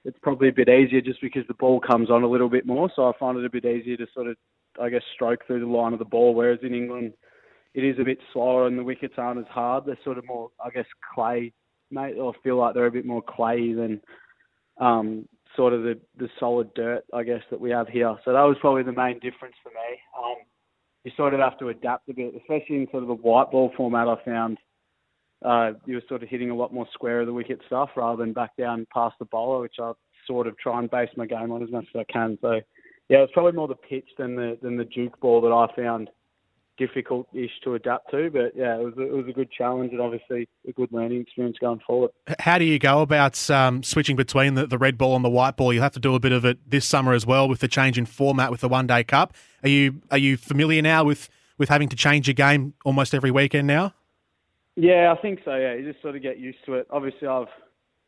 it's 0.06 0.18
probably 0.22 0.50
a 0.50 0.54
bit 0.54 0.70
easier 0.70 1.02
just 1.02 1.22
because 1.22 1.44
the 1.48 1.54
ball 1.54 1.80
comes 1.80 2.10
on 2.10 2.24
a 2.24 2.28
little 2.28 2.50
bit 2.50 2.66
more. 2.66 2.90
So 2.96 3.08
I 3.08 3.12
find 3.20 3.38
it 3.38 3.46
a 3.46 3.50
bit 3.50 3.66
easier 3.66 3.98
to 3.98 4.08
sort 4.14 4.28
of, 4.28 4.36
I 4.82 4.90
guess, 4.90 5.04
stroke 5.14 5.46
through 5.46 5.60
the 5.60 5.68
line 5.68 5.94
of 5.94 6.00
the 6.00 6.06
ball. 6.06 6.34
Whereas 6.34 6.60
in 6.64 6.74
England, 6.74 7.14
it 7.74 7.84
is 7.84 7.98
a 8.00 8.04
bit 8.04 8.20
slower 8.34 8.68
and 8.68 8.78
the 8.78 8.84
wickets 8.84 9.16
aren't 9.18 9.40
as 9.40 9.48
hard. 9.50 9.86
They're 9.86 9.98
sort 10.04 10.18
of 10.18 10.26
more, 10.26 10.50
I 10.64 10.70
guess, 10.72 10.86
clay, 11.14 11.54
mate. 11.92 12.16
I 12.20 12.32
feel 12.44 12.58
like 12.58 12.74
they're 12.74 12.88
a 12.88 12.92
bit 12.92 13.06
more 13.06 13.22
clay 13.22 13.74
than 13.74 14.02
um, 14.80 15.28
sort 15.56 15.74
of 15.74 15.84
the, 15.84 16.00
the 16.18 16.30
solid 16.40 16.74
dirt, 16.74 17.04
I 17.14 17.24
guess, 17.24 17.42
that 17.52 17.62
we 17.62 17.70
have 17.70 17.88
here. 17.88 18.16
So 18.26 18.34
that 18.34 18.42
was 18.42 18.58
probably 18.60 18.84
the 18.84 18.92
main 18.92 19.20
difference 19.20 19.56
for 19.62 19.70
me. 19.70 20.00
Um, 20.18 20.36
you 21.04 21.12
sort 21.18 21.34
of 21.34 21.40
have 21.40 21.58
to 21.60 21.70
adapt 21.70 22.10
a 22.10 22.14
bit, 22.14 22.34
especially 22.36 22.78
in 22.78 22.88
sort 22.92 23.04
of 23.04 23.10
the 23.10 23.16
white 23.16 23.52
ball 23.52 23.72
format. 23.76 24.08
I 24.08 24.16
found 24.24 24.58
uh, 25.44 25.72
you 25.86 25.96
were 25.96 26.04
sort 26.08 26.24
of 26.24 26.30
hitting 26.30 26.50
a 26.50 26.56
lot 26.56 26.74
more 26.74 26.88
square 26.94 27.22
of 27.22 27.28
the 27.28 27.34
wicket 27.34 27.60
stuff 27.68 27.90
rather 27.96 28.24
than 28.24 28.34
back 28.34 28.56
down 28.58 28.88
past 28.94 29.16
the 29.20 29.26
bowler, 29.26 29.62
which 29.62 29.76
I 29.80 29.92
sort 30.26 30.48
of 30.48 30.58
try 30.58 30.80
and 30.80 30.90
base 30.90 31.10
my 31.18 31.26
game 31.26 31.52
on 31.52 31.62
as 31.64 31.72
much 31.72 31.86
as 31.94 32.00
I 32.00 32.12
can. 32.12 32.38
So 32.42 32.62
yeah, 33.10 33.20
it's 33.20 33.34
probably 33.34 33.52
more 33.52 33.68
the 33.68 33.76
pitch 33.76 34.08
than 34.18 34.36
the 34.36 34.58
than 34.62 34.78
the 34.78 34.86
Duke 34.86 35.20
ball 35.20 35.42
that 35.42 35.50
I 35.52 35.68
found 35.76 36.10
difficult-ish 36.78 37.52
to 37.64 37.76
adapt 37.76 38.12
to. 38.12 38.30
But 38.30 38.56
yeah, 38.56 38.76
it 38.76 38.84
was 38.84 38.94
a, 38.98 39.02
it 39.02 39.14
was 39.14 39.28
a 39.28 39.34
good 39.34 39.52
challenge 39.52 39.92
and 39.92 40.02
obviously 40.02 40.48
a 40.68 40.72
good 40.72 40.92
learning 40.92 41.22
experience 41.22 41.58
going 41.60 41.80
forward. 41.86 42.12
How 42.40 42.58
do 42.58 42.66
you 42.66 42.80
go 42.80 43.02
about 43.02 43.50
um, 43.50 43.84
switching 43.84 44.16
between 44.16 44.56
the, 44.56 44.66
the 44.66 44.78
red 44.78 44.98
ball 44.98 45.16
and 45.16 45.24
the 45.24 45.30
white 45.30 45.58
ball? 45.58 45.74
You'll 45.74 45.84
have 45.84 45.94
to 45.94 46.00
do 46.00 46.16
a 46.16 46.20
bit 46.20 46.32
of 46.32 46.46
it 46.46 46.58
this 46.70 46.86
summer 46.86 47.14
as 47.14 47.26
well 47.26 47.48
with 47.48 47.60
the 47.60 47.68
change 47.68 47.98
in 47.98 48.06
format 48.06 48.52
with 48.52 48.62
the 48.62 48.70
One 48.70 48.88
Day 48.88 49.04
Cup. 49.04 49.34
Are 49.64 49.70
you 49.70 50.02
are 50.12 50.18
you 50.18 50.38
familiar 50.38 50.82
now 50.82 51.04
with 51.04 51.30
with 51.58 51.70
having 51.70 51.90
to 51.90 51.96
change 51.96 52.28
your 52.28 52.34
game 52.34 52.74
almost 52.86 53.14
every 53.14 53.32
weekend 53.32 53.68
now? 53.68 53.94
Yeah, 54.76 55.14
I 55.16 55.22
think 55.22 55.40
so. 55.46 55.56
Yeah, 55.56 55.76
you 55.76 55.90
just 55.92 56.02
sort 56.02 56.16
of 56.16 56.22
get 56.24 56.40
used 56.40 56.58
to 56.66 56.74
it. 56.76 56.88
Obviously, 56.90 57.28
I've 57.28 57.48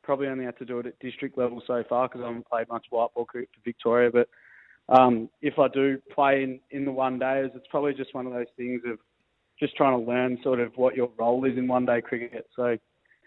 probably 0.03 0.27
only 0.27 0.45
had 0.45 0.57
to 0.57 0.65
do 0.65 0.79
it 0.79 0.85
at 0.85 0.99
district 0.99 1.37
level 1.37 1.61
so 1.65 1.83
far 1.87 2.07
because 2.07 2.21
I 2.23 2.27
haven't 2.27 2.47
played 2.47 2.67
much 2.69 2.85
white 2.89 3.13
ball 3.13 3.25
cricket 3.25 3.49
for 3.53 3.61
Victoria, 3.63 4.09
but 4.11 4.29
um, 4.89 5.29
if 5.41 5.57
I 5.57 5.67
do 5.67 5.99
play 6.13 6.43
in, 6.43 6.59
in 6.71 6.85
the 6.85 6.91
one 6.91 7.19
days, 7.19 7.51
it's 7.55 7.67
probably 7.69 7.93
just 7.93 8.13
one 8.13 8.27
of 8.27 8.33
those 8.33 8.45
things 8.55 8.81
of 8.85 8.99
just 9.59 9.75
trying 9.75 9.99
to 9.99 10.05
learn 10.05 10.37
sort 10.43 10.59
of 10.59 10.71
what 10.75 10.95
your 10.95 11.09
role 11.17 11.45
is 11.45 11.57
in 11.57 11.67
one 11.67 11.85
day 11.85 12.01
cricket. 12.01 12.47
So 12.55 12.77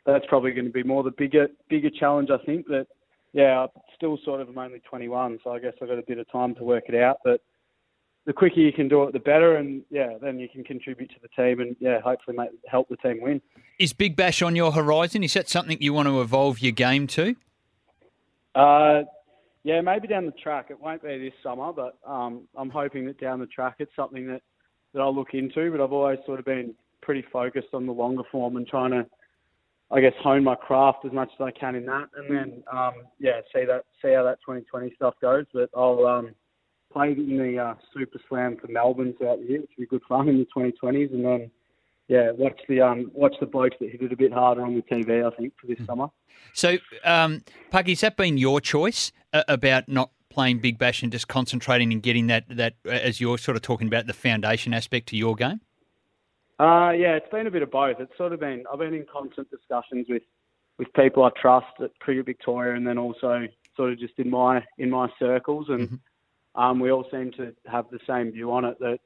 that's 0.07 0.25
probably 0.29 0.53
going 0.53 0.67
to 0.67 0.73
be 0.73 0.83
more 0.83 1.03
the 1.03 1.11
bigger 1.11 1.49
bigger 1.69 1.91
challenge, 1.91 2.31
I 2.31 2.45
think. 2.45 2.67
That 2.69 2.87
yeah, 3.33 3.61
I 3.61 3.67
still 3.97 4.19
sort 4.25 4.41
of 4.41 4.49
am 4.49 4.59
only 4.59 4.81
21, 4.81 5.41
so 5.45 5.53
I 5.53 5.59
guess 5.59 5.75
I've 5.83 5.89
got 5.89 5.99
a 5.99 6.05
bit 6.07 6.19
of 6.19 6.31
time 6.31 6.55
to 6.57 6.65
work 6.65 6.85
it 6.89 6.95
out. 6.95 7.19
But 7.25 7.41
the 8.25 8.33
quicker 8.33 8.61
you 8.61 8.73
can 8.73 8.89
do 8.89 9.05
it, 9.05 9.13
the 9.13 9.19
better, 9.19 9.57
and 9.57 9.83
yeah, 9.91 10.15
then 10.21 10.39
you 10.39 10.49
can 10.49 10.65
contribute 10.65 11.11
to 11.11 11.17
the 11.21 11.29
team, 11.29 11.61
and 11.61 11.77
yeah, 11.81 12.01
hopefully 12.01 12.37
make, 12.37 12.51
help 12.71 12.89
the 12.89 12.97
team 12.97 13.21
win. 13.21 13.41
Is 13.79 13.93
Big 13.93 14.17
Bash 14.17 14.43
on 14.43 14.55
your 14.55 14.73
horizon? 14.73 15.23
Is 15.25 15.35
that 15.35 15.49
something 15.49 15.79
you 15.81 15.93
want 15.93 16.09
to 16.09 16.21
evolve 16.21 16.61
your 16.61 16.73
game 16.73 17.07
to? 17.09 17.37
Uh, 18.55 19.03
yeah, 19.69 19.83
maybe 19.83 20.09
down 20.09 20.25
the 20.25 20.33
track. 20.33 20.69
It 20.71 20.81
won't 20.81 21.03
be 21.03 21.19
this 21.19 21.35
summer, 21.43 21.75
but 21.75 21.99
um, 22.07 22.49
I'm 22.57 22.71
hoping 22.71 23.05
that 23.05 23.21
down 23.21 23.39
the 23.39 23.47
track 23.47 23.75
it's 23.81 23.95
something 23.95 24.27
that, 24.29 24.41
that 24.95 25.01
I'll 25.01 25.15
look 25.15 25.35
into. 25.35 25.71
But 25.71 25.83
I've 25.83 25.93
always 25.93 26.19
sort 26.25 26.39
of 26.39 26.47
been 26.47 26.75
pretty 27.03 27.23
focused 27.31 27.69
on 27.75 27.85
the 27.85 27.93
longer 27.93 28.23
form 28.33 28.57
and 28.57 28.67
trying 28.67 28.93
to, 28.93 29.05
I 29.91 30.01
guess, 30.01 30.15
hone 30.23 30.43
my 30.43 30.55
craft 30.55 31.05
as 31.05 31.13
much 31.13 31.29
as 31.39 31.45
I 31.45 31.51
can 31.51 31.75
in 31.75 31.85
that, 31.85 32.09
and 32.17 32.35
then 32.35 32.63
um, 32.73 32.95
yeah, 33.21 33.43
see 33.55 33.67
that 33.67 33.85
see 34.01 34.15
how 34.15 34.23
that 34.25 34.39
2020 34.41 34.95
stuff 34.97 35.13
goes. 35.21 35.45
But 35.53 35.69
I'll 35.77 36.07
um, 36.07 36.35
play 36.91 37.13
in 37.13 37.37
the 37.37 37.59
uh, 37.59 37.75
Super 37.93 38.19
Slam 38.27 38.57
for 38.59 38.69
Melbourne 38.69 39.15
throughout 39.19 39.41
the 39.41 39.45
year, 39.45 39.61
which 39.61 39.71
will 39.77 39.85
be 39.85 39.89
good 39.89 40.03
fun 40.09 40.31
in 40.31 40.39
the 40.39 40.47
2020s, 40.57 41.13
and 41.13 41.23
then 41.23 41.51
yeah, 42.09 42.31
watch 42.33 42.59
the 42.69 42.81
um, 42.81 43.11
watch 43.15 43.35
the 43.39 43.47
blokes 43.47 43.77
that 43.81 43.91
hit 43.91 44.03
it 44.03 44.13
a 44.13 44.17
bit 44.17 44.33
harder 44.33 44.63
on 44.63 44.75
the 44.75 44.83
TV. 44.83 45.25
I 45.25 45.35
think 45.37 45.53
for 45.61 45.67
this 45.67 45.79
mm. 45.79 45.87
summer. 45.87 46.09
So, 46.55 46.79
um, 47.05 47.43
Puggy, 47.71 47.93
has 47.93 48.01
that 48.01 48.17
been 48.17 48.39
your 48.39 48.61
choice 48.61 49.13
uh, 49.33 49.45
about 49.47 49.89
not 49.89 50.11
playing 50.31 50.61
Big 50.61 50.79
Bash 50.79 51.03
and 51.03 51.13
just 51.13 51.29
concentrating 51.29 51.93
and 51.93 52.03
getting 52.03 52.27
that 52.29 52.45
that 52.49 52.75
as 52.87 53.21
you're 53.21 53.39
sort 53.39 53.57
of 53.57 53.63
talking 53.63 53.87
about 53.87 54.07
the 54.07 54.15
foundation 54.15 54.73
aspect 54.73 55.09
to 55.09 55.17
your 55.17 55.35
game? 55.35 55.61
Uh, 56.59 56.91
yeah, 56.91 57.15
it's 57.15 57.31
been 57.31 57.47
a 57.47 57.51
bit 57.51 57.63
of 57.63 57.71
both. 57.71 57.97
It's 58.01 58.17
sort 58.17 58.33
of 58.33 58.41
been 58.41 58.65
I've 58.73 58.79
been 58.79 58.95
in 58.95 59.07
constant 59.13 59.51
discussions 59.51 60.07
with 60.09 60.23
with 60.79 60.93
people 60.95 61.25
I 61.25 61.31
trust 61.41 61.67
at 61.83 61.91
Cricket 61.99 62.25
Victoria, 62.25 62.75
and 62.75 62.87
then 62.87 62.97
also 62.97 63.47
sort 63.77 63.93
of 63.93 63.99
just 63.99 64.15
in 64.19 64.31
my 64.31 64.65
in 64.79 64.89
my 64.89 65.09
circles, 65.19 65.67
and 65.69 65.89
mm-hmm. 65.89 66.63
um, 66.63 66.81
we 66.81 66.91
all 66.91 67.07
seem 67.11 67.33
to 67.33 67.55
have 67.67 67.85
the 67.91 68.01
same 68.07 68.33
view 68.33 68.51
on 68.51 68.65
it 68.65 68.79
that 68.81 68.99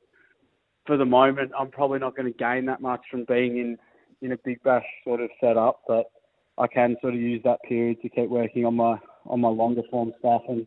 for 0.87 0.97
the 0.97 1.05
moment, 1.05 1.53
I'm 1.59 1.71
probably 1.71 1.99
not 1.99 2.17
going 2.17 2.33
to 2.33 2.39
gain 2.39 2.67
that 2.67 2.81
much 2.81 3.01
from 3.11 3.25
being 3.25 3.59
in 3.59 3.79
in 4.21 4.33
a 4.33 4.37
big 4.45 4.63
bash 4.63 4.85
sort 5.05 5.21
of 5.21 5.31
setup, 5.41 5.81
but 5.89 6.11
I 6.57 6.69
can 6.69 6.97
sort 7.01 7.15
of 7.15 7.21
use 7.21 7.43
that 7.45 7.59
period 7.69 8.01
to 8.03 8.09
keep 8.09 8.29
working 8.29 8.65
on 8.65 8.77
my 8.77 8.99
on 9.27 9.41
my 9.41 9.49
longer 9.49 9.83
form 9.91 10.13
stuff 10.19 10.43
and 10.49 10.67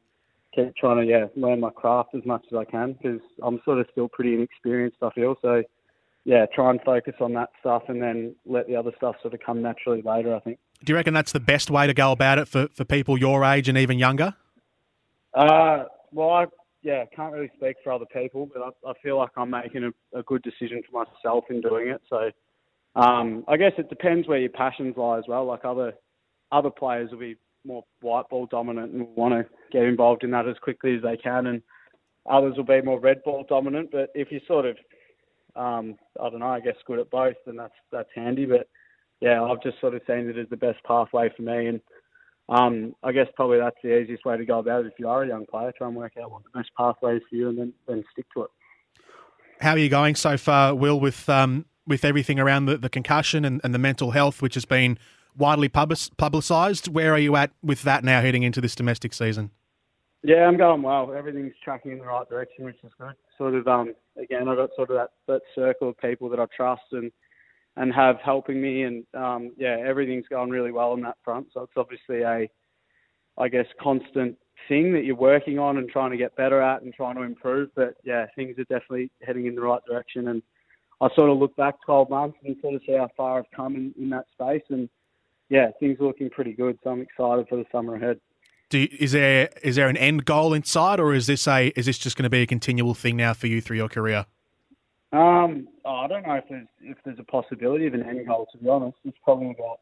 keep 0.53 0.75
trying 0.75 1.05
to 1.05 1.09
yeah 1.09 1.25
learn 1.35 1.59
my 1.59 1.69
craft 1.69 2.09
as 2.15 2.25
much 2.25 2.45
as 2.51 2.57
I 2.57 2.65
can 2.65 2.93
because 2.93 3.21
I'm 3.41 3.61
sort 3.65 3.79
of 3.79 3.87
still 3.91 4.07
pretty 4.07 4.33
inexperienced. 4.33 4.97
I 5.01 5.09
feel 5.11 5.35
so. 5.41 5.63
Yeah, 6.27 6.47
try 6.55 6.71
and 6.71 6.81
focus 6.81 7.13
on 7.21 7.33
that 7.33 7.49
stuff 7.59 7.83
and 7.87 8.01
then 8.01 8.35
let 8.47 8.65
the 8.65 8.75
other 8.75 8.91
stuff 8.97 9.15
sort 9.21 9.35
of 9.35 9.41
come 9.45 9.61
naturally 9.61 10.01
later. 10.01 10.35
I 10.35 10.39
think. 10.39 10.57
Do 10.83 10.91
you 10.91 10.97
reckon 10.97 11.13
that's 11.13 11.31
the 11.31 11.39
best 11.39 11.69
way 11.69 11.85
to 11.85 11.93
go 11.93 12.11
about 12.11 12.39
it 12.39 12.47
for, 12.47 12.67
for 12.73 12.83
people 12.83 13.17
your 13.17 13.45
age 13.45 13.69
and 13.69 13.77
even 13.77 13.99
younger? 13.99 14.33
Uh, 15.35 15.83
well, 16.11 16.29
I 16.31 16.45
yeah, 16.85 17.03
can't 17.15 17.33
really 17.33 17.49
speak 17.57 17.77
for 17.83 17.91
other 17.91 18.05
people, 18.05 18.47
but 18.53 18.61
I, 18.61 18.91
I 18.91 18.93
feel 19.01 19.17
like 19.17 19.31
I'm 19.35 19.49
making 19.49 19.85
a, 19.85 20.19
a, 20.19 20.21
good 20.21 20.43
decision 20.43 20.83
for 20.87 21.03
myself 21.03 21.45
in 21.49 21.59
doing 21.59 21.89
it. 21.89 22.01
So 22.07 22.29
um, 22.95 23.43
I 23.47 23.57
guess 23.57 23.71
it 23.79 23.89
depends 23.89 24.27
where 24.27 24.37
your 24.37 24.51
passions 24.51 24.95
lie 24.95 25.17
as 25.17 25.23
well. 25.27 25.45
Like 25.45 25.65
other 25.65 25.93
other 26.51 26.69
players 26.69 27.09
will 27.09 27.17
be 27.17 27.37
more 27.65 27.83
white 28.01 28.29
ball 28.29 28.45
dominant 28.45 28.93
and 28.93 29.07
want 29.15 29.33
to 29.33 29.49
get 29.71 29.81
involved 29.81 30.23
in 30.23 30.29
that 30.31 30.47
as 30.47 30.57
quickly 30.61 30.95
as 30.95 31.01
they 31.01 31.17
can, 31.17 31.47
and 31.47 31.63
others 32.29 32.53
will 32.55 32.63
be 32.63 32.83
more 32.83 32.99
red 32.99 33.23
ball 33.23 33.43
dominant. 33.49 33.89
But 33.91 34.11
if 34.13 34.31
you're 34.31 34.41
sort 34.47 34.67
of 34.67 34.77
um, 35.55 35.95
I 36.21 36.29
don't 36.29 36.39
know, 36.39 36.49
I 36.49 36.59
guess 36.59 36.75
good 36.85 36.99
at 36.99 37.09
both, 37.09 37.35
then 37.47 37.55
that's 37.55 37.73
that's 37.91 38.09
handy. 38.13 38.45
But 38.45 38.69
yeah, 39.21 39.41
I've 39.41 39.63
just 39.63 39.81
sort 39.81 39.95
of 39.95 40.03
seen 40.05 40.29
it 40.29 40.37
as 40.37 40.49
the 40.51 40.57
best 40.57 40.83
pathway 40.83 41.31
for 41.35 41.41
me, 41.41 41.65
and 41.65 41.81
um, 42.49 42.95
I 43.03 43.11
guess 43.11 43.27
probably 43.35 43.57
that's 43.57 43.77
the 43.83 43.99
easiest 43.99 44.25
way 44.25 44.37
to 44.37 44.45
go 44.45 44.59
about 44.59 44.85
it 44.85 44.87
if 44.87 44.93
you 44.99 45.09
are 45.09 45.23
a 45.23 45.27
young 45.27 45.45
player. 45.45 45.71
Try 45.77 45.87
and 45.87 45.95
work 45.95 46.13
out 46.21 46.31
what 46.31 46.43
the 46.43 46.59
best 46.59 46.69
pathway 46.77 47.17
is 47.17 47.23
for 47.29 47.35
you 47.35 47.49
and 47.49 47.57
then, 47.57 47.73
then 47.87 48.03
stick 48.11 48.25
to 48.35 48.43
it. 48.43 48.49
How 49.61 49.71
are 49.71 49.77
you 49.77 49.89
going 49.89 50.15
so 50.15 50.37
far, 50.37 50.75
Will, 50.75 50.99
with 50.99 51.27
um, 51.29 51.65
with 51.87 52.05
everything 52.05 52.39
around 52.39 52.65
the, 52.65 52.77
the 52.77 52.89
concussion 52.89 53.45
and, 53.45 53.61
and 53.63 53.73
the 53.73 53.79
mental 53.79 54.11
health, 54.11 54.41
which 54.41 54.55
has 54.55 54.65
been 54.65 54.97
widely 55.37 55.69
publicised? 55.69 56.87
Where 56.87 57.13
are 57.13 57.19
you 57.19 57.35
at 57.35 57.51
with 57.63 57.83
that 57.83 58.03
now 58.03 58.21
heading 58.21 58.43
into 58.43 58.61
this 58.61 58.75
domestic 58.75 59.13
season? 59.13 59.51
Yeah, 60.23 60.47
I'm 60.47 60.57
going 60.57 60.81
well. 60.81 61.13
Everything's 61.13 61.53
tracking 61.63 61.91
in 61.91 61.99
the 61.99 62.05
right 62.05 62.27
direction, 62.27 62.65
which 62.65 62.77
is 62.83 62.91
good. 62.99 63.13
Sort 63.37 63.53
of, 63.53 63.67
um, 63.67 63.93
again, 64.21 64.47
I've 64.47 64.57
got 64.57 64.71
sort 64.75 64.89
of 64.89 64.95
that, 64.95 65.09
that 65.27 65.41
circle 65.53 65.89
of 65.89 65.97
people 65.99 66.29
that 66.29 66.39
I 66.39 66.45
trust 66.55 66.83
and– 66.91 67.11
and 67.77 67.93
have 67.93 68.17
helping 68.23 68.61
me. 68.61 68.83
And 68.83 69.05
um, 69.13 69.51
yeah, 69.57 69.77
everything's 69.85 70.27
going 70.29 70.49
really 70.49 70.71
well 70.71 70.91
on 70.91 71.01
that 71.01 71.17
front. 71.23 71.47
So 71.53 71.61
it's 71.61 71.73
obviously 71.75 72.21
a, 72.21 72.49
I 73.37 73.47
guess, 73.49 73.65
constant 73.81 74.37
thing 74.67 74.93
that 74.93 75.03
you're 75.03 75.15
working 75.15 75.59
on 75.59 75.77
and 75.77 75.89
trying 75.89 76.11
to 76.11 76.17
get 76.17 76.35
better 76.35 76.61
at 76.61 76.81
and 76.81 76.93
trying 76.93 77.15
to 77.15 77.23
improve. 77.23 77.69
But 77.75 77.95
yeah, 78.03 78.25
things 78.35 78.57
are 78.57 78.63
definitely 78.63 79.11
heading 79.21 79.47
in 79.47 79.55
the 79.55 79.61
right 79.61 79.81
direction. 79.87 80.29
And 80.29 80.41
I 81.01 81.09
sort 81.15 81.29
of 81.29 81.37
look 81.37 81.55
back 81.55 81.75
12 81.85 82.09
months 82.09 82.37
and 82.45 82.55
sort 82.61 82.75
of 82.75 82.81
see 82.85 82.93
how 82.93 83.09
far 83.17 83.39
I've 83.39 83.51
come 83.55 83.75
in, 83.75 83.93
in 83.99 84.09
that 84.11 84.25
space. 84.33 84.63
And 84.69 84.89
yeah, 85.49 85.71
things 85.79 85.99
are 85.99 86.05
looking 86.05 86.29
pretty 86.29 86.53
good. 86.53 86.79
So 86.83 86.91
I'm 86.91 87.01
excited 87.01 87.47
for 87.49 87.57
the 87.57 87.65
summer 87.71 87.95
ahead. 87.95 88.19
You, 88.71 88.87
is 88.99 89.11
there 89.11 89.49
is 89.61 89.75
there 89.75 89.87
an 89.87 89.95
end 89.95 90.25
goal 90.25 90.53
inside, 90.53 90.99
or 90.99 91.13
is 91.13 91.27
this 91.27 91.47
a 91.47 91.67
is 91.77 91.85
this 91.85 91.97
just 91.97 92.17
going 92.17 92.23
to 92.23 92.29
be 92.29 92.41
a 92.41 92.47
continual 92.47 92.93
thing 92.93 93.15
now 93.15 93.33
for 93.33 93.47
you 93.47 93.61
through 93.61 93.77
your 93.77 93.87
career? 93.87 94.25
Um, 95.15 95.69
oh, 95.85 95.95
I 95.95 96.07
don't 96.07 96.27
know 96.27 96.33
if 96.33 96.43
there's 96.49 96.67
if 96.81 96.97
there's 97.05 97.19
a 97.19 97.23
possibility 97.23 97.87
of 97.87 97.93
an 97.93 98.03
end 98.03 98.27
goal. 98.27 98.47
To 98.51 98.57
be 98.57 98.67
honest, 98.67 98.97
it's 99.05 99.17
probably 99.23 99.51
about 99.51 99.79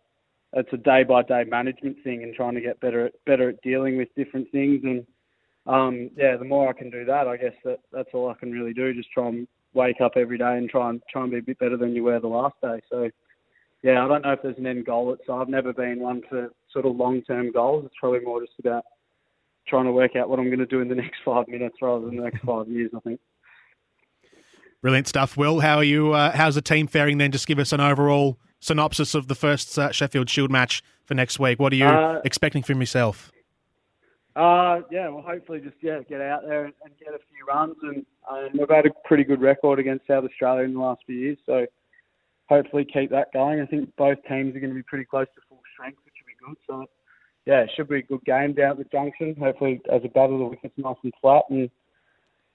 it's 0.53 0.71
a 0.73 0.77
day 0.77 1.03
by 1.03 1.23
day 1.23 1.43
management 1.43 1.97
thing 2.03 2.21
and 2.21 2.35
trying 2.35 2.53
to 2.53 2.61
get 2.61 2.79
better 2.79 3.07
at 3.07 3.13
better 3.25 3.49
at 3.49 3.61
dealing 3.63 3.97
with 3.97 4.09
different 4.15 4.51
things. 4.51 4.81
And 4.83 5.05
um, 5.65 6.11
yeah, 6.15 6.37
the 6.37 6.45
more 6.45 6.69
I 6.69 6.73
can 6.73 6.91
do 6.91 7.03
that, 7.05 7.27
I 7.27 7.37
guess 7.37 7.55
that 7.65 7.79
that's 7.91 8.09
all 8.13 8.29
I 8.29 8.35
can 8.35 8.51
really 8.51 8.73
do. 8.73 8.93
Just 8.93 9.11
try 9.11 9.27
and 9.27 9.47
wake 9.73 10.01
up 10.01 10.11
every 10.17 10.37
day 10.37 10.57
and 10.57 10.69
try 10.69 10.91
and 10.91 11.01
try 11.11 11.23
and 11.23 11.31
be 11.31 11.39
a 11.39 11.41
bit 11.41 11.57
better 11.57 11.77
than 11.77 11.95
you 11.95 12.03
were 12.03 12.19
the 12.19 12.27
last 12.27 12.55
day. 12.61 12.79
So 12.91 13.09
yeah, 13.81 14.05
I 14.05 14.07
don't 14.07 14.23
know 14.23 14.33
if 14.33 14.43
there's 14.43 14.59
an 14.59 14.67
end 14.67 14.85
goal. 14.85 15.17
So 15.25 15.41
I've 15.41 15.49
never 15.49 15.73
been 15.73 15.99
one 15.99 16.21
for 16.29 16.49
sort 16.71 16.85
of 16.85 16.95
long 16.95 17.23
term 17.23 17.51
goals. 17.51 17.85
It's 17.85 17.95
probably 17.99 18.19
more 18.19 18.39
just 18.39 18.59
about 18.59 18.85
trying 19.67 19.85
to 19.85 19.91
work 19.91 20.15
out 20.15 20.29
what 20.29 20.37
I'm 20.37 20.49
going 20.49 20.59
to 20.59 20.67
do 20.67 20.81
in 20.81 20.89
the 20.89 20.95
next 21.03 21.21
five 21.25 21.47
minutes 21.47 21.77
rather 21.81 22.05
than 22.05 22.17
the 22.17 22.23
next 22.23 22.43
five 22.45 22.67
years. 22.67 22.91
I 22.95 22.99
think. 22.99 23.19
Brilliant 24.83 25.07
stuff, 25.07 25.37
Will. 25.37 25.61
How 25.61 25.77
are 25.77 25.83
you? 25.83 26.11
Uh, 26.11 26.35
how's 26.35 26.55
the 26.55 26.61
team 26.61 26.87
faring? 26.87 27.17
Then, 27.17 27.31
just 27.31 27.47
give 27.47 27.57
us 27.57 27.71
an 27.71 27.79
overall 27.79 28.37
synopsis 28.59 29.15
of 29.15 29.29
the 29.29 29.33
first 29.33 29.79
uh, 29.79 29.93
Sheffield 29.93 30.29
Shield 30.29 30.51
match 30.51 30.83
for 31.05 31.13
next 31.13 31.39
week. 31.39 31.57
What 31.57 31.71
are 31.71 31.77
you 31.77 31.85
uh, 31.85 32.19
expecting 32.25 32.63
from 32.63 32.81
yourself? 32.81 33.31
Uh, 34.35 34.81
yeah, 34.91 35.07
well, 35.07 35.23
hopefully 35.25 35.61
just 35.61 35.77
yeah 35.79 36.01
get 36.09 36.19
out 36.19 36.41
there 36.45 36.65
and, 36.65 36.73
and 36.83 36.93
get 36.99 37.13
a 37.13 37.19
few 37.29 37.45
runs, 37.47 37.77
and 37.81 38.05
um, 38.29 38.49
we've 38.59 38.69
had 38.69 38.85
a 38.85 38.89
pretty 39.05 39.23
good 39.23 39.39
record 39.39 39.79
against 39.79 40.05
South 40.05 40.25
Australia 40.25 40.65
in 40.65 40.73
the 40.73 40.79
last 40.81 41.01
few 41.05 41.15
years, 41.15 41.37
so 41.45 41.65
hopefully 42.49 42.83
keep 42.83 43.09
that 43.09 43.31
going. 43.31 43.61
I 43.61 43.65
think 43.65 43.89
both 43.95 44.17
teams 44.27 44.53
are 44.53 44.59
going 44.59 44.71
to 44.71 44.75
be 44.75 44.83
pretty 44.83 45.05
close 45.05 45.27
to 45.33 45.41
full 45.47 45.61
strength, 45.73 45.99
which 46.03 46.15
will 46.19 46.27
be 46.27 46.55
good. 46.55 46.57
So 46.67 46.85
yeah, 47.45 47.61
it 47.61 47.69
should 47.73 47.87
be 47.87 47.99
a 47.99 48.01
good 48.01 48.25
game 48.25 48.51
down 48.51 48.71
at 48.71 48.77
the 48.79 48.83
junction. 48.91 49.33
Hopefully, 49.39 49.79
as 49.89 50.01
a 50.03 50.09
battle, 50.09 50.39
the 50.39 50.57
wicket's 50.57 50.73
nice 50.75 50.97
and 51.05 51.13
flat, 51.21 51.43
and 51.49 51.69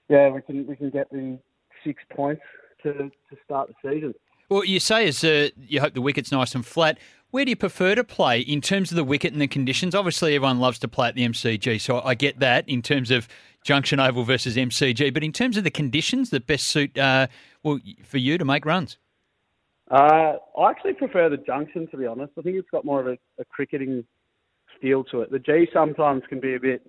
yeah, 0.09 0.29
we 0.29 0.43
can 0.43 0.67
we 0.67 0.75
can 0.75 0.91
get 0.91 1.09
the 1.09 1.39
six 1.83 2.03
points 2.15 2.41
to 2.83 2.93
to 2.93 3.37
start 3.45 3.69
the 3.69 3.91
season. 3.91 4.13
Well, 4.49 4.65
you 4.65 4.79
say 4.79 5.07
as 5.07 5.23
uh, 5.23 5.49
you 5.57 5.79
hope 5.79 5.93
the 5.93 6.01
wicket's 6.01 6.31
nice 6.31 6.55
and 6.55 6.65
flat. 6.65 6.97
Where 7.31 7.45
do 7.45 7.51
you 7.51 7.55
prefer 7.55 7.93
to 7.93 8.03
play 8.03 8.39
in 8.39 8.59
terms 8.59 8.91
of 8.91 8.95
the 8.95 9.03
wicket 9.03 9.33
and 9.33 9.41
the 9.41 9.47
conditions? 9.47 9.93
Obviously, 9.93 10.33
everyone 10.33 10.59
loves 10.59 10.79
to 10.79 10.87
play 10.87 11.09
at 11.09 11.15
the 11.15 11.27
MCG, 11.27 11.79
so 11.79 12.01
I 12.01 12.15
get 12.15 12.39
that 12.39 12.67
in 12.67 12.81
terms 12.81 13.11
of 13.11 13.27
Junction 13.63 13.99
Oval 13.99 14.23
versus 14.23 14.55
MCG. 14.55 15.13
But 15.13 15.23
in 15.23 15.31
terms 15.31 15.55
of 15.55 15.63
the 15.63 15.69
conditions 15.69 16.31
that 16.31 16.47
best 16.47 16.67
suit 16.67 16.97
uh, 16.97 17.27
well 17.61 17.79
for 18.03 18.17
you 18.17 18.39
to 18.39 18.45
make 18.45 18.65
runs, 18.65 18.97
uh, 19.91 20.33
I 20.57 20.69
actually 20.71 20.93
prefer 20.93 21.29
the 21.29 21.37
Junction 21.37 21.87
to 21.91 21.97
be 21.97 22.07
honest. 22.07 22.33
I 22.37 22.41
think 22.41 22.55
it's 22.55 22.69
got 22.71 22.83
more 22.83 22.99
of 22.99 23.07
a, 23.07 23.17
a 23.39 23.45
cricketing 23.45 24.03
feel 24.81 25.03
to 25.05 25.21
it. 25.21 25.31
The 25.31 25.39
G 25.39 25.67
sometimes 25.73 26.23
can 26.29 26.39
be 26.39 26.55
a 26.55 26.59
bit, 26.59 26.81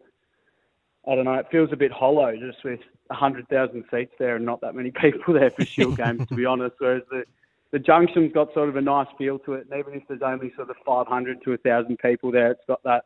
I 1.09 1.15
don't 1.15 1.25
know, 1.25 1.35
it 1.35 1.47
feels 1.51 1.71
a 1.73 1.77
bit 1.77 1.93
hollow 1.93 2.37
just 2.37 2.63
with 2.65 2.81
100,000 3.07 3.85
seats 3.91 4.13
there 4.19 4.37
and 4.37 4.45
not 4.45 4.61
that 4.61 4.75
many 4.75 4.91
people 5.01 5.35
there 5.35 5.51
for 5.51 5.65
Shield 5.65 5.97
games, 5.97 6.27
to 6.29 6.35
be 6.35 6.45
honest. 6.45 6.77
Whereas 6.79 7.03
the 7.11 7.25
the 7.73 7.79
junction's 7.79 8.33
got 8.33 8.53
sort 8.53 8.69
of 8.69 8.75
a 8.75 8.81
nice 8.81 9.07
feel 9.17 9.39
to 9.41 9.55
it, 9.55 9.69
and 9.71 9.79
even 9.79 9.95
if 9.95 10.03
there's 10.09 10.23
only 10.23 10.53
sort 10.57 10.71
of 10.71 10.77
500 10.85 11.43
to 11.45 11.51
1,000 11.51 11.99
people 11.99 12.33
there, 12.33 12.51
it's 12.51 12.65
got 12.67 12.83
that 12.83 13.05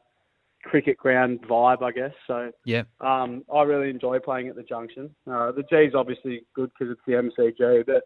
cricket 0.65 0.97
ground 0.97 1.41
vibe, 1.43 1.83
I 1.83 1.93
guess. 1.93 2.15
So 2.27 2.51
yeah, 2.65 2.85
um, 3.01 3.45
I 3.55 3.63
really 3.63 3.91
enjoy 3.91 4.19
playing 4.19 4.49
at 4.49 4.57
the 4.57 4.63
junction. 4.63 5.15
Uh, 5.31 5.53
the 5.53 5.63
G 5.63 5.77
is 5.77 5.95
obviously 5.95 6.45
good 6.55 6.71
because 6.79 6.93
it's 6.93 7.01
the 7.07 7.13
MCG, 7.13 7.85
but 7.87 8.05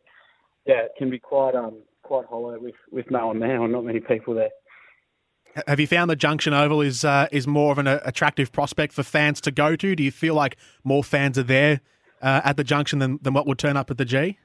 yeah, 0.66 0.80
it 0.80 0.92
can 0.98 1.10
be 1.10 1.18
quite 1.18 1.54
um 1.54 1.78
quite 2.02 2.26
hollow 2.26 2.58
with 2.58 2.74
with 2.90 3.10
no 3.10 3.28
one 3.28 3.38
there 3.38 3.62
and 3.62 3.72
not 3.72 3.84
many 3.84 4.00
people 4.00 4.34
there. 4.34 4.50
Have 5.66 5.80
you 5.80 5.86
found 5.86 6.10
the 6.10 6.16
Junction 6.16 6.52
Oval 6.52 6.80
is 6.80 7.04
uh, 7.04 7.26
is 7.32 7.46
more 7.46 7.72
of 7.72 7.78
an 7.78 7.86
uh, 7.86 8.00
attractive 8.04 8.52
prospect 8.52 8.92
for 8.92 9.02
fans 9.02 9.40
to 9.42 9.50
go 9.50 9.76
to? 9.76 9.96
Do 9.96 10.02
you 10.02 10.10
feel 10.10 10.34
like 10.34 10.56
more 10.84 11.02
fans 11.02 11.38
are 11.38 11.42
there 11.42 11.80
uh, 12.22 12.40
at 12.44 12.56
the 12.56 12.64
Junction 12.64 12.98
than, 12.98 13.18
than 13.22 13.34
what 13.34 13.46
would 13.46 13.58
turn 13.58 13.76
up 13.76 13.90
at 13.90 13.98
the 13.98 14.04
G? 14.04 14.38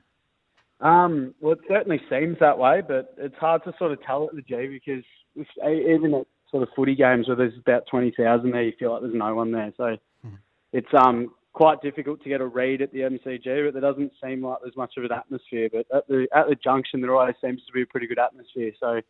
Um, 0.79 1.33
well, 1.39 1.53
it 1.53 1.59
certainly 1.67 2.01
seems 2.09 2.37
that 2.39 2.57
way, 2.57 2.81
but 2.85 3.15
it's 3.17 3.37
hard 3.37 3.63
to 3.63 3.73
sort 3.77 3.91
of 3.91 4.01
tell 4.03 4.27
at 4.27 4.35
the 4.35 4.41
G 4.41 4.67
because 4.67 5.03
if, 5.35 5.47
even 5.65 6.13
at 6.13 6.27
sort 6.51 6.63
of 6.63 6.69
footy 6.75 6.95
games 6.95 7.27
where 7.27 7.37
there's 7.37 7.57
about 7.57 7.83
20,000 7.89 8.51
there, 8.51 8.63
you 8.63 8.73
feel 8.77 8.91
like 8.91 9.01
there's 9.01 9.15
no 9.15 9.33
one 9.33 9.51
there. 9.51 9.73
So 9.77 9.97
mm. 10.25 10.37
it's 10.73 10.93
um, 10.93 11.29
quite 11.53 11.81
difficult 11.81 12.21
to 12.23 12.29
get 12.29 12.41
a 12.41 12.45
read 12.45 12.81
at 12.81 12.91
the 12.91 12.99
MCG, 12.99 13.65
but 13.65 13.73
there 13.73 13.91
doesn't 13.91 14.11
seem 14.21 14.43
like 14.45 14.57
there's 14.61 14.75
much 14.75 14.93
of 14.97 15.05
an 15.05 15.11
atmosphere. 15.11 15.69
But 15.71 15.85
at 15.95 16.07
the 16.07 16.27
at 16.35 16.49
the 16.49 16.55
junction, 16.55 17.01
there 17.01 17.15
always 17.15 17.35
seems 17.41 17.63
to 17.65 17.71
be 17.71 17.83
a 17.83 17.85
pretty 17.87 18.07
good 18.07 18.19
atmosphere. 18.19 18.71
So 18.79 19.01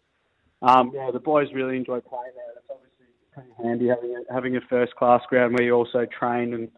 um, 0.64 0.92
yeah, 0.94 1.12
the 1.12 1.20
boys 1.20 1.48
really 1.54 1.76
enjoy 1.76 2.00
playing 2.00 2.32
there. 2.36 2.56
It's 2.58 2.68
obviously 2.72 3.06
pretty 3.34 3.50
handy 3.62 3.88
having 3.88 4.16
a, 4.16 4.34
having 4.34 4.56
a 4.56 4.62
first 4.70 4.96
class 4.96 5.22
ground 5.30 5.54
where 5.54 5.64
you 5.64 5.74
also 5.74 6.06
train 6.18 6.54
and 6.54 6.70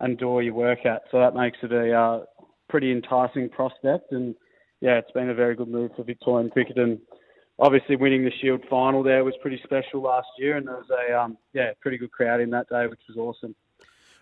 and 0.00 0.18
do 0.18 0.26
all 0.26 0.42
your 0.42 0.54
work 0.54 0.84
at. 0.84 1.02
So 1.10 1.18
that 1.18 1.34
makes 1.34 1.58
it 1.62 1.72
a 1.72 1.92
uh, 1.92 2.20
pretty 2.68 2.92
enticing 2.92 3.48
prospect. 3.48 4.12
And 4.12 4.34
yeah, 4.80 4.98
it's 4.98 5.10
been 5.12 5.30
a 5.30 5.34
very 5.34 5.54
good 5.54 5.68
move 5.68 5.90
for 5.96 6.02
Victorian 6.02 6.50
cricket. 6.50 6.78
And 6.78 6.98
obviously, 7.58 7.96
winning 7.96 8.24
the 8.24 8.32
Shield 8.40 8.62
final 8.70 9.02
there 9.02 9.24
was 9.24 9.34
pretty 9.42 9.60
special 9.64 10.02
last 10.02 10.28
year, 10.38 10.56
and 10.56 10.66
there 10.66 10.76
was 10.76 10.90
a 10.90 11.18
um, 11.18 11.36
yeah 11.52 11.72
pretty 11.82 11.98
good 11.98 12.12
crowd 12.12 12.40
in 12.40 12.50
that 12.50 12.68
day, 12.70 12.86
which 12.86 13.00
was 13.08 13.18
awesome. 13.18 13.54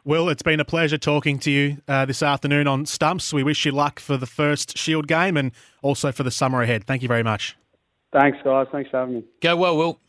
Will, 0.05 0.29
it's 0.29 0.43
been 0.43 0.61
a 0.61 0.67
pleasure 0.67 0.99
talking 0.99 1.39
to 1.39 1.51
you 1.51 1.79
uh, 1.89 2.05
this 2.05 2.23
afternoon 2.23 2.67
on 2.67 2.85
Stumps. 2.85 3.33
We 3.33 3.43
wish 3.43 3.65
you 3.65 3.73
luck 3.73 3.99
for 3.99 4.19
the 4.19 4.27
first 4.27 4.77
Shield 4.77 5.07
game 5.07 5.37
and 5.39 5.51
also 5.81 6.13
for 6.13 6.25
the 6.25 6.31
summer 6.31 6.61
ahead. 6.61 6.85
Thank 6.85 7.01
you 7.01 7.09
very 7.09 7.23
much. 7.23 7.57
Thanks, 8.15 8.39
guys. 8.45 8.69
Thanks 8.71 8.91
for 8.91 9.01
having 9.01 9.17
me. 9.17 9.25
Go 9.43 9.57
well, 9.57 9.77
Will. 9.77 10.01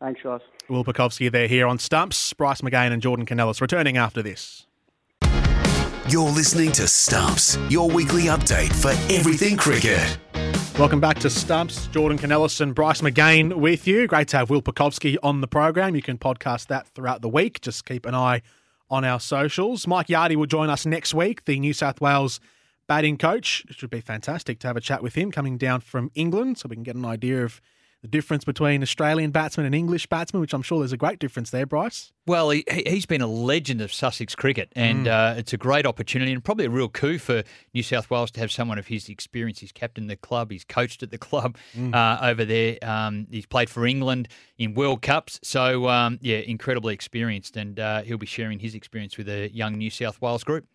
Thanks, 0.00 0.20
guys. 0.22 0.40
Will 0.68 0.84
Pucovski 0.84 1.30
there 1.30 1.48
here 1.48 1.66
on 1.66 1.80
Stumps. 1.80 2.32
Bryce 2.32 2.60
McGain 2.60 2.92
and 2.92 3.02
Jordan 3.02 3.26
Kounelis 3.26 3.60
returning 3.60 3.96
after 3.96 4.22
this. 4.22 4.66
You're 6.08 6.30
listening 6.30 6.70
to 6.72 6.86
Stumps, 6.86 7.58
your 7.68 7.90
weekly 7.90 8.22
update 8.22 8.72
for 8.72 8.90
everything 9.12 9.56
cricket. 9.56 10.18
Welcome 10.78 11.00
back 11.00 11.18
to 11.18 11.30
Stumps. 11.30 11.88
Jordan 11.88 12.16
Kounelis 12.16 12.60
and 12.60 12.76
Bryce 12.76 13.00
McGain 13.00 13.54
with 13.54 13.88
you. 13.88 14.06
Great 14.06 14.28
to 14.28 14.36
have 14.36 14.48
Will 14.48 14.62
Pucovski 14.62 15.16
on 15.20 15.40
the 15.40 15.48
program. 15.48 15.96
You 15.96 16.02
can 16.02 16.16
podcast 16.16 16.68
that 16.68 16.86
throughout 16.88 17.22
the 17.22 17.28
week. 17.28 17.60
Just 17.60 17.84
keep 17.86 18.06
an 18.06 18.14
eye 18.14 18.42
on 18.88 19.04
our 19.04 19.18
socials. 19.18 19.88
Mike 19.88 20.06
Yardy 20.06 20.36
will 20.36 20.46
join 20.46 20.70
us 20.70 20.86
next 20.86 21.12
week, 21.12 21.44
the 21.44 21.58
New 21.58 21.72
South 21.72 22.00
Wales 22.00 22.38
batting 22.90 23.16
coach. 23.16 23.64
It 23.68 23.76
should 23.76 23.88
be 23.88 24.00
fantastic 24.00 24.58
to 24.58 24.66
have 24.66 24.76
a 24.76 24.80
chat 24.80 25.00
with 25.00 25.14
him 25.14 25.30
coming 25.30 25.56
down 25.56 25.80
from 25.80 26.10
England 26.16 26.58
so 26.58 26.66
we 26.68 26.74
can 26.74 26.82
get 26.82 26.96
an 26.96 27.04
idea 27.04 27.44
of 27.44 27.60
the 28.02 28.08
difference 28.08 28.42
between 28.42 28.82
Australian 28.82 29.30
batsmen 29.30 29.64
and 29.64 29.76
English 29.76 30.08
batsmen, 30.08 30.40
which 30.40 30.52
I'm 30.52 30.62
sure 30.62 30.80
there's 30.80 30.92
a 30.92 30.96
great 30.96 31.20
difference 31.20 31.50
there, 31.50 31.66
Bryce. 31.66 32.12
Well, 32.26 32.50
he, 32.50 32.64
he's 32.68 33.06
been 33.06 33.20
a 33.20 33.28
legend 33.28 33.80
of 33.80 33.92
Sussex 33.92 34.34
cricket, 34.34 34.72
and 34.74 35.06
mm. 35.06 35.08
uh, 35.08 35.38
it's 35.38 35.52
a 35.52 35.56
great 35.56 35.86
opportunity 35.86 36.32
and 36.32 36.42
probably 36.42 36.64
a 36.64 36.70
real 36.70 36.88
coup 36.88 37.18
for 37.18 37.44
New 37.74 37.84
South 37.84 38.10
Wales 38.10 38.32
to 38.32 38.40
have 38.40 38.50
someone 38.50 38.76
of 38.76 38.88
his 38.88 39.08
experience. 39.08 39.60
He's 39.60 39.70
captained 39.70 40.10
the 40.10 40.16
club, 40.16 40.50
he's 40.50 40.64
coached 40.64 41.04
at 41.04 41.12
the 41.12 41.18
club 41.18 41.58
mm. 41.76 41.94
uh, 41.94 42.18
over 42.26 42.44
there, 42.44 42.76
um, 42.82 43.28
he's 43.30 43.46
played 43.46 43.70
for 43.70 43.86
England 43.86 44.26
in 44.58 44.74
World 44.74 45.00
Cups. 45.00 45.38
So, 45.44 45.88
um, 45.88 46.18
yeah, 46.22 46.38
incredibly 46.38 46.92
experienced, 46.92 47.56
and 47.56 47.78
uh, 47.78 48.02
he'll 48.02 48.18
be 48.18 48.26
sharing 48.26 48.58
his 48.58 48.74
experience 48.74 49.16
with 49.16 49.28
a 49.28 49.48
young 49.54 49.74
New 49.74 49.90
South 49.90 50.20
Wales 50.20 50.42
group. 50.42 50.66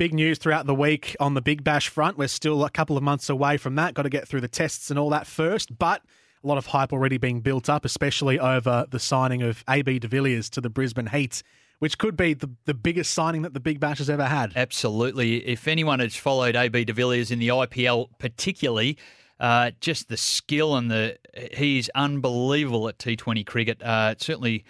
Big 0.00 0.14
news 0.14 0.38
throughout 0.38 0.64
the 0.64 0.74
week 0.74 1.14
on 1.20 1.34
the 1.34 1.42
Big 1.42 1.62
Bash 1.62 1.90
front. 1.90 2.16
We're 2.16 2.28
still 2.28 2.64
a 2.64 2.70
couple 2.70 2.96
of 2.96 3.02
months 3.02 3.28
away 3.28 3.58
from 3.58 3.74
that. 3.74 3.92
Got 3.92 4.04
to 4.04 4.08
get 4.08 4.26
through 4.26 4.40
the 4.40 4.48
tests 4.48 4.88
and 4.88 4.98
all 4.98 5.10
that 5.10 5.26
first, 5.26 5.78
but 5.78 6.02
a 6.42 6.46
lot 6.46 6.56
of 6.56 6.64
hype 6.64 6.94
already 6.94 7.18
being 7.18 7.42
built 7.42 7.68
up, 7.68 7.84
especially 7.84 8.38
over 8.38 8.86
the 8.90 8.98
signing 8.98 9.42
of 9.42 9.62
AB 9.68 9.98
de 9.98 10.08
Villiers 10.08 10.48
to 10.52 10.62
the 10.62 10.70
Brisbane 10.70 11.08
Heat, 11.08 11.42
which 11.80 11.98
could 11.98 12.16
be 12.16 12.32
the, 12.32 12.48
the 12.64 12.72
biggest 12.72 13.12
signing 13.12 13.42
that 13.42 13.52
the 13.52 13.60
Big 13.60 13.78
Bash 13.78 13.98
has 13.98 14.08
ever 14.08 14.24
had. 14.24 14.54
Absolutely. 14.56 15.46
If 15.46 15.68
anyone 15.68 15.98
has 15.98 16.16
followed 16.16 16.56
AB 16.56 16.86
de 16.86 16.94
Villiers 16.94 17.30
in 17.30 17.38
the 17.38 17.48
IPL, 17.48 18.06
particularly, 18.18 18.96
uh, 19.38 19.72
just 19.82 20.08
the 20.08 20.16
skill 20.16 20.76
and 20.76 20.90
the 20.90 21.18
he's 21.52 21.90
unbelievable 21.90 22.88
at 22.88 22.96
T20 22.96 23.44
cricket. 23.44 23.82
Uh, 23.82 24.14
certainly. 24.16 24.64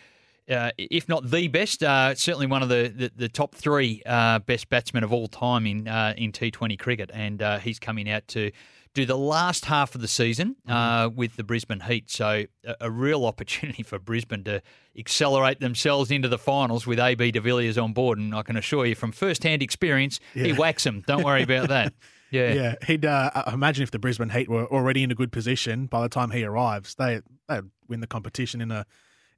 Uh, 0.50 0.70
if 0.76 1.08
not 1.08 1.30
the 1.30 1.48
best, 1.48 1.82
uh, 1.82 2.14
certainly 2.14 2.46
one 2.46 2.62
of 2.62 2.68
the, 2.68 2.92
the, 2.94 3.12
the 3.14 3.28
top 3.28 3.54
three 3.54 4.02
uh, 4.04 4.40
best 4.40 4.68
batsmen 4.68 5.04
of 5.04 5.12
all 5.12 5.28
time 5.28 5.66
in 5.66 5.86
uh, 5.86 6.14
in 6.16 6.32
T20 6.32 6.78
cricket, 6.78 7.10
and 7.14 7.40
uh, 7.40 7.58
he's 7.58 7.78
coming 7.78 8.10
out 8.10 8.26
to 8.28 8.50
do 8.92 9.06
the 9.06 9.16
last 9.16 9.66
half 9.66 9.94
of 9.94 10.00
the 10.00 10.08
season 10.08 10.56
mm-hmm. 10.66 10.72
uh, 10.72 11.08
with 11.08 11.36
the 11.36 11.44
Brisbane 11.44 11.80
Heat. 11.80 12.10
So 12.10 12.44
a, 12.64 12.74
a, 12.80 12.90
real 12.90 13.24
opportunity 13.30 13.82
for 13.82 13.98
Brisbane 13.98 14.44
to 14.44 14.62
accelerate 14.98 15.60
themselves 15.60 16.10
into 16.10 16.28
the 16.28 16.38
finals 16.38 16.86
with 16.86 16.98
AB 16.98 17.30
de 17.30 17.40
Villiers 17.40 17.78
on 17.78 17.92
board. 17.92 18.18
And 18.18 18.34
I 18.34 18.42
can 18.42 18.56
assure 18.56 18.84
you 18.86 18.94
from 18.94 19.12
first-hand 19.12 19.62
experience, 19.62 20.18
yeah. 20.34 20.44
he 20.44 20.52
whacks 20.52 20.84
them. 20.84 21.02
Don't 21.06 21.24
worry 21.24 21.42
about 21.42 21.68
that. 21.68 21.92
Yeah, 22.32 22.52
yeah. 22.52 22.74
He'd 22.86 23.04
uh, 23.04 23.42
imagine 23.52 23.82
if 23.82 23.90
the 23.90 23.98
Brisbane 23.98 24.28
Heat 24.28 24.48
were 24.48 24.64
already 24.66 25.02
in 25.02 25.10
a 25.10 25.16
good 25.16 25.32
position 25.32 25.86
by 25.86 26.02
the 26.02 26.08
time 26.08 26.30
he 26.30 26.44
arrives, 26.44 26.94
they 26.94 27.22
they 27.48 27.60
win 27.88 27.98
the 27.98 28.06
competition 28.06 28.60
in 28.60 28.70
a 28.70 28.86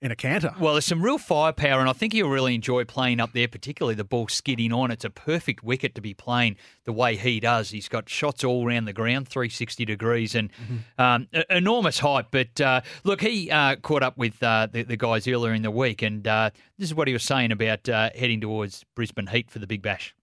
in 0.03 0.11
a 0.11 0.17
canter. 0.17 0.53
Well, 0.59 0.75
there's 0.75 0.85
some 0.85 1.01
real 1.01 1.17
firepower, 1.17 1.79
and 1.79 1.89
I 1.89 1.93
think 1.93 2.13
he'll 2.13 2.29
really 2.29 2.57
enjoy 2.57 2.85
playing 2.85 3.21
up 3.21 3.33
there, 3.33 3.47
particularly 3.47 3.95
the 3.95 4.05
ball 4.05 4.27
skidding 4.27 4.73
on. 4.73 4.91
It's 4.91 5.05
a 5.05 5.11
perfect 5.11 5.63
wicket 5.63 5.95
to 5.95 6.01
be 6.01 6.13
playing 6.13 6.57
the 6.85 6.93
way 6.93 7.17
he 7.17 7.39
does. 7.39 7.71
He's 7.71 7.89
got 7.89 8.09
shots 8.09 8.43
all 8.43 8.67
around 8.67 8.87
the 8.87 8.93
ground, 8.93 9.29
360 9.29 9.85
degrees, 9.85 10.35
and 10.35 10.51
mm-hmm. 10.53 11.01
um, 11.01 11.29
enormous 11.49 12.01
height. 12.01 12.27
But 12.33 12.61
uh, 12.61 12.81
look, 13.05 13.21
he 13.21 13.49
uh, 13.51 13.77
caught 13.77 14.03
up 14.03 14.19
with 14.19 14.43
uh, 14.43 14.67
the, 14.71 14.83
the, 14.83 14.97
guys 14.97 15.29
earlier 15.29 15.55
in 15.55 15.63
the 15.63 15.71
week, 15.71 16.03
and 16.03 16.27
uh, 16.27 16.51
this 16.79 16.89
is 16.89 16.95
what 16.95 17.07
he 17.07 17.13
was 17.13 17.23
saying 17.23 17.53
about 17.53 17.89
uh, 17.89 18.11
heading 18.17 18.41
towards 18.41 18.85
Brisbane 18.97 19.29
Heat 19.29 19.51
for 19.51 19.61
the 19.61 19.69
Big 19.69 19.83
Bash. 19.83 20.17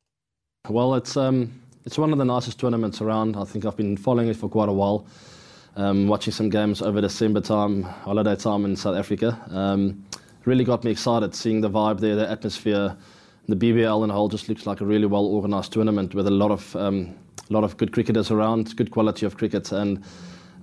Well, 0.68 0.94
it's 0.96 1.16
um, 1.16 1.54
it's 1.86 1.98
one 1.98 2.12
of 2.12 2.18
the 2.18 2.26
nicest 2.26 2.60
tournaments 2.60 3.00
around. 3.00 3.38
I 3.38 3.46
think 3.46 3.64
I've 3.64 3.78
been 3.78 3.96
following 3.96 4.28
it 4.28 4.36
for 4.36 4.50
quite 4.50 4.68
a 4.68 4.74
while. 4.74 5.08
Um, 5.80 6.08
watching 6.08 6.34
some 6.34 6.50
games 6.50 6.82
over 6.82 7.00
December 7.00 7.40
time, 7.40 7.84
holiday 7.84 8.36
time 8.36 8.66
in 8.66 8.76
South 8.76 8.98
Africa. 8.98 9.40
Um, 9.50 10.04
really 10.44 10.66
got 10.66 10.84
me 10.84 10.92
excited 10.92 11.34
seeing 11.34 11.62
the 11.62 11.70
vibe 11.70 12.02
there, 12.02 12.18
the 12.18 12.30
atmosphere. 12.30 12.98
The 13.48 13.56
BBL 13.56 14.04
in 14.04 14.10
whole 14.10 14.28
just 14.28 14.50
looks 14.50 14.66
like 14.66 14.82
a 14.82 14.86
really 14.86 15.06
well 15.06 15.26
organised 15.26 15.72
tournament 15.72 16.14
with 16.14 16.28
a 16.28 16.32
lot 16.32 16.52
of 16.52 16.76
um, 16.76 17.16
lot 17.50 17.64
of 17.64 17.78
good 17.78 17.94
cricketers 17.94 18.30
around, 18.30 18.76
good 18.76 18.92
quality 18.92 19.26
of 19.26 19.38
cricket, 19.38 19.72
and 19.72 20.04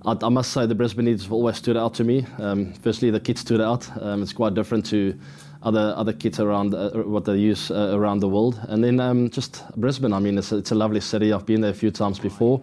I, 0.05 0.15
I 0.21 0.29
must 0.29 0.53
say 0.53 0.67
the 0.67 0.75
Brisbaneans 0.75 1.23
have 1.23 1.33
always 1.33 1.57
stood 1.57 1.75
out 1.75 1.95
to 1.95 2.03
me. 2.03 2.25
Um, 2.37 2.73
firstly, 2.75 3.09
the 3.09 3.19
kits 3.19 3.41
stood 3.41 3.59
out. 3.59 3.89
Um, 4.01 4.21
it's 4.21 4.31
quite 4.31 4.53
different 4.53 4.85
to 4.87 5.19
other 5.63 5.95
other 5.97 6.13
kits 6.13 6.39
around 6.39 6.75
uh, 6.75 6.91
what 6.91 7.25
they 7.25 7.35
use 7.37 7.71
uh, 7.71 7.91
around 7.97 8.19
the 8.19 8.29
world, 8.29 8.61
and 8.69 8.83
then 8.83 8.99
um, 8.99 9.31
just 9.31 9.63
Brisbane. 9.75 10.13
I 10.13 10.19
mean, 10.19 10.37
it's 10.37 10.51
a, 10.51 10.57
it's 10.57 10.71
a 10.71 10.75
lovely 10.75 11.01
city. 11.01 11.33
I've 11.33 11.45
been 11.45 11.61
there 11.61 11.71
a 11.71 11.81
few 11.81 11.91
times 11.91 12.19
before 12.19 12.61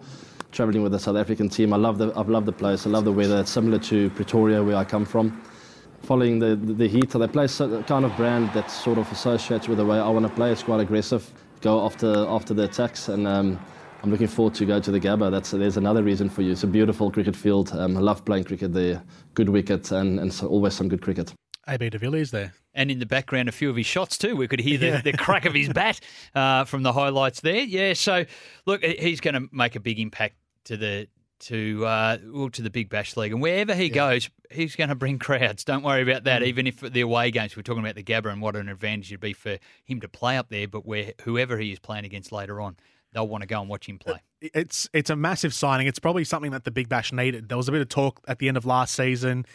traveling 0.55 0.81
with 0.81 0.93
the 0.93 0.99
South 0.99 1.17
African 1.17 1.49
team. 1.49 1.73
I 1.73 1.77
love 1.77 1.97
the 1.97 2.13
I've 2.15 2.29
loved 2.29 2.45
the 2.45 2.53
place. 2.53 2.87
I 2.87 2.89
love 2.89 3.05
the 3.05 3.11
weather. 3.11 3.41
It's 3.41 3.51
similar 3.51 3.77
to 3.79 4.09
Pretoria, 4.11 4.63
where 4.63 4.77
I 4.77 4.85
come 4.85 5.05
from. 5.05 5.41
Following 6.03 6.39
the 6.39 6.55
the, 6.55 6.73
the 6.73 6.87
heat, 6.87 7.09
they 7.09 7.27
play 7.27 7.45
a 7.45 7.83
kind 7.83 8.05
of 8.05 8.15
brand 8.15 8.51
that 8.53 8.71
sort 8.71 8.97
of 8.97 9.11
associates 9.11 9.67
with 9.67 9.77
the 9.77 9.85
way 9.85 9.99
I 9.99 10.09
want 10.09 10.25
to 10.25 10.33
play. 10.33 10.51
It's 10.51 10.63
quite 10.63 10.79
aggressive, 10.79 11.29
go 11.61 11.85
after 11.85 12.25
after 12.27 12.53
the 12.53 12.63
attacks, 12.63 13.09
and 13.09 13.27
um, 13.27 13.59
I'm 14.01 14.11
looking 14.11 14.27
forward 14.27 14.55
to 14.55 14.65
go 14.65 14.79
to 14.79 14.91
the 14.91 14.99
Gabba. 14.99 15.29
That's 15.29 15.51
there's 15.51 15.77
another 15.77 16.03
reason 16.03 16.29
for 16.29 16.41
you. 16.41 16.53
It's 16.53 16.63
a 16.63 16.67
beautiful 16.67 17.11
cricket 17.11 17.35
field. 17.35 17.71
Um, 17.73 17.97
I 17.97 17.99
love 17.99 18.23
playing 18.23 18.45
cricket 18.45 18.73
there. 18.73 19.03
Good 19.33 19.49
wicket 19.49 19.91
and 19.91 20.19
and 20.19 20.33
so 20.33 20.47
always 20.47 20.73
some 20.73 20.87
good 20.87 21.01
cricket. 21.01 21.33
AB 21.67 21.89
de 21.89 21.97
Villiers 21.97 22.31
there. 22.31 22.53
And 22.75 22.91
in 22.91 22.99
the 22.99 23.05
background, 23.05 23.49
a 23.49 23.51
few 23.51 23.69
of 23.69 23.75
his 23.75 23.85
shots 23.85 24.17
too. 24.17 24.35
We 24.35 24.47
could 24.47 24.59
hear 24.59 24.77
the, 24.77 24.87
yeah. 24.87 25.01
the 25.01 25.13
crack 25.13 25.45
of 25.45 25.53
his 25.53 25.69
bat 25.73 25.99
uh, 26.35 26.65
from 26.65 26.83
the 26.83 26.93
highlights 26.93 27.39
there. 27.41 27.61
Yeah, 27.63 27.93
so 27.93 28.25
look, 28.65 28.83
he's 28.83 29.21
going 29.21 29.33
to 29.33 29.47
make 29.51 29.75
a 29.75 29.79
big 29.79 29.99
impact 29.99 30.35
to 30.65 30.77
the 30.77 31.07
to 31.39 31.85
uh, 31.85 32.17
well, 32.25 32.49
to 32.49 32.61
the 32.61 32.69
Big 32.69 32.89
Bash 32.89 33.15
League, 33.17 33.31
and 33.31 33.41
wherever 33.41 33.73
he 33.73 33.85
yeah. 33.85 33.93
goes, 33.93 34.29
he's 34.51 34.75
going 34.75 34.89
to 34.89 34.95
bring 34.95 35.19
crowds. 35.19 35.63
Don't 35.63 35.83
worry 35.83 36.01
about 36.01 36.23
that. 36.25 36.41
Mm. 36.41 36.47
Even 36.47 36.67
if 36.67 36.79
the 36.79 37.01
away 37.01 37.31
games, 37.31 37.55
we're 37.55 37.63
talking 37.63 37.83
about 37.83 37.95
the 37.95 38.03
Gabba 38.03 38.31
and 38.31 38.41
what 38.41 38.55
an 38.55 38.69
advantage 38.69 39.11
it'd 39.11 39.19
be 39.19 39.33
for 39.33 39.57
him 39.83 40.01
to 40.01 40.07
play 40.07 40.37
up 40.37 40.49
there. 40.49 40.67
But 40.67 40.85
where 40.85 41.13
whoever 41.23 41.57
he 41.57 41.71
is 41.71 41.79
playing 41.79 42.05
against 42.05 42.31
later 42.31 42.61
on, 42.61 42.77
they'll 43.13 43.27
want 43.27 43.41
to 43.41 43.47
go 43.47 43.59
and 43.59 43.69
watch 43.69 43.87
him 43.87 43.99
play. 43.99 44.21
It's 44.41 44.89
it's 44.93 45.09
a 45.09 45.15
massive 45.15 45.53
signing. 45.53 45.87
It's 45.87 45.99
probably 45.99 46.23
something 46.23 46.51
that 46.51 46.63
the 46.63 46.71
Big 46.71 46.89
Bash 46.89 47.11
needed. 47.11 47.49
There 47.49 47.57
was 47.57 47.67
a 47.67 47.71
bit 47.71 47.81
of 47.81 47.89
talk 47.89 48.21
at 48.27 48.39
the 48.39 48.47
end 48.47 48.57
of 48.57 48.65
last 48.65 48.95
season. 48.95 49.45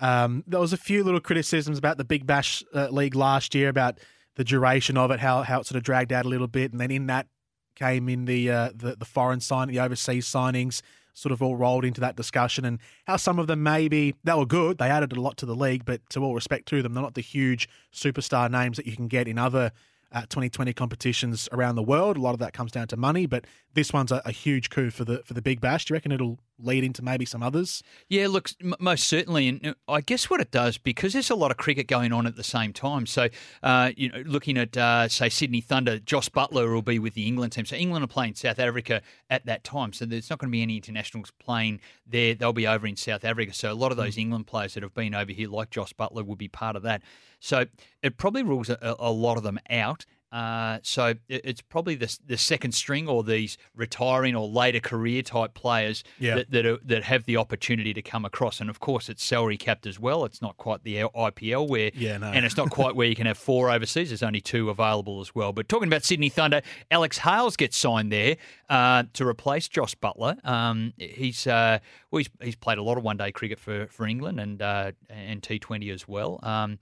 Um, 0.00 0.44
there 0.46 0.60
was 0.60 0.72
a 0.72 0.78
few 0.78 1.04
little 1.04 1.20
criticisms 1.20 1.78
about 1.78 1.98
the 1.98 2.04
Big 2.04 2.26
Bash 2.26 2.64
uh, 2.74 2.88
League 2.88 3.14
last 3.14 3.54
year 3.54 3.68
about 3.68 3.98
the 4.36 4.44
duration 4.44 4.96
of 4.96 5.10
it, 5.10 5.20
how 5.20 5.42
how 5.42 5.60
it 5.60 5.66
sort 5.66 5.76
of 5.76 5.82
dragged 5.82 6.12
out 6.12 6.24
a 6.24 6.28
little 6.28 6.48
bit, 6.48 6.72
and 6.72 6.80
then 6.80 6.90
in 6.90 7.06
that 7.06 7.26
came 7.74 8.08
in 8.08 8.24
the 8.24 8.50
uh, 8.50 8.70
the, 8.74 8.96
the 8.96 9.04
foreign 9.04 9.40
sign, 9.40 9.68
the 9.68 9.80
overseas 9.80 10.26
signings, 10.26 10.82
sort 11.14 11.32
of 11.32 11.42
all 11.42 11.56
rolled 11.56 11.84
into 11.84 12.00
that 12.00 12.16
discussion, 12.16 12.64
and 12.64 12.78
how 13.06 13.16
some 13.16 13.38
of 13.38 13.46
them 13.46 13.62
maybe 13.62 14.14
they 14.24 14.34
were 14.34 14.46
good, 14.46 14.78
they 14.78 14.88
added 14.88 15.12
a 15.12 15.20
lot 15.20 15.36
to 15.38 15.46
the 15.46 15.54
league, 15.54 15.84
but 15.84 16.00
to 16.10 16.22
all 16.22 16.34
respect 16.34 16.66
to 16.68 16.82
them, 16.82 16.94
they're 16.94 17.02
not 17.02 17.14
the 17.14 17.20
huge 17.20 17.68
superstar 17.92 18.50
names 18.50 18.76
that 18.76 18.86
you 18.86 18.96
can 18.96 19.08
get 19.08 19.28
in 19.28 19.38
other 19.38 19.72
uh, 20.12 20.22
2020 20.22 20.72
competitions 20.72 21.48
around 21.52 21.76
the 21.76 21.82
world. 21.82 22.16
A 22.16 22.20
lot 22.20 22.34
of 22.34 22.40
that 22.40 22.52
comes 22.52 22.72
down 22.72 22.88
to 22.88 22.96
money, 22.96 23.26
but 23.26 23.46
this 23.74 23.92
one's 23.92 24.10
a, 24.10 24.20
a, 24.24 24.32
huge 24.32 24.70
coup 24.70 24.90
for 24.90 25.04
the 25.04 25.22
for 25.24 25.34
the 25.34 25.42
Big 25.42 25.60
Bash. 25.60 25.84
Do 25.84 25.92
you 25.92 25.96
reckon 25.96 26.12
it'll 26.12 26.38
lead 26.62 26.84
into 26.84 27.02
maybe 27.02 27.24
some 27.24 27.42
others? 27.42 27.82
Yeah, 28.08 28.28
look, 28.28 28.50
m- 28.62 28.74
most 28.78 29.08
certainly, 29.08 29.48
and 29.48 29.66
uh, 29.66 29.74
I 29.88 30.00
guess 30.00 30.30
what 30.30 30.40
it 30.40 30.50
does 30.50 30.78
because 30.78 31.12
there's 31.12 31.30
a 31.30 31.34
lot 31.34 31.50
of 31.50 31.56
cricket 31.56 31.86
going 31.86 32.12
on 32.12 32.26
at 32.26 32.36
the 32.36 32.44
same 32.44 32.72
time. 32.72 33.06
So, 33.06 33.28
uh, 33.62 33.92
you 33.96 34.10
know, 34.10 34.22
looking 34.26 34.56
at 34.56 34.76
uh, 34.76 35.08
say 35.08 35.28
Sydney 35.28 35.60
Thunder, 35.60 35.98
Jos 35.98 36.28
Buttler 36.28 36.72
will 36.72 36.82
be 36.82 36.98
with 36.98 37.14
the 37.14 37.26
England 37.26 37.52
team. 37.52 37.64
So 37.64 37.76
England 37.76 38.04
are 38.04 38.08
playing 38.08 38.34
South 38.34 38.58
Africa 38.58 39.02
at 39.28 39.46
that 39.46 39.64
time. 39.64 39.92
So 39.92 40.04
there's 40.04 40.30
not 40.30 40.38
going 40.38 40.48
to 40.48 40.52
be 40.52 40.62
any 40.62 40.76
internationals 40.76 41.32
playing 41.38 41.80
there. 42.06 42.34
They'll 42.34 42.52
be 42.52 42.66
over 42.66 42.86
in 42.86 42.96
South 42.96 43.24
Africa. 43.24 43.52
So 43.52 43.70
a 43.70 43.74
lot 43.74 43.90
of 43.90 43.96
those 43.96 44.16
mm. 44.16 44.22
England 44.22 44.46
players 44.46 44.74
that 44.74 44.82
have 44.82 44.94
been 44.94 45.14
over 45.14 45.32
here, 45.32 45.48
like 45.48 45.70
Jos 45.70 45.92
Buttler, 45.92 46.26
will 46.26 46.36
be 46.36 46.48
part 46.48 46.76
of 46.76 46.82
that. 46.82 47.02
So 47.40 47.66
it 48.02 48.16
probably 48.16 48.42
rules 48.42 48.68
a, 48.68 48.96
a 48.98 49.10
lot 49.10 49.36
of 49.36 49.42
them 49.42 49.58
out. 49.70 50.04
Uh, 50.32 50.78
so 50.82 51.14
it's 51.28 51.60
probably 51.60 51.96
the, 51.96 52.18
the 52.24 52.38
second 52.38 52.72
string 52.72 53.08
or 53.08 53.24
these 53.24 53.58
retiring 53.74 54.36
or 54.36 54.46
later 54.46 54.78
career 54.78 55.22
type 55.22 55.54
players 55.54 56.04
yeah. 56.20 56.36
that 56.36 56.50
that, 56.52 56.66
are, 56.66 56.78
that, 56.84 57.02
have 57.02 57.24
the 57.24 57.36
opportunity 57.36 57.92
to 57.92 58.00
come 58.00 58.24
across. 58.24 58.60
And 58.60 58.70
of 58.70 58.78
course, 58.78 59.08
it's 59.08 59.24
salary 59.24 59.56
capped 59.56 59.86
as 59.86 59.98
well. 59.98 60.24
It's 60.24 60.40
not 60.40 60.56
quite 60.56 60.84
the 60.84 60.96
IPL 60.98 61.68
where, 61.68 61.90
yeah, 61.94 62.18
no. 62.18 62.28
and 62.28 62.46
it's 62.46 62.56
not 62.56 62.70
quite 62.70 62.94
where 62.94 63.08
you 63.08 63.16
can 63.16 63.26
have 63.26 63.38
four 63.38 63.70
overseas. 63.70 64.10
There's 64.10 64.22
only 64.22 64.40
two 64.40 64.70
available 64.70 65.20
as 65.20 65.34
well. 65.34 65.52
But 65.52 65.68
talking 65.68 65.88
about 65.88 66.04
Sydney 66.04 66.28
Thunder, 66.28 66.62
Alex 66.92 67.18
Hales 67.18 67.56
gets 67.56 67.76
signed 67.76 68.12
there 68.12 68.36
uh, 68.68 69.04
to 69.14 69.26
replace 69.26 69.66
Josh 69.66 69.96
Buttler. 69.96 70.44
Um, 70.46 70.92
he's 70.96 71.48
uh, 71.48 71.80
well, 72.12 72.18
he's, 72.18 72.30
he's 72.40 72.56
played 72.56 72.78
a 72.78 72.82
lot 72.82 72.98
of 72.98 73.02
one 73.02 73.16
day 73.16 73.32
cricket 73.32 73.58
for 73.58 73.88
for 73.88 74.06
England 74.06 74.38
and 74.38 74.62
uh, 74.62 74.92
and 75.08 75.42
T20 75.42 75.92
as 75.92 76.06
well. 76.06 76.38
Um, 76.44 76.78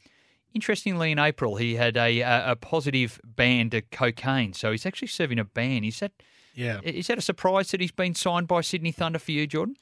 Interestingly, 0.54 1.12
in 1.12 1.18
April, 1.18 1.56
he 1.56 1.74
had 1.74 1.96
a, 1.96 2.20
a, 2.20 2.56
positive 2.56 3.20
ban 3.24 3.70
to 3.70 3.82
cocaine, 3.82 4.54
so 4.54 4.70
he's 4.70 4.86
actually 4.86 5.08
serving 5.08 5.38
a 5.38 5.44
ban. 5.44 5.84
Is 5.84 6.00
that 6.00 6.12
yeah? 6.54 6.80
Is 6.82 7.06
that 7.08 7.18
a 7.18 7.22
surprise 7.22 7.70
that 7.70 7.80
he's 7.80 7.92
been 7.92 8.14
signed 8.14 8.48
by 8.48 8.62
Sydney 8.62 8.90
Thunder 8.90 9.18
for 9.18 9.30
you, 9.30 9.46
Jordan? 9.46 9.76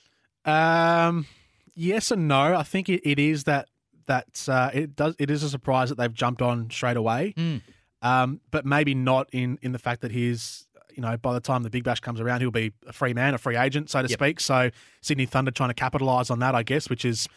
Um, 0.45 1.27
yes 1.75 2.11
and 2.11 2.29
no. 2.29 2.55
I 2.55 2.63
think 2.63 2.89
it, 2.89 3.09
it 3.09 3.19
is 3.19 3.45
that 3.45 3.69
that 4.07 4.47
uh, 4.49 4.71
it 4.75 4.97
does. 4.97 5.15
It 5.19 5.31
is 5.31 5.43
a 5.43 5.49
surprise 5.49 5.89
that 5.89 5.99
they've 5.99 6.13
jumped 6.13 6.43
on 6.43 6.69
straight 6.71 6.97
away, 6.97 7.33
mm. 7.37 7.63
um, 8.03 8.41
but 8.51 8.67
maybe 8.67 8.95
not 8.95 9.29
in 9.33 9.59
in 9.63 9.73
the 9.73 9.79
fact 9.79 10.03
that 10.03 10.11
he's 10.11 10.67
you 10.97 11.03
know, 11.03 11.17
by 11.17 11.35
the 11.35 11.41
time 11.41 11.63
the 11.63 11.71
Big 11.71 11.85
Bash 11.85 12.01
comes 12.01 12.21
around, 12.21 12.41
he'll 12.41 12.51
be 12.51 12.73
a 12.87 12.93
free 12.93 13.13
man, 13.13 13.35
a 13.35 13.39
free 13.39 13.57
agent, 13.57 13.91
so 13.91 14.03
to 14.03 14.09
yep. 14.09 14.19
speak. 14.19 14.41
So 14.41 14.71
Sydney 15.03 15.27
Thunder 15.27 15.51
trying 15.51 15.69
to 15.69 15.75
capitalise 15.75 16.31
on 16.31 16.39
that, 16.39 16.55
I 16.55 16.63
guess, 16.63 16.89
which 16.89 17.05
is, 17.05 17.29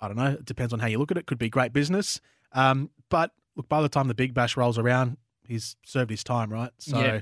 I 0.00 0.08
don't 0.08 0.16
know, 0.16 0.30
it 0.32 0.46
depends 0.46 0.72
on 0.72 0.78
how 0.78 0.86
you 0.86 0.98
look 0.98 1.10
at 1.10 1.18
it. 1.18 1.26
Could 1.26 1.38
be 1.38 1.50
great 1.50 1.74
business. 1.74 2.20
Um, 2.54 2.90
but 3.08 3.32
look, 3.56 3.68
by 3.68 3.82
the 3.82 3.88
time 3.88 4.08
the 4.08 4.14
Big 4.14 4.34
Bash 4.34 4.56
rolls 4.56 4.78
around, 4.78 5.16
he's 5.46 5.76
served 5.84 6.10
his 6.10 6.24
time, 6.24 6.52
right? 6.52 6.70
So 6.78 6.98
yeah. 6.98 7.20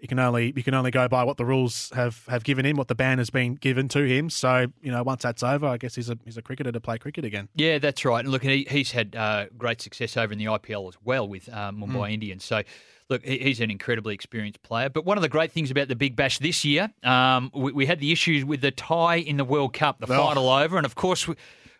you 0.00 0.08
can 0.08 0.18
only 0.18 0.52
you 0.56 0.62
can 0.62 0.74
only 0.74 0.90
go 0.90 1.08
by 1.08 1.24
what 1.24 1.36
the 1.36 1.44
rules 1.44 1.90
have, 1.94 2.24
have 2.28 2.44
given 2.44 2.64
him, 2.64 2.76
what 2.76 2.88
the 2.88 2.94
ban 2.94 3.18
has 3.18 3.30
been 3.30 3.54
given 3.54 3.88
to 3.88 4.02
him. 4.04 4.30
So 4.30 4.66
you 4.80 4.90
know, 4.90 5.02
once 5.02 5.22
that's 5.22 5.42
over, 5.42 5.66
I 5.66 5.76
guess 5.76 5.94
he's 5.94 6.10
a 6.10 6.18
he's 6.24 6.36
a 6.36 6.42
cricketer 6.42 6.72
to 6.72 6.80
play 6.80 6.98
cricket 6.98 7.24
again. 7.24 7.48
Yeah, 7.54 7.78
that's 7.78 8.04
right. 8.04 8.24
And 8.24 8.32
look, 8.32 8.42
he, 8.42 8.66
he's 8.70 8.92
had 8.92 9.14
uh, 9.14 9.46
great 9.56 9.80
success 9.80 10.16
over 10.16 10.32
in 10.32 10.38
the 10.38 10.46
IPL 10.46 10.88
as 10.88 10.96
well 11.04 11.28
with 11.28 11.48
uh, 11.48 11.72
Mumbai 11.72 12.08
mm. 12.08 12.12
Indians. 12.12 12.44
So 12.44 12.62
look, 13.08 13.24
he's 13.24 13.60
an 13.60 13.70
incredibly 13.70 14.14
experienced 14.14 14.62
player. 14.62 14.88
But 14.88 15.04
one 15.04 15.18
of 15.18 15.22
the 15.22 15.28
great 15.28 15.52
things 15.52 15.70
about 15.70 15.88
the 15.88 15.96
Big 15.96 16.16
Bash 16.16 16.38
this 16.38 16.64
year, 16.64 16.90
um, 17.04 17.50
we, 17.54 17.72
we, 17.72 17.86
had 17.86 18.00
the 18.00 18.10
issues 18.10 18.44
with 18.44 18.60
the 18.60 18.70
tie 18.70 19.16
in 19.16 19.36
the 19.36 19.44
World 19.44 19.72
Cup, 19.72 20.00
the 20.00 20.12
oh. 20.12 20.16
final 20.16 20.48
over, 20.48 20.76
and 20.76 20.86
of 20.86 20.94
course. 20.94 21.28
We, 21.28 21.36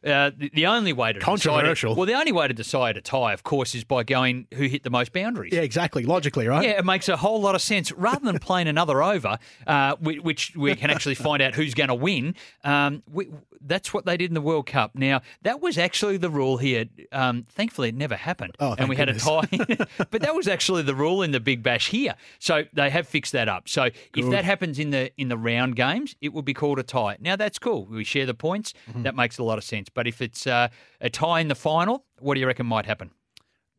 uh, 0.06 0.30
the, 0.36 0.50
the, 0.54 0.66
only 0.66 0.92
way 0.92 1.12
to 1.12 1.20
controversial. 1.20 1.90
Decide, 1.90 1.98
well, 1.98 2.06
the 2.06 2.14
only 2.14 2.32
way 2.32 2.48
to 2.48 2.54
decide 2.54 2.96
a 2.96 3.00
tie, 3.00 3.32
of 3.32 3.42
course, 3.42 3.74
is 3.74 3.84
by 3.84 4.04
going 4.04 4.46
who 4.54 4.64
hit 4.64 4.84
the 4.84 4.90
most 4.90 5.12
boundaries. 5.12 5.52
Yeah, 5.52 5.60
exactly. 5.60 6.04
Logically, 6.04 6.46
right? 6.46 6.64
Yeah, 6.64 6.78
it 6.78 6.84
makes 6.84 7.08
a 7.08 7.16
whole 7.16 7.40
lot 7.40 7.54
of 7.54 7.62
sense. 7.62 7.92
Rather 7.92 8.24
than 8.24 8.38
playing 8.38 8.68
another 8.68 9.02
over, 9.02 9.38
uh, 9.66 9.96
which 9.96 10.54
we 10.56 10.74
can 10.76 10.90
actually 10.90 11.14
find 11.16 11.42
out 11.42 11.54
who's 11.54 11.74
going 11.74 11.88
to 11.88 11.94
win. 11.94 12.34
Um, 12.64 13.02
we, 13.10 13.28
that's 13.60 13.92
what 13.92 14.06
they 14.06 14.16
did 14.16 14.30
in 14.30 14.34
the 14.34 14.40
World 14.40 14.66
Cup. 14.66 14.94
Now 14.94 15.22
that 15.42 15.60
was 15.60 15.78
actually 15.78 16.16
the 16.16 16.30
rule 16.30 16.56
here. 16.56 16.86
Um, 17.12 17.46
thankfully, 17.48 17.88
it 17.88 17.94
never 17.94 18.16
happened, 18.16 18.54
oh, 18.60 18.74
and 18.78 18.88
we 18.88 18.96
goodness. 18.96 19.24
had 19.24 19.44
a 19.44 19.66
tie. 19.66 19.86
but 20.10 20.22
that 20.22 20.34
was 20.34 20.48
actually 20.48 20.82
the 20.82 20.94
rule 20.94 21.22
in 21.22 21.32
the 21.32 21.40
Big 21.40 21.62
Bash 21.62 21.88
here. 21.88 22.14
So 22.38 22.64
they 22.72 22.90
have 22.90 23.08
fixed 23.08 23.32
that 23.32 23.48
up. 23.48 23.68
So 23.68 23.90
Good. 24.12 24.24
if 24.24 24.30
that 24.30 24.44
happens 24.44 24.78
in 24.78 24.90
the 24.90 25.10
in 25.20 25.28
the 25.28 25.38
round 25.38 25.76
games, 25.76 26.16
it 26.20 26.32
will 26.32 26.42
be 26.42 26.54
called 26.54 26.78
a 26.78 26.82
tie. 26.82 27.16
Now 27.20 27.36
that's 27.36 27.58
cool. 27.58 27.86
We 27.86 28.04
share 28.04 28.26
the 28.26 28.34
points. 28.34 28.74
Mm-hmm. 28.88 29.02
That 29.02 29.14
makes 29.14 29.38
a 29.38 29.42
lot 29.42 29.58
of 29.58 29.64
sense. 29.64 29.88
But 29.96 30.06
if 30.06 30.20
it's 30.20 30.46
uh, 30.46 30.68
a 31.00 31.10
tie 31.10 31.40
in 31.40 31.48
the 31.48 31.54
final, 31.56 32.04
what 32.20 32.34
do 32.34 32.40
you 32.40 32.46
reckon 32.46 32.66
might 32.66 32.84
happen? 32.86 33.10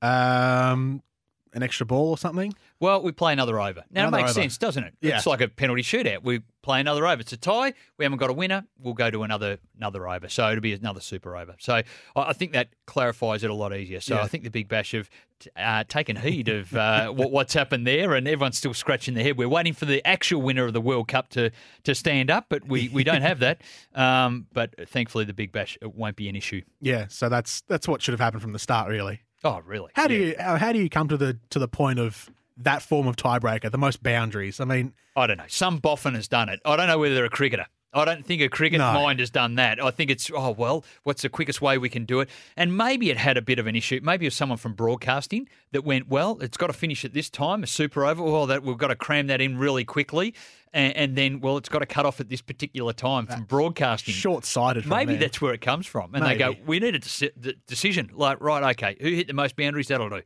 Um, 0.02 1.04
an 1.54 1.62
extra 1.64 1.86
ball 1.86 2.10
or 2.10 2.18
something? 2.18 2.54
Well, 2.80 3.02
we 3.04 3.12
play 3.12 3.34
another 3.34 3.60
over. 3.60 3.84
Now 3.92 4.08
another 4.08 4.18
it 4.18 4.22
makes 4.22 4.32
over. 4.32 4.42
sense, 4.42 4.58
doesn't 4.58 4.84
it? 4.84 4.94
Yeah. 5.00 5.18
It's 5.18 5.28
like 5.28 5.42
a 5.42 5.48
penalty 5.48 5.84
shootout. 5.84 6.24
We 6.24 6.42
play 6.68 6.82
another 6.82 7.08
over. 7.08 7.22
It's 7.22 7.32
a 7.32 7.38
tie. 7.38 7.74
We 7.98 8.04
haven't 8.04 8.18
got 8.18 8.30
a 8.30 8.34
winner. 8.34 8.66
We'll 8.78 8.94
go 8.94 9.10
to 9.10 9.24
another 9.24 9.58
another 9.78 10.08
over. 10.08 10.28
So 10.28 10.50
it'll 10.50 10.62
be 10.62 10.74
another 10.74 11.00
super 11.00 11.38
over. 11.38 11.56
So 11.60 11.82
I 12.16 12.34
think 12.34 12.52
that 12.52 12.70
clarifies 12.86 13.44
it 13.44 13.50
a 13.50 13.54
lot 13.54 13.74
easier. 13.74 14.02
So 14.02 14.16
yeah. 14.16 14.22
I 14.22 14.28
think 14.28 14.44
the 14.44 14.50
Big 14.50 14.68
Bash 14.68 14.92
have 14.92 15.10
uh, 15.56 15.86
taken 15.88 16.18
heed 16.18 16.50
of 16.50 16.76
uh, 16.76 17.10
what, 17.12 17.32
what's 17.32 17.54
happened 17.54 17.88
there, 17.88 18.14
and 18.16 18.28
everyone's 18.28 18.58
still 18.58 18.74
scratching 18.74 19.14
their 19.14 19.24
head. 19.24 19.38
We're 19.38 19.48
waiting 19.48 19.74
for 19.74 19.86
the 19.86 20.06
actual 20.06 20.42
winner 20.42 20.66
of 20.66 20.74
the 20.74 20.82
World 20.82 21.08
Cup 21.08 21.30
to 21.30 21.52
to 21.86 21.96
stand 21.96 22.30
up, 22.30 22.48
but 22.50 22.68
we, 22.68 22.90
we 22.90 23.04
don't 23.04 23.22
have 23.22 23.40
that. 23.40 23.62
Um, 23.96 24.46
but 24.54 24.90
thankfully, 24.90 25.26
the 25.26 25.34
Big 25.34 25.52
Bash 25.52 25.78
it 25.82 25.96
won't 25.96 26.16
be 26.16 26.30
an 26.30 26.36
issue. 26.36 26.62
Yeah. 26.82 27.08
So 27.10 27.30
that's 27.30 27.62
that's 27.62 27.88
what 27.88 28.02
should 28.02 28.12
have 28.12 28.20
happened 28.20 28.44
from 28.44 28.54
the 28.54 28.60
start, 28.60 28.90
really. 28.90 29.22
Oh, 29.44 29.62
really? 29.66 29.92
How 29.96 30.08
do 30.08 30.14
yeah. 30.14 30.26
you 30.28 30.36
uh, 30.36 30.58
how 30.58 30.72
do 30.72 30.80
you 30.80 30.90
come 30.90 31.08
to 31.08 31.18
the 31.18 31.40
to 31.50 31.60
the 31.60 31.68
point 31.68 32.00
of 32.00 32.30
that 32.60 32.82
form 32.82 33.08
of 33.08 33.16
tiebreaker, 33.16 33.72
the 33.72 33.78
most 33.78 34.04
boundaries? 34.04 34.60
I 34.60 34.66
mean, 34.66 34.94
I 35.16 35.28
don't 35.28 35.38
know. 35.38 35.46
Some 35.48 35.78
boffin 35.78 36.16
has 36.16 36.28
done 36.28 36.50
it. 36.50 36.60
I 36.66 36.76
don't 36.76 36.88
know 36.88 37.00
whether 37.00 37.16
they're 37.16 37.26
a 37.26 37.30
cricketer. 37.30 37.66
I 37.94 38.06
don't 38.06 38.24
think 38.24 38.42
a 38.42 38.50
cricket 38.50 38.80
No. 38.80 38.94
mind 38.94 39.20
has 39.22 39.30
done 39.32 39.56
that. 39.56 39.82
I 39.84 39.92
think 39.92 40.12
it's, 40.12 40.30
oh, 40.32 40.52
well, 40.52 40.84
what's 41.04 41.22
the 41.22 41.30
quickest 41.30 41.62
way 41.62 41.78
we 41.78 41.90
can 41.90 42.06
do 42.06 42.20
it? 42.20 42.30
And 42.56 42.78
maybe 42.78 43.10
it 43.10 43.18
had 43.18 43.38
a 43.38 43.42
bit 43.42 43.60
of 43.60 43.66
an 43.66 43.76
issue. 43.76 44.02
Maybe 44.04 44.26
it 44.26 44.28
was 44.28 44.36
someone 44.36 44.58
from 44.58 44.74
broadcasting 44.74 45.48
that 45.72 45.84
went, 45.84 46.08
well, 46.08 46.38
it's 46.42 46.58
got 46.58 46.68
to 46.68 46.74
finish 46.74 47.06
at 47.06 47.14
this 47.14 47.30
time, 47.30 47.64
a 47.64 47.68
super 47.68 48.06
over. 48.06 48.22
Well, 48.22 48.46
that 48.48 48.62
we've 48.62 48.78
got 48.78 48.90
to 48.90 48.96
cram 48.96 49.28
that 49.28 49.42
in 49.42 49.58
really 49.58 49.86
quickly. 49.86 50.36
And, 50.74 50.96
and 50.96 51.16
then, 51.16 51.40
well, 51.40 51.58
it's 51.58 51.70
got 51.70 51.80
to 51.80 51.86
cut 51.86 52.06
off 52.06 52.20
at 52.20 52.30
this 52.30 52.42
particular 52.42 52.94
time 52.94 53.26
from 53.26 53.46
broadcasting. 53.46 54.14
Short 54.14 54.46
sighted. 54.46 54.86
Maybe 54.86 55.16
that's 55.16 55.42
where 55.42 55.54
it 55.54 55.62
comes 55.62 55.88
from. 55.88 56.14
And 56.14 56.24
they 56.24 56.36
go, 56.38 56.56
we 56.68 56.80
need 56.80 56.94
a 56.94 57.00
the 57.00 57.56
decision. 57.68 58.12
Like, 58.14 58.42
right, 58.42 58.76
okay, 58.76 58.98
who 59.00 59.10
hit 59.10 59.28
the 59.28 59.34
most 59.34 59.56
boundaries? 59.56 59.88
That'll 59.88 60.10
do. 60.10 60.22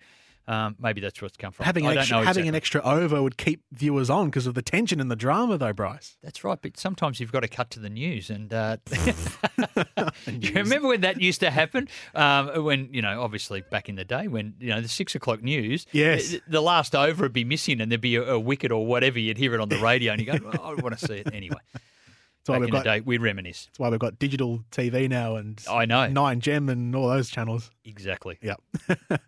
Um, 0.47 0.75
maybe 0.79 0.99
that's 1.01 1.21
where 1.21 1.27
it's 1.27 1.37
come 1.37 1.51
from. 1.51 1.65
having 1.65 1.85
I 1.85 1.89
an 1.91 1.95
don't 1.95 2.01
extra, 2.01 2.25
having 2.25 2.47
an 2.47 2.55
extra 2.55 2.81
over 2.81 3.21
would 3.21 3.37
keep 3.37 3.61
viewers 3.71 4.09
on 4.09 4.25
because 4.25 4.47
of 4.47 4.53
the 4.55 4.61
tension 4.61 4.99
and 4.99 5.09
the 5.09 5.15
drama, 5.15 5.57
though, 5.57 5.71
Bryce. 5.71 6.17
That's 6.23 6.43
right, 6.43 6.57
but 6.61 6.77
sometimes 6.77 7.19
you've 7.19 7.31
got 7.31 7.41
to 7.41 7.47
cut 7.47 7.69
to 7.71 7.79
the 7.79 7.89
news. 7.89 8.29
And 8.29 8.51
uh, 8.51 8.77
you 10.27 10.51
remember 10.55 10.87
when 10.89 11.01
that 11.01 11.21
used 11.21 11.39
to 11.41 11.51
happen? 11.51 11.87
Um, 12.15 12.63
when 12.63 12.89
you 12.93 13.01
know, 13.01 13.21
obviously 13.21 13.61
back 13.69 13.87
in 13.89 13.95
the 13.95 14.03
day, 14.05 14.27
when 14.27 14.55
you 14.59 14.69
know 14.69 14.81
the 14.81 14.87
six 14.87 15.15
o'clock 15.15 15.41
news, 15.43 15.85
Yes. 15.91 16.31
the, 16.31 16.41
the 16.47 16.61
last 16.61 16.95
over 16.95 17.23
would 17.23 17.33
be 17.33 17.43
missing, 17.45 17.79
and 17.81 17.91
there'd 17.91 18.01
be 18.01 18.15
a, 18.15 18.23
a 18.23 18.39
wicket 18.39 18.71
or 18.71 18.85
whatever. 18.85 19.19
You'd 19.19 19.37
hear 19.37 19.53
it 19.53 19.59
on 19.61 19.69
the 19.69 19.77
radio, 19.79 20.11
and 20.13 20.21
you 20.21 20.27
go, 20.31 20.37
well, 20.43 20.61
"I 20.61 20.73
want 20.81 20.97
to 20.97 21.05
see 21.05 21.15
it 21.15 21.33
anyway." 21.33 21.57
That's 21.73 22.49
why 22.49 22.55
Back 22.55 22.59
we've 22.61 22.69
in 22.69 22.73
the 22.73 22.77
got. 22.79 22.83
day, 22.83 22.99
we 23.01 23.17
reminisce. 23.19 23.65
That's 23.67 23.79
why 23.79 23.89
we've 23.89 23.99
got 23.99 24.17
digital 24.17 24.63
TV 24.71 25.07
now 25.07 25.35
and 25.35 25.61
I 25.69 25.85
know 25.85 26.07
Nine 26.07 26.39
Gem 26.39 26.69
and 26.69 26.95
all 26.95 27.07
those 27.07 27.29
channels. 27.29 27.69
exactly. 27.85 28.39
Yep. 28.41 28.59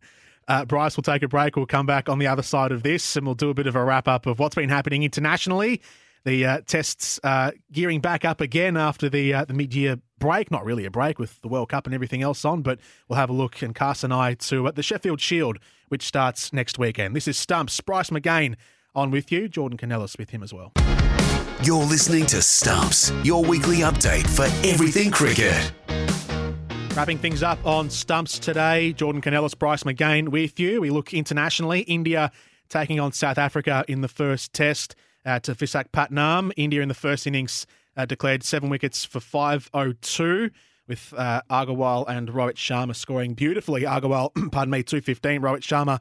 uh, 0.48 0.66
Bryce 0.66 0.96
will 0.96 1.04
take 1.04 1.24
a 1.24 1.28
break. 1.28 1.56
We'll 1.56 1.66
come 1.66 1.86
back 1.86 2.10
on 2.10 2.20
the 2.20 2.28
other 2.28 2.44
side 2.44 2.72
of 2.72 2.84
this 2.84 3.16
and 3.16 3.26
we'll 3.26 3.36
do 3.36 3.50
a 3.50 3.54
bit 3.54 3.68
of 3.68 3.76
a 3.76 3.84
wrap 3.84 4.08
up 4.08 4.26
of 4.26 4.40
what's 4.40 4.56
been 4.56 4.70
happening 4.70 5.04
internationally. 5.04 5.82
The 6.26 6.46
uh, 6.46 6.62
tests 6.66 7.20
uh, 7.24 7.52
gearing 7.72 8.00
back 8.00 8.24
up 8.24 8.40
again 8.40 8.78
after 8.78 9.10
the 9.10 9.34
uh, 9.34 9.46
the 9.46 9.54
mid 9.54 9.74
year 9.76 9.98
break. 10.20 10.52
Not 10.52 10.64
really 10.64 10.86
a 10.86 10.92
break 10.92 11.20
with 11.20 11.42
the 11.42 11.50
World 11.50 11.70
Cup 11.70 11.86
and 11.86 11.94
everything 11.94 12.22
else 12.22 12.46
on, 12.46 12.62
but 12.62 12.80
we'll 13.10 13.20
have 13.20 13.30
a 13.30 13.34
look 13.34 13.62
and 13.62 13.76
cast 13.76 14.06
an 14.06 14.14
eye 14.14 14.36
to 14.36 14.68
uh, 14.68 14.72
the 14.72 14.84
Sheffield 14.84 15.20
Shield, 15.20 15.60
which 15.90 16.04
starts 16.04 16.54
next 16.54 16.80
weekend. 16.80 17.14
This 17.14 17.28
is 17.28 17.38
Stumps. 17.38 17.80
Bryce 17.82 18.10
McGain 18.10 18.56
on 18.96 19.12
with 19.12 19.32
you. 19.34 19.50
Jordan 19.50 19.78
Kounelis 19.78 20.18
with 20.18 20.30
him 20.30 20.44
as 20.44 20.54
well. 20.54 20.72
You're 21.62 21.86
listening 21.86 22.26
to 22.28 22.42
Stumps, 22.42 23.12
your 23.24 23.44
weekly 23.44 23.78
update 23.78 24.28
for 24.28 24.46
everything 24.68 25.12
cricket. 25.12 25.72
Wrapping 26.96 27.18
things 27.18 27.42
up 27.42 27.58
on 27.66 27.90
Stumps 27.90 28.38
today, 28.38 28.94
Jordan 28.94 29.20
Kounelis, 29.20 29.58
Bryce 29.58 29.82
McGain 29.82 30.30
with 30.30 30.60
you. 30.60 30.80
We 30.80 30.92
look 30.92 31.12
internationally. 31.12 31.82
India 31.82 32.32
taking 32.70 33.00
on 33.00 33.12
South 33.12 33.40
Africa 33.40 33.84
in 33.88 34.02
the 34.02 34.08
first 34.08 34.54
test 34.54 34.96
uh, 35.26 35.40
to 35.40 35.56
Visakhapatnam. 35.56 36.52
India 36.56 36.82
in 36.84 36.90
the 36.90 36.94
first 36.94 37.26
innings 37.26 37.66
uh, 37.98 38.06
declared 38.06 38.44
seven 38.44 38.70
wickets 38.70 39.04
for 39.06 39.20
502 39.20 40.52
with 40.88 41.14
uh, 41.18 41.42
Agarwal 41.50 42.08
and 42.08 42.30
Rohit 42.30 42.56
Sharma 42.56 42.96
scoring 42.96 43.34
beautifully. 43.34 43.82
Agarwal, 43.82 44.30
pardon 44.52 44.72
me, 44.72 44.84
215. 44.84 45.42
Rohit 45.42 45.62
Sharma 45.62 46.00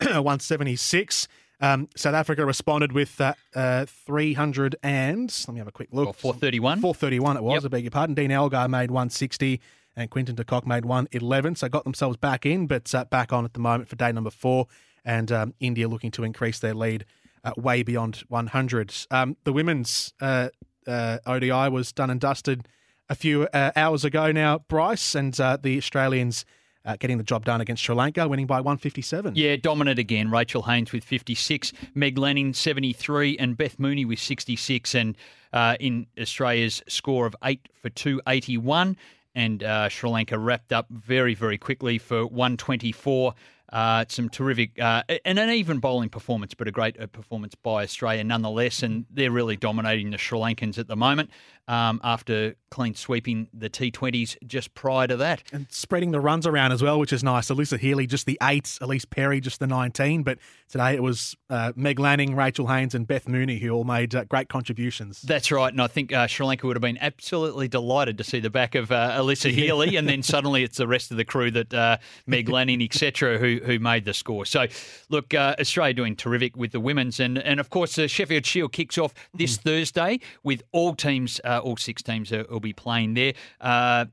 176. 0.00 1.28
Um, 1.60 1.88
South 1.94 2.14
Africa 2.14 2.46
responded 2.46 2.92
with 2.92 3.20
uh, 3.20 3.34
uh, 3.54 3.84
300 3.86 4.76
and, 4.82 5.44
let 5.46 5.52
me 5.52 5.58
have 5.58 5.68
a 5.68 5.72
quick 5.72 5.90
look. 5.92 6.08
Or 6.08 6.14
431. 6.14 6.80
431 6.80 7.36
it 7.36 7.42
was, 7.42 7.62
Yep. 7.62 7.64
I 7.64 7.68
beg 7.68 7.84
your 7.84 7.90
pardon. 7.90 8.14
Dean 8.14 8.30
Elgar 8.30 8.66
made 8.66 8.90
160 8.90 9.60
and 9.96 10.10
Quinton 10.10 10.34
de 10.34 10.44
Kock 10.44 10.66
made 10.66 10.84
one 10.84 11.08
11. 11.12 11.56
So 11.56 11.68
got 11.68 11.84
themselves 11.84 12.16
back 12.16 12.46
in, 12.46 12.66
but 12.66 12.94
uh, 12.94 13.04
back 13.04 13.32
on 13.32 13.44
at 13.44 13.54
the 13.54 13.60
moment 13.60 13.88
for 13.88 13.96
day 13.96 14.12
number 14.12 14.30
four. 14.30 14.66
And 15.04 15.32
um, 15.32 15.54
India 15.60 15.88
looking 15.88 16.10
to 16.12 16.24
increase 16.24 16.58
their 16.58 16.74
lead 16.74 17.04
uh, 17.44 17.52
way 17.56 17.82
beyond 17.82 18.22
100. 18.28 18.94
Um, 19.10 19.36
the 19.44 19.52
women's 19.52 20.12
uh, 20.20 20.48
uh, 20.86 21.18
ODI 21.26 21.70
was 21.70 21.92
done 21.92 22.10
and 22.10 22.20
dusted 22.20 22.68
a 23.08 23.14
few 23.14 23.48
uh, 23.52 23.72
hours 23.76 24.04
ago 24.04 24.30
now, 24.30 24.58
Bryce, 24.68 25.14
and 25.14 25.38
uh, 25.40 25.56
the 25.60 25.78
Australians 25.78 26.44
uh, 26.84 26.96
getting 26.98 27.18
the 27.18 27.24
job 27.24 27.44
done 27.44 27.60
against 27.60 27.82
Sri 27.82 27.94
Lanka, 27.94 28.26
winning 28.26 28.46
by 28.46 28.60
157. 28.60 29.34
Yeah, 29.34 29.56
dominant 29.56 29.98
again. 29.98 30.30
Rachel 30.30 30.62
Haynes 30.62 30.92
with 30.92 31.04
56, 31.04 31.72
Meg 31.94 32.16
Lanning 32.16 32.54
73, 32.54 33.36
and 33.38 33.56
Beth 33.56 33.78
Mooney 33.78 34.04
with 34.04 34.18
66. 34.18 34.94
And 34.94 35.16
uh, 35.52 35.76
in 35.80 36.06
Australia's 36.18 36.82
score 36.88 37.26
of 37.26 37.36
8 37.44 37.68
for 37.74 37.90
281. 37.90 38.96
And 39.34 39.62
uh, 39.62 39.88
Sri 39.88 40.10
Lanka 40.10 40.38
wrapped 40.38 40.72
up 40.72 40.86
very, 40.90 41.34
very 41.34 41.58
quickly 41.58 41.98
for 41.98 42.26
124. 42.26 43.34
Uh, 43.72 44.04
some 44.08 44.28
terrific 44.28 44.80
uh, 44.80 45.02
and 45.24 45.38
an 45.38 45.50
even 45.50 45.78
bowling 45.78 46.08
performance, 46.08 46.54
but 46.54 46.66
a 46.66 46.72
great 46.72 47.00
uh, 47.00 47.06
performance 47.06 47.54
by 47.54 47.82
Australia 47.82 48.24
nonetheless. 48.24 48.82
And 48.82 49.06
they're 49.10 49.30
really 49.30 49.56
dominating 49.56 50.10
the 50.10 50.18
Sri 50.18 50.38
Lankans 50.38 50.78
at 50.78 50.88
the 50.88 50.96
moment 50.96 51.30
um, 51.68 52.00
after 52.02 52.56
clean 52.70 52.94
sweeping 52.94 53.48
the 53.54 53.70
T20s 53.70 54.36
just 54.44 54.74
prior 54.74 55.06
to 55.06 55.16
that. 55.18 55.42
and 55.52 55.66
spreading 55.70 56.10
the 56.10 56.20
runs 56.20 56.46
around 56.46 56.72
as 56.72 56.82
well, 56.82 56.98
which 56.98 57.12
is 57.12 57.22
nice. 57.22 57.48
Alyssa 57.48 57.78
Healy 57.78 58.08
just 58.08 58.26
the 58.26 58.38
eight, 58.42 58.64
Ellyse 58.82 59.08
Perry 59.08 59.40
just 59.40 59.60
the 59.60 59.68
19. 59.68 60.24
But 60.24 60.38
today 60.68 60.94
it 60.94 61.02
was 61.02 61.36
uh, 61.48 61.72
Meg 61.76 62.00
Lanning, 62.00 62.34
Rachel 62.34 62.66
Haynes, 62.66 62.94
and 62.94 63.06
Beth 63.06 63.28
Mooney 63.28 63.58
who 63.58 63.70
all 63.70 63.84
made 63.84 64.14
uh, 64.14 64.24
great 64.24 64.48
contributions. 64.48 65.22
That's 65.22 65.52
right, 65.52 65.72
and 65.72 65.80
I 65.80 65.86
think 65.86 66.12
uh, 66.12 66.26
Sri 66.26 66.44
Lanka 66.44 66.66
would 66.66 66.76
have 66.76 66.82
been 66.82 66.98
absolutely 67.00 67.68
delighted 67.68 68.18
to 68.18 68.24
see 68.24 68.40
the 68.40 68.50
back 68.50 68.74
of 68.74 68.90
uh, 68.90 69.12
Alyssa 69.12 69.50
Healy, 69.52 69.94
and 69.96 70.08
then 70.08 70.22
suddenly 70.22 70.64
it's 70.64 70.78
the 70.78 70.88
rest 70.88 71.12
of 71.12 71.16
the 71.16 71.24
crew 71.24 71.52
that 71.52 71.72
uh, 71.72 71.98
Meg 72.26 72.48
Lanning, 72.48 72.82
etc., 72.82 73.38
who 73.38 73.59
who 73.64 73.78
made 73.78 74.04
the 74.04 74.14
score. 74.14 74.44
So, 74.44 74.66
look, 75.08 75.34
uh, 75.34 75.56
Australia 75.58 75.94
doing 75.94 76.16
terrific 76.16 76.56
with 76.56 76.72
the 76.72 76.80
women's, 76.80 77.20
and 77.20 77.38
and 77.38 77.60
of 77.60 77.70
course 77.70 77.96
the 77.96 78.08
Sheffield 78.08 78.46
Shield 78.46 78.72
kicks 78.72 78.98
off 78.98 79.14
this 79.34 79.56
Thursday 79.56 80.20
with 80.42 80.62
all 80.72 80.94
teams, 80.94 81.40
uh, 81.44 81.60
all 81.62 81.76
six 81.76 82.02
teams 82.02 82.32
uh, 82.32 82.44
will 82.50 82.60
be 82.60 82.72
playing 82.72 83.14
there. 83.14 83.32
Uh, 83.60 84.06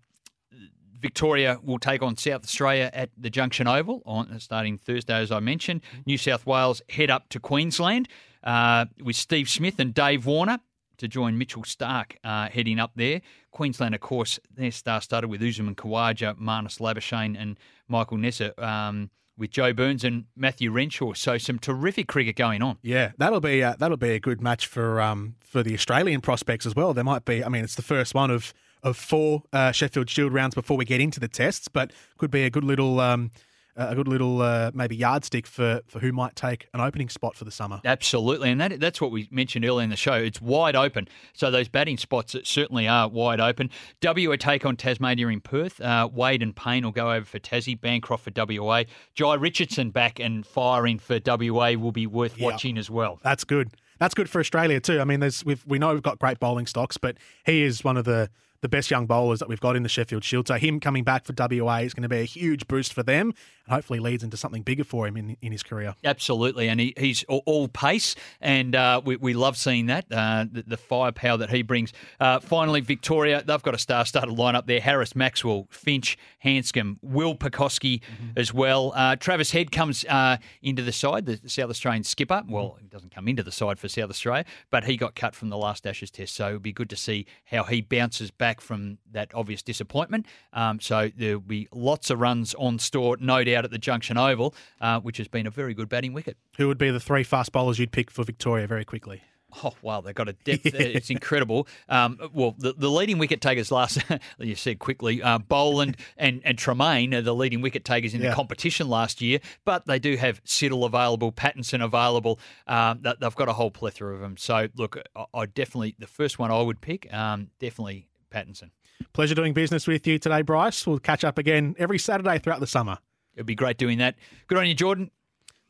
Victoria 0.99 1.59
will 1.63 1.79
take 1.79 2.01
on 2.01 2.17
South 2.17 2.43
Australia 2.43 2.89
at 2.93 3.09
the 3.17 3.29
Junction 3.29 3.67
Oval 3.67 4.01
on 4.05 4.39
starting 4.39 4.77
Thursday, 4.77 5.15
as 5.15 5.31
I 5.31 5.39
mentioned. 5.39 5.81
New 6.05 6.17
South 6.17 6.45
Wales 6.45 6.81
head 6.89 7.09
up 7.09 7.29
to 7.29 7.39
Queensland 7.39 8.07
uh, 8.43 8.85
with 9.03 9.15
Steve 9.15 9.49
Smith 9.49 9.79
and 9.79 9.93
Dave 9.93 10.25
Warner 10.25 10.59
to 10.97 11.07
join 11.07 11.37
Mitchell 11.37 11.63
Starc 11.63 12.15
uh, 12.23 12.49
heading 12.49 12.79
up 12.79 12.91
there. 12.95 13.21
Queensland, 13.51 13.95
of 13.95 14.01
course, 14.01 14.39
their 14.55 14.71
star 14.71 15.01
started 15.01 15.27
with 15.27 15.41
Usman 15.41 15.75
Khawaja, 15.75 16.37
Marnus 16.39 16.79
Labuschagne, 16.79 17.39
and 17.39 17.57
Michael 17.87 18.17
Neser. 18.17 18.57
Um, 18.61 19.11
with 19.37 19.51
Joe 19.51 19.73
Burns 19.73 20.03
and 20.03 20.25
Matthew 20.35 20.71
Renshaw, 20.71 21.13
so 21.13 21.37
some 21.37 21.59
terrific 21.59 22.07
cricket 22.07 22.35
going 22.35 22.61
on. 22.61 22.77
Yeah, 22.81 23.11
that'll 23.17 23.39
be 23.41 23.63
uh, 23.63 23.75
that'll 23.77 23.97
be 23.97 24.11
a 24.11 24.19
good 24.19 24.41
match 24.41 24.67
for 24.67 24.99
um 24.99 25.35
for 25.39 25.63
the 25.63 25.73
Australian 25.73 26.21
prospects 26.21 26.65
as 26.65 26.75
well. 26.75 26.93
There 26.93 27.03
might 27.03 27.25
be, 27.25 27.43
I 27.43 27.49
mean, 27.49 27.63
it's 27.63 27.75
the 27.75 27.81
first 27.81 28.13
one 28.13 28.31
of 28.31 28.53
of 28.83 28.95
four 28.95 29.43
uh, 29.53 29.71
Sheffield 29.71 30.09
Shield 30.09 30.33
rounds 30.33 30.55
before 30.55 30.77
we 30.77 30.85
get 30.85 31.01
into 31.01 31.19
the 31.19 31.27
tests, 31.27 31.67
but 31.67 31.91
could 32.17 32.31
be 32.31 32.43
a 32.43 32.49
good 32.49 32.63
little 32.63 32.99
um 32.99 33.31
a 33.77 33.95
good 33.95 34.07
little 34.07 34.41
uh, 34.41 34.71
maybe 34.73 34.95
yardstick 34.95 35.45
for 35.47 35.81
for 35.87 35.99
who 35.99 36.11
might 36.11 36.35
take 36.35 36.67
an 36.73 36.81
opening 36.81 37.09
spot 37.09 37.35
for 37.35 37.45
the 37.45 37.51
summer. 37.51 37.79
Absolutely, 37.85 38.49
and 38.51 38.59
that, 38.59 38.79
that's 38.79 38.99
what 38.99 39.11
we 39.11 39.27
mentioned 39.31 39.63
earlier 39.65 39.83
in 39.83 39.89
the 39.89 39.95
show. 39.95 40.13
It's 40.13 40.41
wide 40.41 40.75
open, 40.75 41.07
so 41.33 41.51
those 41.51 41.67
batting 41.69 41.97
spots 41.97 42.35
certainly 42.43 42.87
are 42.87 43.07
wide 43.07 43.39
open. 43.39 43.69
WA 44.03 44.35
take 44.37 44.65
on 44.65 44.75
Tasmania 44.75 45.27
in 45.27 45.41
Perth. 45.41 45.79
Uh, 45.79 46.09
Wade 46.11 46.41
and 46.43 46.55
Paine 46.55 46.83
will 46.83 46.91
go 46.91 47.11
over 47.11 47.25
for 47.25 47.39
Tassie. 47.39 47.79
Bancroft 47.79 48.23
for 48.23 48.31
WA. 48.35 48.83
Jhye 49.15 49.39
Richardson 49.39 49.91
back 49.91 50.19
and 50.19 50.45
firing 50.45 50.99
for 50.99 51.19
WA 51.25 51.73
will 51.73 51.91
be 51.91 52.07
worth 52.07 52.37
Yeah. 52.37 52.45
watching 52.45 52.77
as 52.77 52.89
well. 52.89 53.19
That's 53.23 53.43
good. 53.43 53.69
That's 53.99 54.13
good 54.13 54.29
for 54.29 54.39
Australia 54.39 54.79
too. 54.79 54.99
I 54.99 55.03
mean, 55.05 55.19
there's 55.19 55.43
we've, 55.45 55.63
we 55.65 55.79
know 55.79 55.93
we've 55.93 56.03
got 56.03 56.19
great 56.19 56.39
bowling 56.39 56.65
stocks, 56.67 56.97
but 56.97 57.17
he 57.45 57.63
is 57.63 57.83
one 57.83 57.97
of 57.97 58.05
the 58.05 58.29
the 58.61 58.69
best 58.69 58.89
young 58.89 59.05
bowlers 59.05 59.37
that 59.37 59.47
we've 59.47 59.59
got 59.59 59.75
in 59.75 59.83
the 59.83 59.89
Sheffield 59.89 60.23
Shield. 60.23 60.47
So 60.47 60.55
him 60.55 60.79
coming 60.79 61.03
back 61.03 61.25
for 61.25 61.33
WA 61.37 61.77
is 61.77 61.93
going 61.93 62.01
to 62.03 62.09
be 62.09 62.17
a 62.21 62.23
huge 62.25 62.67
boost 62.67 62.91
for 62.91 63.03
them, 63.03 63.33
and 63.67 63.75
hopefully 63.75 63.99
leads 63.99 64.23
into 64.23 64.37
something 64.37 64.61
bigger 64.61 64.83
for 64.83 65.07
him 65.07 65.17
in 65.17 65.37
in 65.41 65.51
his 65.51 65.63
career. 65.63 65.95
Absolutely, 66.03 66.69
and 66.69 66.79
he, 66.79 66.93
he's 66.97 67.23
all, 67.27 67.67
pace, 67.67 68.15
and 68.39 68.75
uh, 68.75 69.01
we, 69.03 69.17
we 69.17 69.33
love 69.33 69.57
seeing 69.57 69.87
that 69.87 70.05
uh, 70.11 70.45
the, 70.49 70.63
the 70.65 70.77
firepower 70.77 71.37
that 71.37 71.49
he 71.49 71.61
brings. 71.61 71.91
Uh, 72.19 72.39
finally, 72.39 72.79
Victoria, 72.79 73.43
they've 73.45 73.61
got 73.61 73.75
a 73.75 73.77
star-started 73.77 74.35
lineup 74.35 74.65
there: 74.67 74.79
Harris, 74.79 75.15
Maxwell, 75.15 75.67
Finch, 75.69 76.17
Handscomb, 76.39 76.97
Will 77.01 77.35
Pucovski 77.35 78.01
as 78.35 78.53
well. 78.53 78.93
Uh, 78.95 79.15
Travis 79.15 79.51
Head 79.51 79.71
comes 79.71 80.05
uh, 80.05 80.37
into 80.61 80.81
the 80.81 80.91
side, 80.91 81.25
the 81.25 81.39
South 81.49 81.69
Australian 81.69 82.03
skipper. 82.03 82.43
Well, 82.47 82.77
he 82.79 82.87
doesn't 82.87 83.13
come 83.13 83.27
into 83.27 83.43
the 83.43 83.51
side 83.51 83.79
for 83.79 83.87
South 83.89 84.09
Australia, 84.09 84.45
but 84.69 84.85
he 84.85 84.95
got 84.97 85.15
cut 85.15 85.35
from 85.35 85.49
the 85.49 85.57
last 85.57 85.85
Ashes 85.85 86.11
Test, 86.11 86.35
so 86.35 86.47
it'll 86.47 86.59
be 86.59 86.71
good 86.71 86.89
to 86.89 86.95
see 86.95 87.25
how 87.45 87.63
he 87.63 87.81
bounces 87.81 88.31
back 88.31 88.61
from 88.61 88.97
that 89.11 89.33
obvious 89.33 89.61
disappointment. 89.61 90.25
Um, 90.53 90.79
so 90.79 91.11
there'll 91.15 91.39
be 91.39 91.67
lots 91.73 92.09
of 92.09 92.19
runs 92.19 92.53
on 92.55 92.79
store, 92.79 93.17
no 93.19 93.43
doubt, 93.43 93.56
at 93.65 93.71
the 93.71 93.77
Junction 93.77 94.17
Oval, 94.17 94.53
uh, 94.81 94.99
which 94.99 95.17
has 95.17 95.27
been 95.27 95.47
a 95.47 95.51
very 95.51 95.73
good 95.73 95.89
batting 95.89 96.13
wicket. 96.13 96.37
Who 96.57 96.67
would 96.67 96.77
be 96.77 96.91
the 96.91 96.99
three 96.99 97.23
fast 97.23 97.51
bowlers 97.51 97.79
you'd 97.79 97.91
pick 97.91 98.11
for 98.11 98.23
Victoria 98.23 98.67
very 98.67 98.85
quickly? 98.85 99.21
Oh 99.63 99.73
wow, 99.81 100.01
they've 100.01 100.13
got 100.13 100.27
a 100.27 100.33
depth. 100.33 100.65
Yeah. 100.77 100.81
It's 100.81 101.09
incredible. 101.09 101.67
Um, 101.87 102.19
well, 102.33 102.55
the, 102.57 102.73
the 102.73 102.89
leading 102.89 103.17
wicket 103.17 103.41
takers 103.41 103.71
last, 103.71 103.99
you 104.39 104.55
said 104.55 104.79
quickly, 104.79 105.23
uh, 105.23 105.39
Boland 105.39 105.97
and 106.17 106.41
and 106.43 106.57
Tremain 106.57 107.13
are 107.13 107.21
the 107.21 107.33
leading 107.33 107.61
wicket 107.61 107.85
takers 107.85 108.13
in 108.13 108.21
yeah. 108.21 108.29
the 108.29 108.35
competition 108.35 108.89
last 108.89 109.21
year. 109.21 109.39
But 109.63 109.87
they 109.87 109.99
do 109.99 110.17
have 110.17 110.43
Siddle 110.43 110.85
available, 110.85 111.31
Pattinson 111.31 111.83
available. 111.83 112.39
Um, 112.67 113.01
they've 113.01 113.35
got 113.35 113.47
a 113.47 113.53
whole 113.53 113.71
plethora 113.71 114.13
of 114.13 114.19
them. 114.19 114.35
So 114.37 114.67
look, 114.75 115.01
I, 115.15 115.25
I 115.33 115.45
definitely 115.45 115.95
the 115.97 116.07
first 116.07 116.37
one 116.37 116.51
I 116.51 116.61
would 116.61 116.81
pick, 116.81 117.11
um, 117.13 117.49
definitely 117.59 118.09
Pattinson. 118.29 118.71
Pleasure 119.13 119.35
doing 119.35 119.53
business 119.53 119.87
with 119.87 120.05
you 120.05 120.19
today, 120.19 120.41
Bryce. 120.41 120.85
We'll 120.85 120.99
catch 120.99 121.23
up 121.23 121.37
again 121.37 121.75
every 121.79 121.99
Saturday 121.99 122.39
throughout 122.39 122.59
the 122.59 122.67
summer. 122.67 122.97
It'd 123.37 123.45
be 123.45 123.55
great 123.55 123.77
doing 123.77 123.99
that. 123.99 124.15
Good 124.47 124.57
on 124.57 124.67
you, 124.67 124.73
Jordan. 124.73 125.11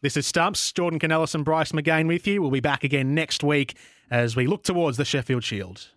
This 0.01 0.15
is 0.15 0.25
Stumps. 0.25 0.71
Jordan 0.71 0.99
Kounelis 0.99 1.35
and 1.35 1.43
Bryce 1.43 1.73
McGain 1.73 2.07
with 2.07 2.25
you. 2.25 2.41
We'll 2.41 2.49
be 2.49 2.61
back 2.61 2.85
again 2.85 3.13
next 3.13 3.43
week 3.43 3.75
as 4.09 4.37
we 4.37 4.47
look 4.47 4.63
towards 4.63 4.95
the 4.95 5.03
Sheffield 5.03 5.43
Shield. 5.43 5.89